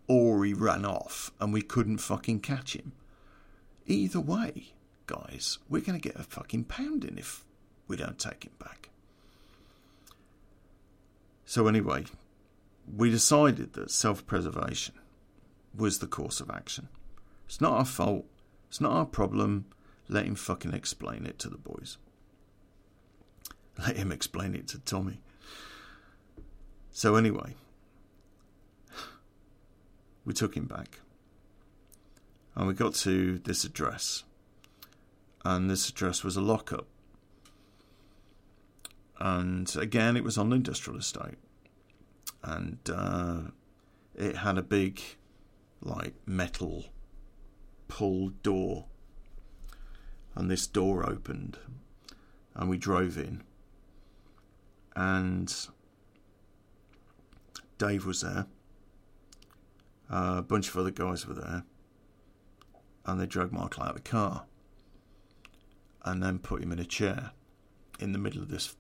or 0.07 0.45
he 0.45 0.55
ran 0.55 0.85
off 0.85 1.33
and 1.41 1.53
we 1.53 1.63
couldn't 1.63 1.99
fucking 1.99 2.41
catch 2.41 2.75
him. 2.77 2.93
Either 3.87 4.21
way, 4.21 4.75
guys, 5.07 5.59
we're 5.69 5.83
going 5.83 5.99
to 5.99 6.09
get 6.09 6.19
a 6.19 6.23
fucking 6.23 6.65
pounding 6.65 7.19
if 7.19 7.45
we 7.89 7.97
don't 7.97 8.19
take 8.19 8.45
him 8.45 8.53
back. 8.59 8.91
So, 11.45 11.67
anyway, 11.69 12.05
we 12.95 13.11
decided 13.11 13.73
that 13.75 13.91
self 13.91 14.27
preservation 14.27 14.95
was 15.75 15.99
the 15.99 16.07
course 16.07 16.41
of 16.41 16.51
action. 16.51 16.89
It's 17.47 17.61
not 17.61 17.73
our 17.73 17.85
fault, 17.85 18.27
it's 18.69 18.81
not 18.81 18.93
our 18.93 19.07
problem. 19.07 19.67
Let 20.09 20.27
him 20.27 20.37
fucking 20.37 20.73
explain 20.73 21.27
it 21.27 21.39
to 21.41 21.49
the 21.49 21.59
boys. 21.59 21.99
Let 23.79 23.97
him 23.97 24.13
explain 24.13 24.55
it 24.55 24.69
to 24.69 24.79
Tommy. 24.79 25.21
So, 26.93 27.17
anyway, 27.17 27.57
we 30.25 30.33
took 30.33 30.57
him 30.57 30.67
back. 30.67 31.01
And 32.55 32.67
we 32.67 32.73
got 32.73 32.95
to 32.95 33.39
this 33.39 33.65
address. 33.65 34.25
And 35.45 35.69
this 35.69 35.89
address 35.89 36.25
was 36.25 36.37
a 36.37 36.41
lockup. 36.41 36.87
And 39.19 39.75
again, 39.77 40.17
it 40.17 40.25
was 40.25 40.39
on 40.39 40.51
the 40.51 40.57
industrial 40.57 40.99
estate. 40.99 41.37
And 42.47 42.79
uh, 42.89 43.41
it 44.15 44.37
had 44.37 44.57
a 44.57 44.63
big, 44.63 45.03
like, 45.83 46.15
metal 46.25 46.87
pull 47.89 48.31
door. 48.43 48.87
And 50.35 50.51
this 50.51 50.67
door 50.67 51.07
opened. 51.07 51.59
And 52.55 52.71
we 52.71 52.79
drove 52.79 53.19
in 53.19 53.43
and 54.97 55.55
Dave 57.79 58.07
was 58.07 58.23
there. 58.23 58.47
Uh, 60.11 60.37
a 60.39 60.43
bunch 60.43 60.69
of 60.69 60.77
other 60.77 60.91
guys 60.91 61.27
were 61.27 61.35
there, 61.35 61.65
and 63.05 63.21
they 63.21 63.27
dragged 63.27 63.53
Michael 63.53 63.83
out 63.83 63.91
of 63.91 63.97
the 63.97 64.11
car, 64.11 64.47
and 66.05 66.23
then 66.23 66.39
put 66.39 66.63
him 66.63 66.73
in 66.73 66.79
a 66.79 66.85
chair 66.85 67.33
in 68.01 68.13
the 68.13 68.19
middle 68.19 68.41
of 68.41 68.49
this 68.49 68.75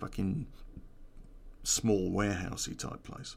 fucking 0.00 0.46
small 1.66 2.12
warehousey 2.12 2.78
type 2.78 3.02
place. 3.02 3.36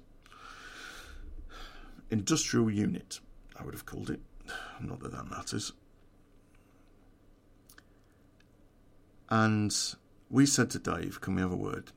Industrial 2.12 2.70
unit, 2.70 3.20
I 3.60 3.64
would 3.64 3.74
have 3.74 3.86
called 3.86 4.10
it. 4.10 4.22
Not 4.80 5.00
that 5.02 5.12
that 5.12 5.30
matters. 5.30 5.74
And 9.30 9.76
we 10.30 10.46
said 10.46 10.70
to 10.72 10.80
Dave, 10.80 11.22
Can 11.22 11.36
we 11.36 11.42
have 11.42 11.52
a 11.52 11.56
word? 11.56 11.92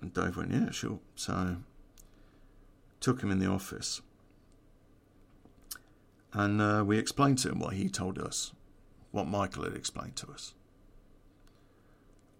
And 0.00 0.12
Dave 0.12 0.36
went, 0.36 0.52
Yeah, 0.52 0.70
sure. 0.70 0.98
So 1.14 1.56
took 3.00 3.22
him 3.22 3.30
in 3.30 3.38
the 3.38 3.46
office. 3.46 4.00
And 6.32 6.60
uh, 6.60 6.84
we 6.86 6.98
explained 6.98 7.38
to 7.38 7.50
him 7.50 7.60
what 7.60 7.74
he 7.74 7.88
told 7.88 8.18
us, 8.18 8.52
what 9.12 9.26
Michael 9.26 9.64
had 9.64 9.74
explained 9.74 10.16
to 10.16 10.30
us. 10.32 10.54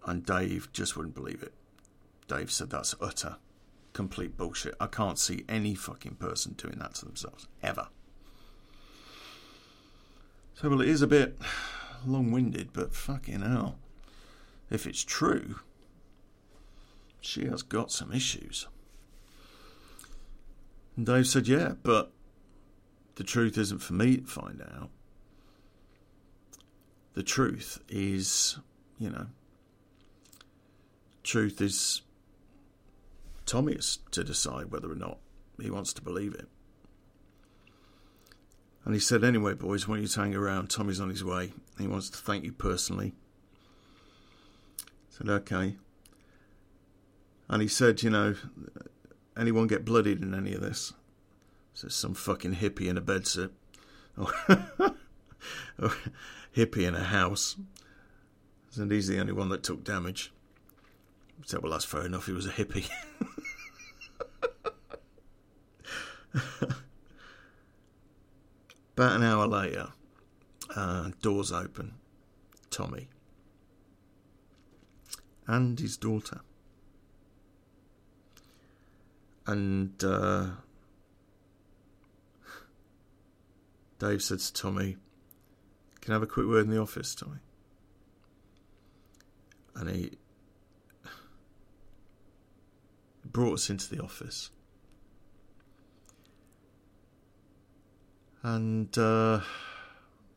And 0.07 0.25
Dave 0.25 0.73
just 0.73 0.97
wouldn't 0.97 1.15
believe 1.15 1.43
it. 1.43 1.53
Dave 2.29 2.51
said 2.51 2.71
that's 2.71 2.95
utter, 3.01 3.37
complete 3.93 4.37
bullshit. 4.37 4.75
I 4.81 4.87
can't 4.87 5.19
see 5.19 5.45
any 5.49 5.75
fucking 5.75 6.17
person 6.17 6.53
doing 6.53 6.79
that 6.79 6.95
to 6.97 7.05
themselves, 7.05 7.47
ever. 7.63 7.89
So, 10.55 10.69
well, 10.69 10.81
it 10.81 10.89
is 10.89 11.03
a 11.03 11.07
bit 11.07 11.37
long 12.07 12.31
winded, 12.31 12.73
but 12.73 12.95
fucking 12.95 13.41
hell 13.41 13.79
if 14.71 14.87
it's 14.87 15.05
true, 15.05 15.61
she 17.21 17.47
has 17.47 17.63
got 17.63 17.91
some 17.91 18.13
issues. 18.13 18.67
And 20.97 21.07
Dave 21.07 21.27
said, 21.27 21.49
Yeah, 21.49 21.75
but 21.83 22.13
the 23.17 23.25
truth 23.25 23.57
isn't 23.59 23.81
for 23.81 23.95
me 23.95 24.19
to 24.19 24.27
find 24.27 24.61
out. 24.63 24.91
The 27.15 27.23
truth 27.23 27.81
is, 27.89 28.59
you 28.99 29.11
know, 29.11 29.27
truth 31.23 31.61
is 31.61 32.03
Tommy 33.47 33.79
to 34.11 34.25
decide 34.25 34.71
whether 34.71 34.91
or 34.91 34.97
not 34.97 35.19
he 35.61 35.71
wants 35.71 35.93
to 35.95 36.03
believe 36.03 36.35
it. 36.35 36.49
And 38.85 38.95
he 38.95 39.01
said, 39.01 39.25
Anyway, 39.25 39.55
boys, 39.55 39.89
why 39.89 39.97
don't 39.97 40.05
you 40.05 40.23
hang 40.23 40.35
around? 40.35 40.69
Tommy's 40.69 41.01
on 41.01 41.09
his 41.09 41.25
way. 41.25 41.53
He 41.79 41.87
wants 41.87 42.11
to 42.11 42.19
thank 42.19 42.45
you 42.45 42.53
personally. 42.53 43.15
I 44.81 44.85
said, 45.09 45.29
Okay. 45.29 45.77
And 47.49 47.63
he 47.63 47.69
said, 47.69 48.03
You 48.03 48.11
know, 48.11 48.35
anyone 49.37 49.67
get 49.67 49.85
bloodied 49.85 50.23
in 50.23 50.35
any 50.35 50.55
of 50.55 50.61
this? 50.61 50.93
Says 51.73 51.95
some 51.95 52.15
fucking 52.15 52.57
hippie 52.57 52.89
in 52.89 52.99
a 52.99 53.03
bedsit. 53.03 53.51
Or, 54.17 54.33
or 55.83 55.93
hippie 56.55 56.87
in 56.87 56.95
a 56.95 57.05
house. 57.05 57.57
And 58.77 58.91
he's 58.91 59.09
the 59.09 59.21
only 59.21 59.33
one 59.33 59.49
that 59.49 59.63
took 59.63 59.83
damage. 59.85 60.33
Said, 61.45 61.63
Well, 61.63 61.73
that's 61.73 61.85
fair 61.85 62.07
enough. 62.07 62.27
He 62.27 62.33
was 62.33 62.47
a 62.47 62.51
hippie. 62.51 62.89
About 68.97 69.17
an 69.17 69.25
hour 69.25 69.47
later, 69.47 69.89
uh, 70.75 71.11
doors 71.21 71.53
open. 71.53 71.95
Tommy 72.71 73.09
and 75.47 75.79
his 75.79 75.97
daughter. 75.97 76.41
And 79.47 80.03
uh, 80.03 80.47
Dave 83.99 84.23
said 84.23 84.41
to 84.41 84.53
Tommy, 84.53 84.97
Can 86.01 86.13
I 86.13 86.15
have 86.17 86.23
a 86.23 86.27
quick 86.27 86.47
word 86.47 86.65
in 86.65 86.71
the 86.71 86.81
office, 86.81 87.15
Tommy? 87.15 87.39
And 89.77 89.91
he 89.91 90.13
brought 93.35 93.55
us 93.55 93.69
into 93.69 93.95
the 93.95 94.03
office. 94.03 94.49
And 98.43 98.97
uh, 98.97 99.41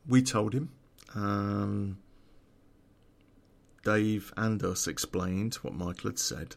we 0.06 0.20
told 0.20 0.52
him. 0.52 0.70
Um, 1.14 1.98
Dave 3.84 4.34
and 4.36 4.62
us 4.62 4.86
explained 4.86 5.54
what 5.56 5.74
Michael 5.74 6.10
had 6.10 6.18
said. 6.18 6.56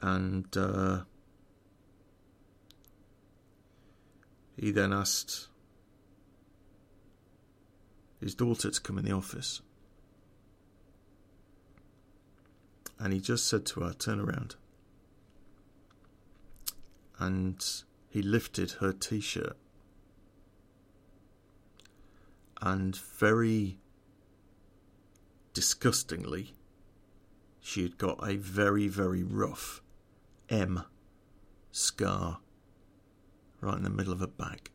And 0.00 0.54
uh, 0.56 1.02
he 4.56 4.72
then 4.72 4.92
asked 4.92 5.46
his 8.20 8.34
daughter 8.34 8.70
to 8.70 8.80
come 8.80 8.98
in 8.98 9.04
the 9.04 9.12
office. 9.12 9.62
And 13.02 13.12
he 13.12 13.18
just 13.18 13.48
said 13.48 13.66
to 13.66 13.80
her, 13.80 13.92
Turn 13.92 14.20
around 14.20 14.54
and 17.18 17.82
he 18.08 18.22
lifted 18.22 18.72
her 18.72 18.92
t 18.92 19.20
shirt. 19.20 19.56
And 22.60 22.96
very 22.96 23.78
disgustingly, 25.52 26.54
she 27.60 27.82
had 27.82 27.98
got 27.98 28.20
a 28.22 28.36
very, 28.36 28.86
very 28.86 29.24
rough 29.24 29.82
M 30.48 30.84
scar 31.72 32.38
right 33.60 33.76
in 33.76 33.82
the 33.82 33.90
middle 33.90 34.12
of 34.12 34.20
her 34.20 34.28
back. 34.28 34.70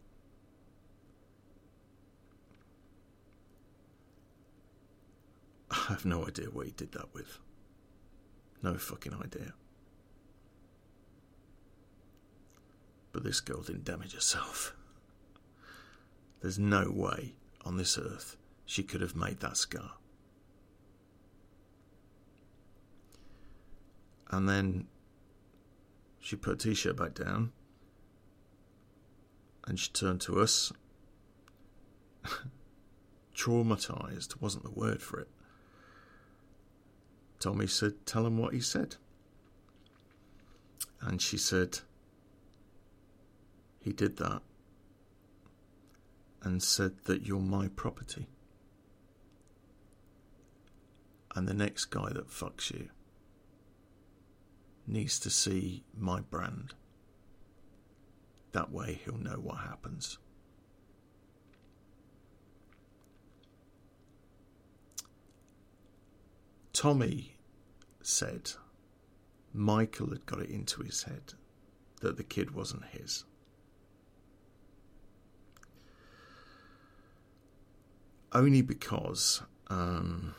I 5.71 5.75
have 5.88 6.05
no 6.05 6.28
idea 6.28 6.47
what 6.47 6.65
he 6.65 6.73
did 6.73 6.91
that 6.91 7.13
with. 7.13 7.39
No 8.61 8.75
fucking 8.75 9.13
idea. 9.13 9.53
But 13.11 13.23
this 13.23 13.39
girl 13.39 13.61
didn't 13.61 13.85
damage 13.85 14.13
herself. 14.13 14.75
There's 16.41 16.59
no 16.59 16.91
way 16.91 17.33
on 17.65 17.77
this 17.77 17.97
earth 17.97 18.37
she 18.65 18.83
could 18.83 19.01
have 19.01 19.15
made 19.15 19.39
that 19.39 19.57
scar. 19.57 19.93
And 24.29 24.47
then 24.47 24.87
she 26.19 26.35
put 26.35 26.53
a 26.53 26.57
t 26.57 26.73
shirt 26.73 26.97
back 26.97 27.13
down 27.13 27.53
and 29.65 29.79
she 29.79 29.91
turned 29.91 30.21
to 30.21 30.39
us. 30.39 30.71
Traumatized 33.35 34.41
wasn't 34.41 34.63
the 34.63 34.71
word 34.71 35.01
for 35.01 35.19
it. 35.19 35.29
Tommy 37.39 37.67
said, 37.67 38.05
Tell 38.05 38.25
him 38.25 38.38
what 38.38 38.53
he 38.53 38.59
said. 38.59 38.95
And 41.01 41.21
she 41.21 41.38
said, 41.38 41.79
he 43.88 43.93
did 43.93 44.17
that 44.17 44.41
and 46.43 46.61
said 46.61 47.05
that 47.05 47.25
you're 47.25 47.39
my 47.39 47.69
property. 47.69 48.27
And 51.33 51.47
the 51.47 51.53
next 51.53 51.85
guy 51.85 52.09
that 52.11 52.29
fucks 52.29 52.69
you 52.69 52.89
needs 54.85 55.19
to 55.19 55.29
see 55.29 55.85
my 55.97 56.19
brand. 56.19 56.73
That 58.51 58.71
way 58.71 58.99
he'll 59.05 59.17
know 59.17 59.39
what 59.41 59.59
happens. 59.59 60.17
Tommy 66.78 67.32
said 68.03 68.51
Michael 69.51 70.11
had 70.11 70.28
got 70.28 70.39
it 70.41 70.51
into 70.51 70.84
his 70.84 71.01
head 71.01 71.34
that 72.01 72.17
the 72.17 72.23
kid 72.23 72.51
wasn't 72.51 72.86
his. 72.91 73.25
only 78.32 78.61
because 78.61 79.41
um, 79.69 80.36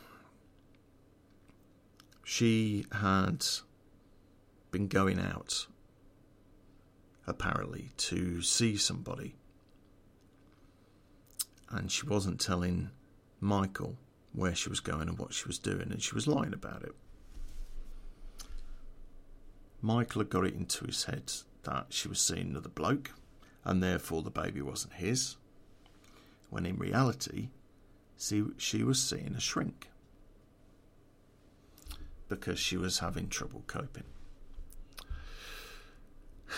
she 2.22 2.84
had 2.92 3.44
been 4.70 4.86
going 4.86 5.18
out 5.18 5.66
apparently 7.26 7.90
to 7.96 8.40
see 8.42 8.76
somebody 8.76 9.34
and 11.68 11.90
she 11.90 12.06
wasn't 12.06 12.38
telling 12.40 12.90
Michael 13.40 13.96
where 14.32 14.54
she 14.54 14.68
was 14.68 14.80
going 14.80 15.08
and 15.08 15.18
what 15.18 15.32
she 15.32 15.46
was 15.46 15.58
doing 15.58 15.90
and 15.90 16.02
she 16.02 16.14
was 16.14 16.26
lying 16.26 16.52
about 16.52 16.82
it. 16.82 16.94
Michael 19.80 20.20
had 20.20 20.30
got 20.30 20.44
it 20.44 20.54
into 20.54 20.84
his 20.86 21.04
head 21.04 21.32
that 21.62 21.86
she 21.90 22.08
was 22.08 22.20
seeing 22.20 22.50
another 22.50 22.68
bloke 22.68 23.12
and 23.64 23.82
therefore 23.82 24.22
the 24.22 24.30
baby 24.30 24.60
wasn't 24.60 24.94
his, 24.94 25.36
when 26.50 26.66
in 26.66 26.76
reality 26.76 27.48
See, 28.20 28.44
she 28.56 28.82
was 28.82 29.00
seeing 29.00 29.36
a 29.36 29.40
shrink 29.40 29.90
because 32.28 32.58
she 32.58 32.76
was 32.76 32.98
having 32.98 33.28
trouble 33.28 33.62
coping. 33.68 34.02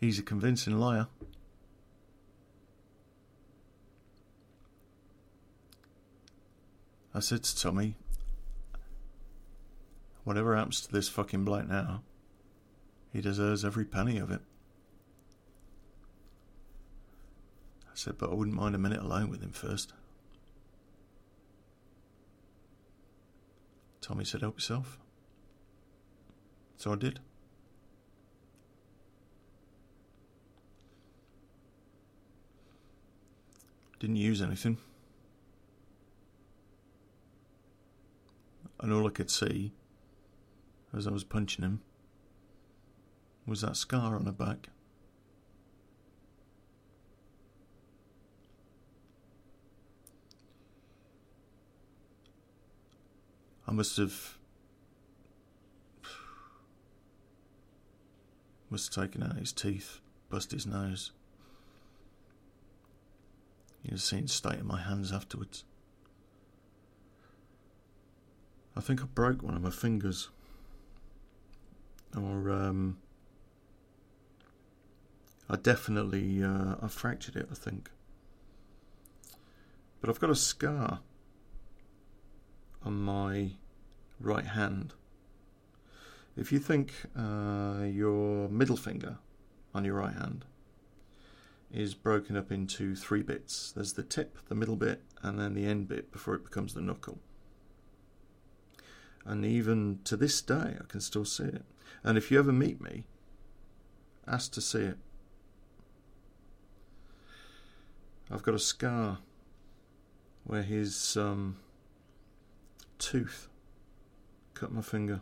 He's 0.00 0.20
a 0.20 0.22
convincing 0.22 0.78
liar. 0.78 1.08
I 7.16 7.20
said 7.20 7.44
to 7.44 7.58
Tommy, 7.58 7.94
whatever 10.24 10.54
happens 10.54 10.82
to 10.82 10.92
this 10.92 11.08
fucking 11.08 11.46
bloke 11.46 11.66
now, 11.66 12.02
he 13.10 13.22
deserves 13.22 13.64
every 13.64 13.86
penny 13.86 14.18
of 14.18 14.30
it. 14.30 14.42
I 17.86 17.94
said, 17.94 18.18
but 18.18 18.28
I 18.28 18.34
wouldn't 18.34 18.54
mind 18.54 18.74
a 18.74 18.78
minute 18.78 19.00
alone 19.00 19.30
with 19.30 19.40
him 19.40 19.52
first. 19.52 19.94
Tommy 24.02 24.26
said, 24.26 24.42
help 24.42 24.56
yourself. 24.56 24.98
So 26.76 26.92
I 26.92 26.96
did. 26.96 27.20
Didn't 34.00 34.16
use 34.16 34.42
anything. 34.42 34.76
And 38.80 38.92
all 38.92 39.06
I 39.06 39.10
could 39.10 39.30
see 39.30 39.72
as 40.94 41.06
I 41.06 41.10
was 41.10 41.24
punching 41.24 41.64
him 41.64 41.80
was 43.46 43.60
that 43.62 43.76
scar 43.76 44.14
on 44.14 44.26
her 44.26 44.32
back. 44.32 44.68
I 53.68 53.72
must 53.72 53.96
have 53.96 54.38
must 58.70 58.94
have 58.94 59.04
taken 59.04 59.22
out 59.22 59.36
his 59.36 59.52
teeth, 59.52 60.00
bust 60.28 60.52
his 60.52 60.66
nose. 60.66 61.12
You'd 63.82 63.92
have 63.92 64.02
seen 64.02 64.22
the 64.22 64.28
state 64.28 64.60
of 64.60 64.66
my 64.66 64.80
hands 64.80 65.12
afterwards. 65.12 65.64
I 68.76 68.80
think 68.80 69.00
I 69.02 69.06
broke 69.06 69.42
one 69.42 69.54
of 69.54 69.62
my 69.62 69.70
fingers. 69.70 70.28
Or, 72.14 72.50
um, 72.50 72.98
I 75.48 75.56
definitely, 75.56 76.42
uh, 76.42 76.76
I 76.82 76.88
fractured 76.88 77.36
it, 77.36 77.48
I 77.50 77.54
think. 77.54 77.90
But 80.00 80.10
I've 80.10 80.20
got 80.20 80.30
a 80.30 80.34
scar 80.34 81.00
on 82.82 83.00
my 83.00 83.52
right 84.20 84.46
hand. 84.46 84.92
If 86.36 86.52
you 86.52 86.58
think 86.58 86.92
uh, 87.16 87.84
your 87.90 88.48
middle 88.48 88.76
finger 88.76 89.18
on 89.74 89.84
your 89.84 89.94
right 89.94 90.14
hand 90.14 90.44
is 91.72 91.94
broken 91.94 92.36
up 92.36 92.52
into 92.52 92.94
three 92.94 93.22
bits. 93.22 93.72
There's 93.72 93.94
the 93.94 94.02
tip, 94.02 94.38
the 94.48 94.54
middle 94.54 94.76
bit, 94.76 95.02
and 95.22 95.38
then 95.38 95.54
the 95.54 95.66
end 95.66 95.88
bit 95.88 96.12
before 96.12 96.34
it 96.34 96.44
becomes 96.44 96.74
the 96.74 96.80
knuckle. 96.80 97.18
And 99.26 99.44
even 99.44 99.98
to 100.04 100.16
this 100.16 100.40
day, 100.40 100.76
I 100.80 100.84
can 100.86 101.00
still 101.00 101.24
see 101.24 101.44
it. 101.44 101.64
And 102.04 102.16
if 102.16 102.30
you 102.30 102.38
ever 102.38 102.52
meet 102.52 102.80
me, 102.80 103.04
ask 104.26 104.52
to 104.52 104.60
see 104.60 104.82
it. 104.82 104.98
I've 108.30 108.44
got 108.44 108.54
a 108.54 108.60
scar 108.60 109.18
where 110.44 110.62
his 110.62 111.16
um, 111.16 111.56
tooth 112.98 113.48
cut 114.54 114.72
my 114.72 114.80
finger, 114.80 115.20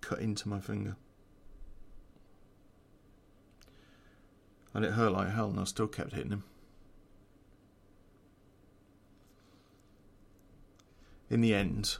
cut 0.00 0.18
into 0.20 0.48
my 0.48 0.60
finger. 0.60 0.96
And 4.72 4.86
it 4.86 4.92
hurt 4.92 5.12
like 5.12 5.30
hell, 5.30 5.50
and 5.50 5.60
I 5.60 5.64
still 5.64 5.86
kept 5.86 6.14
hitting 6.14 6.32
him. 6.32 6.44
In 11.28 11.42
the 11.42 11.54
end, 11.54 11.98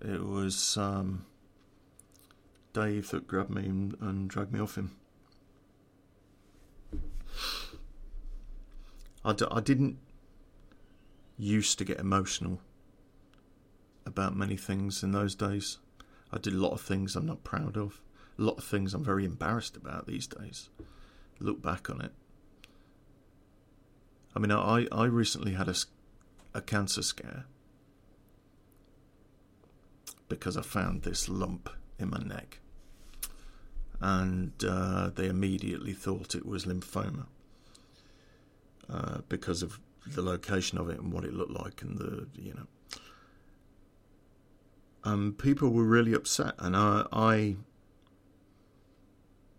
it 0.00 0.24
was 0.24 0.76
um, 0.76 1.26
Dave 2.72 3.10
that 3.10 3.26
grabbed 3.26 3.50
me 3.50 3.64
and, 3.64 3.96
and 4.00 4.28
dragged 4.28 4.52
me 4.52 4.60
off 4.60 4.76
him. 4.76 4.96
I 9.24 9.32
d- 9.32 9.46
I 9.50 9.60
didn't 9.60 9.98
used 11.38 11.78
to 11.78 11.84
get 11.84 11.98
emotional 11.98 12.60
about 14.06 14.36
many 14.36 14.56
things 14.56 15.02
in 15.02 15.12
those 15.12 15.34
days. 15.34 15.78
I 16.32 16.38
did 16.38 16.52
a 16.52 16.58
lot 16.58 16.72
of 16.72 16.80
things 16.80 17.16
I'm 17.16 17.26
not 17.26 17.44
proud 17.44 17.76
of, 17.76 18.00
a 18.38 18.42
lot 18.42 18.58
of 18.58 18.64
things 18.64 18.94
I'm 18.94 19.04
very 19.04 19.24
embarrassed 19.24 19.76
about 19.76 20.06
these 20.06 20.26
days. 20.26 20.68
Look 21.40 21.60
back 21.60 21.90
on 21.90 22.00
it. 22.00 22.12
I 24.34 24.38
mean, 24.38 24.52
I, 24.52 24.86
I 24.92 25.04
recently 25.06 25.52
had 25.52 25.68
a, 25.68 25.74
a 26.54 26.60
cancer 26.60 27.02
scare 27.02 27.46
because 30.28 30.56
I 30.56 30.62
found 30.62 31.02
this 31.02 31.28
lump 31.28 31.68
in 31.98 32.10
my 32.10 32.18
neck. 32.18 32.58
And 34.00 34.52
uh, 34.66 35.10
they 35.14 35.26
immediately 35.26 35.92
thought 35.92 36.34
it 36.34 36.44
was 36.44 36.66
lymphoma 36.66 37.26
uh, 38.90 39.18
because 39.28 39.62
of 39.62 39.80
the 40.06 40.22
location 40.22 40.78
of 40.78 40.90
it 40.90 41.00
and 41.00 41.12
what 41.12 41.24
it 41.24 41.32
looked 41.32 41.52
like 41.52 41.82
and 41.82 41.98
the, 41.98 42.26
you 42.34 42.54
know. 42.54 42.66
Um, 45.04 45.36
people 45.38 45.70
were 45.70 45.84
really 45.84 46.12
upset, 46.14 46.54
and 46.58 46.76
I, 46.76 47.06
I, 47.12 47.56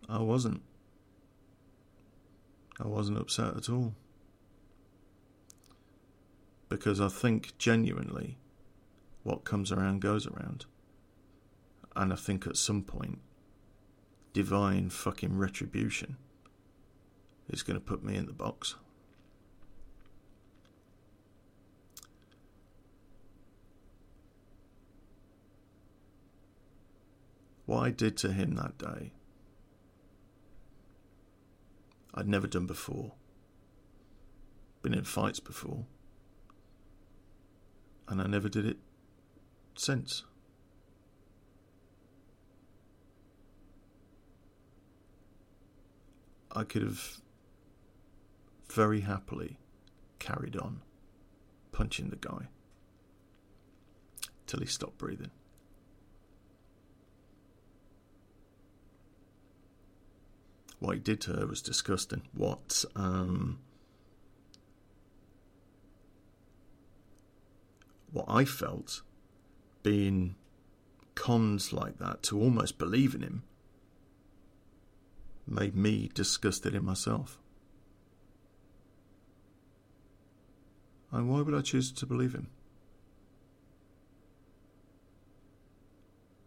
I 0.09 0.20
wasn't. 0.20 0.61
I 2.80 2.86
wasn't 2.86 3.18
upset 3.18 3.55
at 3.55 3.70
all. 3.70 3.95
Because 6.70 6.99
I 6.99 7.07
think 7.07 7.57
genuinely 7.57 8.38
what 9.28 9.43
comes 9.43 9.73
around 9.73 9.99
goes 9.99 10.25
around. 10.25 10.65
And 11.97 12.13
I 12.13 12.15
think 12.15 12.47
at 12.47 12.55
some 12.55 12.82
point, 12.82 13.19
divine 14.32 14.89
fucking 14.89 15.38
retribution 15.38 16.15
is 17.49 17.61
going 17.61 17.78
to 17.78 17.86
put 17.86 18.05
me 18.05 18.15
in 18.15 18.25
the 18.25 18.32
box. 18.32 18.75
What 27.65 27.84
I 27.84 27.89
did 27.89 28.15
to 28.17 28.32
him 28.32 28.55
that 28.55 28.78
day, 28.78 29.11
I'd 32.13 32.30
never 32.30 32.47
done 32.47 32.65
before. 32.65 33.11
Been 34.84 34.93
in 34.93 35.03
fights 35.03 35.41
before. 35.41 35.84
And 38.07 38.21
I 38.21 38.28
never 38.28 38.47
did 38.47 38.65
it 38.65 38.78
since. 39.80 40.23
I 46.51 46.63
could 46.63 46.82
have 46.82 47.17
very 48.71 49.01
happily 49.01 49.57
carried 50.19 50.55
on 50.55 50.82
punching 51.71 52.09
the 52.09 52.15
guy 52.15 52.47
till 54.47 54.59
he 54.59 54.65
stopped 54.65 54.97
breathing. 54.97 55.32
what 60.80 60.95
he 60.95 60.99
did 60.99 61.21
to 61.21 61.34
her 61.34 61.47
was 61.47 61.61
disgusting. 61.61 62.21
What 62.34 62.86
um, 62.95 63.59
what 68.11 68.25
I 68.28 68.45
felt 68.45 69.01
being 69.88 70.35
cons 71.15 71.71
like 71.71 71.97
that 71.97 72.21
to 72.21 72.38
almost 72.38 72.77
believe 72.77 73.15
in 73.15 73.21
him 73.21 73.43
made 75.47 75.77
me 75.77 76.11
disgusted 76.13 76.75
in 76.75 76.83
myself. 76.83 77.39
And 81.09 81.29
why 81.29 81.39
would 81.39 81.55
I 81.55 81.61
choose 81.61 81.89
to 81.93 82.05
believe 82.05 82.33
him? 82.33 82.47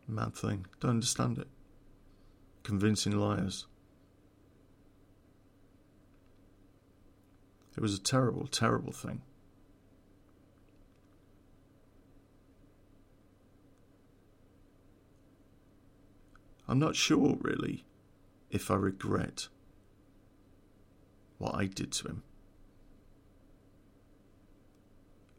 Mad 0.06 0.34
thing. 0.34 0.66
Don't 0.78 0.90
understand 0.90 1.38
it. 1.38 1.48
Convincing 2.62 3.18
liars. 3.18 3.66
It 7.74 7.80
was 7.80 7.94
a 7.94 8.02
terrible, 8.02 8.46
terrible 8.46 8.92
thing. 8.92 9.22
I'm 16.70 16.78
not 16.78 16.94
sure, 16.94 17.36
really, 17.40 17.84
if 18.52 18.70
I 18.70 18.76
regret 18.76 19.48
what 21.38 21.52
I 21.56 21.66
did 21.66 21.90
to 21.90 22.06
him. 22.06 22.22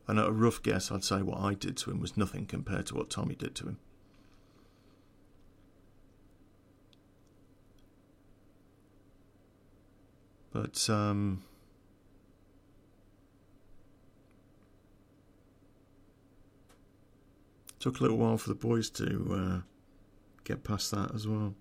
And 0.09 0.19
at 0.19 0.27
a 0.27 0.31
rough 0.33 0.61
guess, 0.61 0.91
I'd 0.91 1.05
say 1.05 1.21
what 1.21 1.39
I 1.39 1.53
did 1.53 1.77
to 1.77 1.91
him 1.91 2.01
was 2.01 2.17
nothing 2.17 2.45
compared 2.45 2.87
to 2.87 2.95
what 2.95 3.09
Tommy 3.09 3.35
did 3.35 3.55
to 3.55 3.67
him. 3.67 3.77
But, 10.51 10.89
um, 10.89 11.43
Took 17.79 17.99
a 17.99 18.03
little 18.03 18.17
while 18.17 18.37
for 18.37 18.49
the 18.49 18.53
boys 18.53 18.89
to 18.91 19.33
uh, 19.33 19.70
get 20.43 20.63
past 20.63 20.91
that 20.91 21.13
as 21.13 21.27
well. 21.27 21.53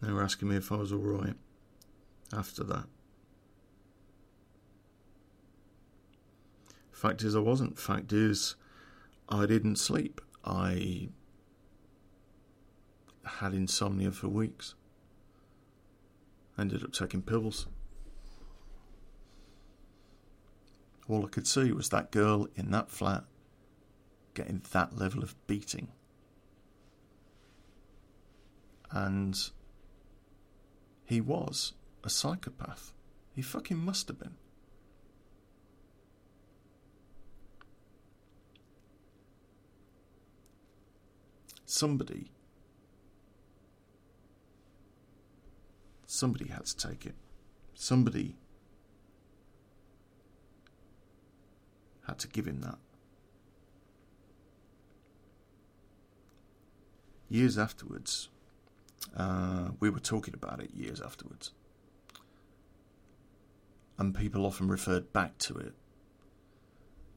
They 0.00 0.12
were 0.12 0.22
asking 0.22 0.48
me 0.48 0.56
if 0.56 0.70
I 0.70 0.76
was 0.76 0.92
alright 0.92 1.36
after 2.32 2.62
that. 2.64 2.84
Fact 6.92 7.22
is, 7.22 7.34
I 7.34 7.38
wasn't. 7.38 7.78
Fact 7.78 8.12
is, 8.12 8.54
I 9.28 9.46
didn't 9.46 9.76
sleep. 9.76 10.20
I 10.44 11.08
had 13.24 13.54
insomnia 13.54 14.12
for 14.12 14.28
weeks. 14.28 14.74
Ended 16.58 16.84
up 16.84 16.92
taking 16.92 17.22
pills. 17.22 17.66
All 21.08 21.24
I 21.24 21.28
could 21.28 21.46
see 21.46 21.72
was 21.72 21.88
that 21.90 22.10
girl 22.10 22.48
in 22.56 22.70
that 22.70 22.90
flat 22.90 23.24
getting 24.34 24.62
that 24.72 24.98
level 24.98 25.22
of 25.22 25.34
beating. 25.46 25.88
And 28.90 29.36
he 31.04 31.20
was 31.20 31.72
a 32.02 32.10
psychopath. 32.10 32.92
He 33.34 33.42
fucking 33.42 33.78
must 33.78 34.08
have 34.08 34.18
been. 34.18 34.36
Somebody. 41.64 42.30
Somebody 46.06 46.48
had 46.48 46.66
to 46.66 46.76
take 46.76 47.06
it. 47.06 47.16
Somebody 47.74 48.36
had 52.06 52.20
to 52.20 52.28
give 52.28 52.46
him 52.46 52.60
that. 52.60 52.78
Years 57.28 57.58
afterwards, 57.58 58.28
uh, 59.16 59.70
we 59.80 59.90
were 59.90 60.00
talking 60.00 60.34
about 60.34 60.60
it 60.60 60.70
years 60.74 61.00
afterwards. 61.00 61.52
And 63.98 64.14
people 64.14 64.44
often 64.44 64.68
referred 64.68 65.12
back 65.12 65.38
to 65.38 65.56
it. 65.56 65.74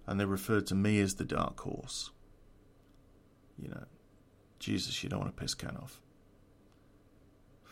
And 0.06 0.20
they 0.20 0.26
referred 0.26 0.68
to 0.68 0.76
me 0.76 1.00
as 1.00 1.16
the 1.16 1.26
dark 1.26 1.60
horse. 1.60 2.12
You 3.62 3.70
know, 3.70 3.84
Jesus, 4.60 5.04
you 5.04 5.10
don't 5.10 5.20
want 5.20 5.36
to 5.36 5.42
piss 5.42 5.54
Ken 5.54 5.76
off. 5.76 6.00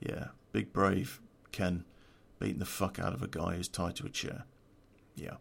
yeah, 0.00 0.28
big 0.52 0.72
brave 0.72 1.20
Ken 1.52 1.84
beating 2.38 2.58
the 2.58 2.64
fuck 2.64 2.98
out 2.98 3.12
of 3.12 3.22
a 3.22 3.28
guy 3.28 3.56
who's 3.56 3.68
tied 3.68 3.96
to 3.96 4.06
a 4.06 4.10
chair. 4.10 4.44
Yeah. 5.14 5.36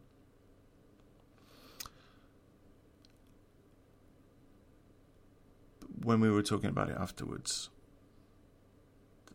When 6.03 6.19
we 6.19 6.29
were 6.29 6.43
talking 6.43 6.69
about 6.69 6.89
it 6.89 6.97
afterwards, 6.99 7.69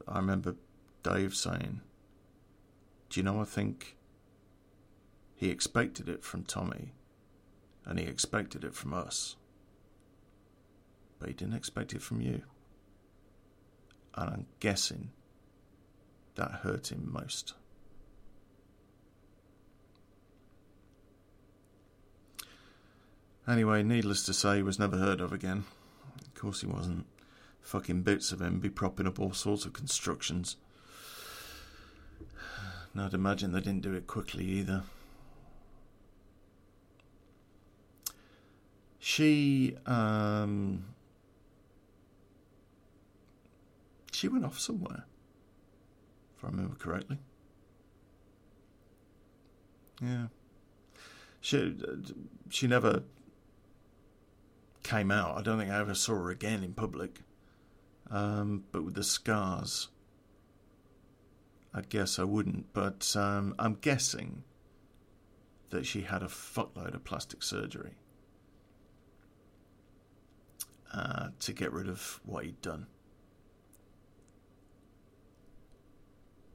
I 0.07 0.19
remember 0.19 0.57
Dave 1.03 1.35
saying, 1.35 1.81
Do 3.09 3.21
you 3.21 3.25
know, 3.25 3.41
I 3.41 3.45
think 3.45 3.97
he 5.35 5.49
expected 5.49 6.09
it 6.09 6.23
from 6.23 6.45
Tommy 6.45 6.93
and 7.85 7.99
he 7.99 8.07
expected 8.07 8.65
it 8.65 8.75
from 8.75 8.95
us, 8.95 9.37
but 11.19 11.29
he 11.29 11.35
didn't 11.35 11.55
expect 11.55 11.93
it 11.93 12.03
from 12.03 12.21
you. 12.21 12.43
And 14.15 14.31
I'm 14.31 14.47
guessing 14.61 15.11
that 16.35 16.61
hurt 16.63 16.93
him 16.93 17.11
most. 17.13 17.55
Anyway, 23.49 23.83
needless 23.83 24.25
to 24.27 24.33
say, 24.33 24.57
he 24.59 24.63
was 24.63 24.79
never 24.79 24.97
heard 24.97 25.21
of 25.21 25.33
again 25.33 25.65
course 26.43 26.61
he 26.61 26.67
wasn't. 26.67 27.07
Fucking 27.61 28.03
bits 28.03 28.33
of 28.33 28.43
him 28.43 28.59
be 28.59 28.69
propping 28.69 29.07
up 29.07 29.21
all 29.21 29.33
sorts 29.33 29.65
of 29.65 29.73
constructions. 29.73 30.57
And 32.95 33.01
I'd 33.01 33.15
imagine 33.15 33.53
they 33.53 33.61
didn't 33.61 33.81
do 33.81 33.95
it 33.95 34.07
quickly 34.07 34.45
either. 34.45 34.83
She, 38.99 39.79
um, 39.87 40.85
she 44.11 44.29
went 44.29 44.45
off 44.45 44.59
somewhere, 44.59 45.07
if 46.37 46.45
I 46.45 46.49
remember 46.49 46.75
correctly. 46.75 47.17
Yeah. 50.03 50.27
She, 51.41 51.75
she 52.51 52.67
never 52.67 53.05
came 54.83 55.11
out, 55.11 55.39
I 55.39 55.43
don't 55.43 55.59
think 55.59 55.71
I 55.71 55.79
ever 55.79 55.95
saw 55.95 56.15
her 56.15 56.31
again 56.31 56.63
in 56.63 56.75
public. 56.75 57.21
Um, 58.11 58.65
but 58.73 58.85
with 58.85 58.95
the 58.95 59.05
scars, 59.05 59.89
I 61.73 61.81
guess 61.83 62.19
I 62.19 62.25
wouldn't. 62.25 62.73
But 62.73 63.15
um, 63.17 63.55
I'm 63.59 63.75
guessing 63.75 64.45
that 65.71 65.87
she 65.87 66.03
had 66.03 66.23
a 66.23 66.27
fuckload 66.27 66.95
of 66.95 67.05
plastic 67.05 67.43
surgery 67.43 67.95
uh, 70.93 71.29
to 71.41 71.53
get 71.53 71.73
rid 71.73 71.89
of 71.89 72.21
what 72.25 72.45
he'd 72.45 72.61
done. 72.61 72.87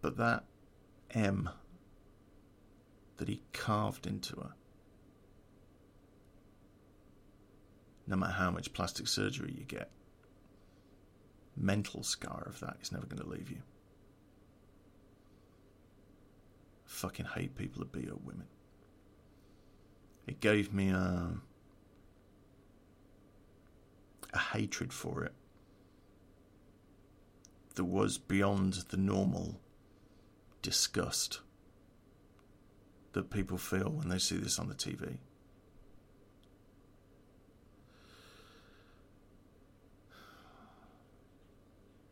But 0.01 0.17
that 0.17 0.45
M 1.11 1.49
that 3.17 3.27
he 3.27 3.41
carved 3.51 4.05
into 4.05 4.35
her 4.35 4.53
no 8.07 8.15
matter 8.15 8.33
how 8.33 8.49
much 8.49 8.73
plastic 8.73 9.07
surgery 9.07 9.53
you 9.57 9.65
get. 9.65 9.91
Mental 11.55 12.03
scar 12.03 12.43
of 12.45 12.59
that 12.61 12.77
is 12.81 12.91
never 12.91 13.05
going 13.05 13.21
to 13.21 13.27
leave 13.27 13.49
you. 13.49 13.61
I 16.85 16.89
fucking 16.89 17.25
hate 17.25 17.55
people 17.55 17.79
that 17.79 17.91
beat 17.91 18.09
up 18.09 18.21
women. 18.23 18.47
It 20.25 20.39
gave 20.39 20.73
me 20.73 20.89
a, 20.89 21.31
a 24.33 24.37
hatred 24.37 24.93
for 24.93 25.23
it 25.23 25.33
that 27.75 27.85
was 27.85 28.17
beyond 28.17 28.73
the 28.89 28.97
normal 28.97 29.59
disgust 30.61 31.41
that 33.13 33.29
people 33.29 33.57
feel 33.57 33.89
when 33.89 34.09
they 34.09 34.17
see 34.17 34.37
this 34.37 34.59
on 34.59 34.67
the 34.67 34.75
TV. 34.75 35.17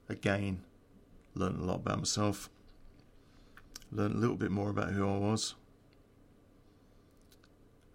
Again, 0.10 0.62
learned 1.34 1.60
a 1.60 1.64
lot 1.64 1.78
about 1.78 2.00
myself. 2.00 2.50
Learned 3.92 4.16
a 4.16 4.18
little 4.18 4.36
bit 4.36 4.52
more 4.52 4.70
about 4.70 4.92
who 4.92 5.08
I 5.08 5.18
was 5.18 5.56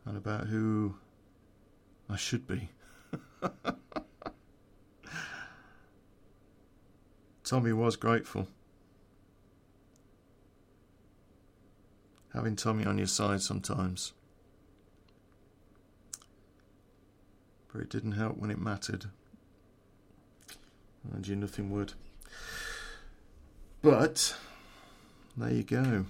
and 0.04 0.16
about 0.16 0.46
who 0.46 0.94
I 2.08 2.16
should 2.16 2.46
be. 2.46 2.70
Tommy 7.44 7.72
was 7.72 7.96
grateful. 7.96 8.48
Having 12.32 12.56
Tommy 12.56 12.84
on 12.86 12.96
your 12.98 13.08
side 13.08 13.42
sometimes. 13.42 14.12
But 17.72 17.82
it 17.82 17.90
didn't 17.90 18.12
help 18.12 18.36
when 18.36 18.50
it 18.50 18.60
mattered 18.60 19.06
and 21.12 21.26
you 21.26 21.36
nothing 21.36 21.70
would. 21.70 21.94
But 23.82 24.36
there 25.36 25.52
you 25.52 25.62
go. 25.62 26.06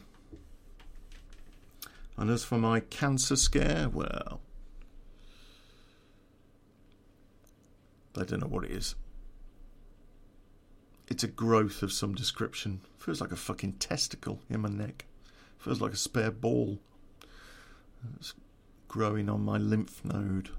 And 2.17 2.31
as 2.31 2.45
for 2.45 2.59
my 2.59 2.81
cancer 2.81 3.37
scare, 3.37 3.89
well, 3.89 4.41
I 8.17 8.25
don't 8.25 8.41
know 8.41 8.49
what 8.49 8.65
it 8.65 8.73
is. 8.73 8.95
It's 11.09 11.25
a 11.25 11.29
growth 11.29 11.83
of 11.83 11.93
some 11.93 12.15
description. 12.15 12.83
Feels 12.99 13.21
like 13.21 13.33
a 13.33 13.37
fucking 13.37 13.75
testicle 13.75 14.41
in 14.51 14.61
my 14.61 14.69
neck. 14.69 15.07
Feels 15.59 15.81
like 15.81 15.93
a 15.93 15.97
spare 15.97 16.31
ball. 16.31 16.79
It's 18.17 18.35
growing 18.89 19.29
on 19.29 19.45
my 19.45 19.59
lymph 19.59 20.05
node. 20.05 20.51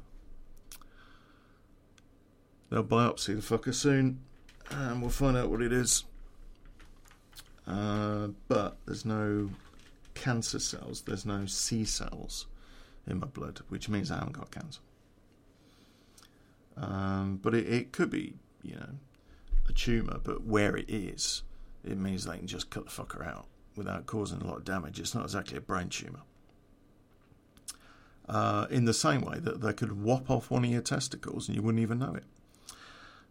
They'll 2.72 2.86
biopsy 2.86 3.36
the 3.36 3.58
fucker 3.58 3.74
soon, 3.74 4.22
and 4.70 5.02
we'll 5.02 5.12
find 5.12 5.36
out 5.36 5.50
what 5.50 5.62
it 5.62 5.74
is. 5.74 6.06
Uh, 7.68 8.30
but 8.48 8.78
there's 8.86 9.06
no 9.06 9.50
cancer 10.16 10.58
cells, 10.58 11.02
there's 11.02 11.26
no 11.26 11.46
C 11.46 11.84
cells 11.84 12.48
in 13.06 13.20
my 13.20 13.28
blood, 13.28 13.60
which 13.68 13.90
means 13.90 14.10
I 14.10 14.16
haven't 14.16 14.34
got 14.34 14.52
cancer. 14.52 14.80
Um, 16.78 17.40
but 17.44 17.54
it, 17.54 17.68
it 17.68 17.92
could 17.92 18.10
be, 18.10 18.36
you 18.64 18.76
know, 18.76 18.90
a 19.68 19.74
tumour, 19.74 20.20
but 20.24 20.46
where 20.46 20.78
it 20.78 20.90
is, 20.90 21.44
it 21.84 21.98
means 21.98 22.24
they 22.24 22.38
can 22.38 22.48
just 22.48 22.70
cut 22.70 22.86
the 22.86 22.92
fucker 22.92 23.28
out 23.28 23.48
without 23.76 24.06
causing 24.06 24.42
a 24.42 24.48
lot 24.48 24.58
of 24.58 24.64
damage. 24.64 24.98
It's 24.98 25.14
not 25.14 25.26
exactly 25.26 25.58
a 25.58 25.62
brain 25.62 25.90
tumour. 25.90 26.22
Uh, 28.30 28.68
in 28.70 28.86
the 28.86 28.94
same 28.94 29.22
way 29.22 29.40
that 29.40 29.60
they 29.60 29.74
could 29.74 29.92
whop 29.92 30.30
off 30.30 30.50
one 30.50 30.64
of 30.64 30.72
your 30.72 30.82
testicles 30.82 31.50
and 31.50 31.58
you 31.58 31.62
wouldn't 31.62 31.82
even 31.82 32.00
know 32.00 32.14
it. 32.14 32.24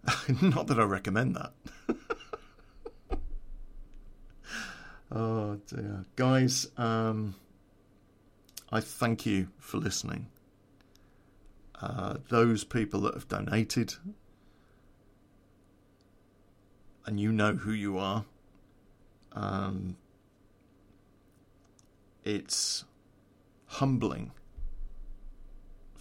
Not 0.42 0.66
that 0.68 0.78
I 0.78 0.84
recommend 0.84 1.36
that. 1.36 1.52
oh 5.12 5.56
dear. 5.66 6.04
Guys, 6.16 6.68
um, 6.76 7.34
I 8.72 8.80
thank 8.80 9.26
you 9.26 9.48
for 9.58 9.78
listening. 9.78 10.28
Uh, 11.80 12.16
those 12.28 12.64
people 12.64 13.00
that 13.02 13.14
have 13.14 13.28
donated, 13.28 13.94
and 17.06 17.18
you 17.18 17.32
know 17.32 17.54
who 17.54 17.72
you 17.72 17.96
are, 17.98 18.24
um, 19.32 19.96
it's 22.24 22.84
humbling 23.66 24.32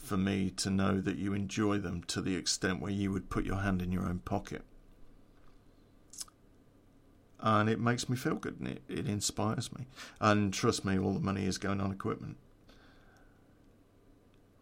for 0.10 0.18
me 0.18 0.50
to 0.50 0.72
know 0.72 1.00
that 1.00 1.18
you 1.18 1.34
enjoy 1.34 1.78
them 1.78 2.04
to 2.08 2.20
the 2.20 2.36
extent 2.36 2.82
where 2.82 2.92
you 2.92 3.12
would 3.12 3.30
put 3.30 3.46
your 3.46 3.58
hand 3.58 3.80
in 3.80 3.92
your 3.92 4.08
own 4.08 4.18
pocket. 4.26 4.64
And 7.40 7.70
it 7.70 7.80
makes 7.80 8.10
me 8.10 8.18
feel 8.18 8.34
good 8.34 8.60
and 8.60 8.70
it, 8.70 8.82
it 8.90 9.08
inspires 9.08 9.72
me. 9.72 9.86
And 10.20 10.52
trust 10.52 10.84
me, 10.84 10.98
all 10.98 11.14
the 11.14 11.20
money 11.20 11.46
is 11.46 11.60
going 11.60 11.80
on 11.80 11.92
equipment, 11.92 12.38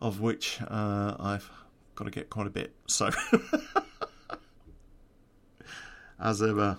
of 0.02 0.20
which 0.20 0.60
uh, 0.62 1.16
I've 1.18 1.50
got 1.96 2.04
to 2.04 2.12
get 2.12 2.30
quite 2.30 2.48
a 2.48 2.50
bit. 2.50 2.76
So, 2.88 3.10
as 6.20 6.42
ever, 6.42 6.78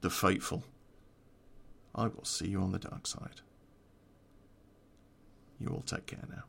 the 0.00 0.10
faithful, 0.10 0.64
I 1.94 2.08
will 2.08 2.24
see 2.24 2.48
you 2.48 2.60
on 2.60 2.72
the 2.72 2.80
dark 2.80 3.06
side. 3.06 3.42
You 5.60 5.68
all 5.68 5.82
take 5.82 6.06
care 6.06 6.24
now. 6.28 6.42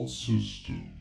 All 0.00 0.06
systems. 0.06 0.99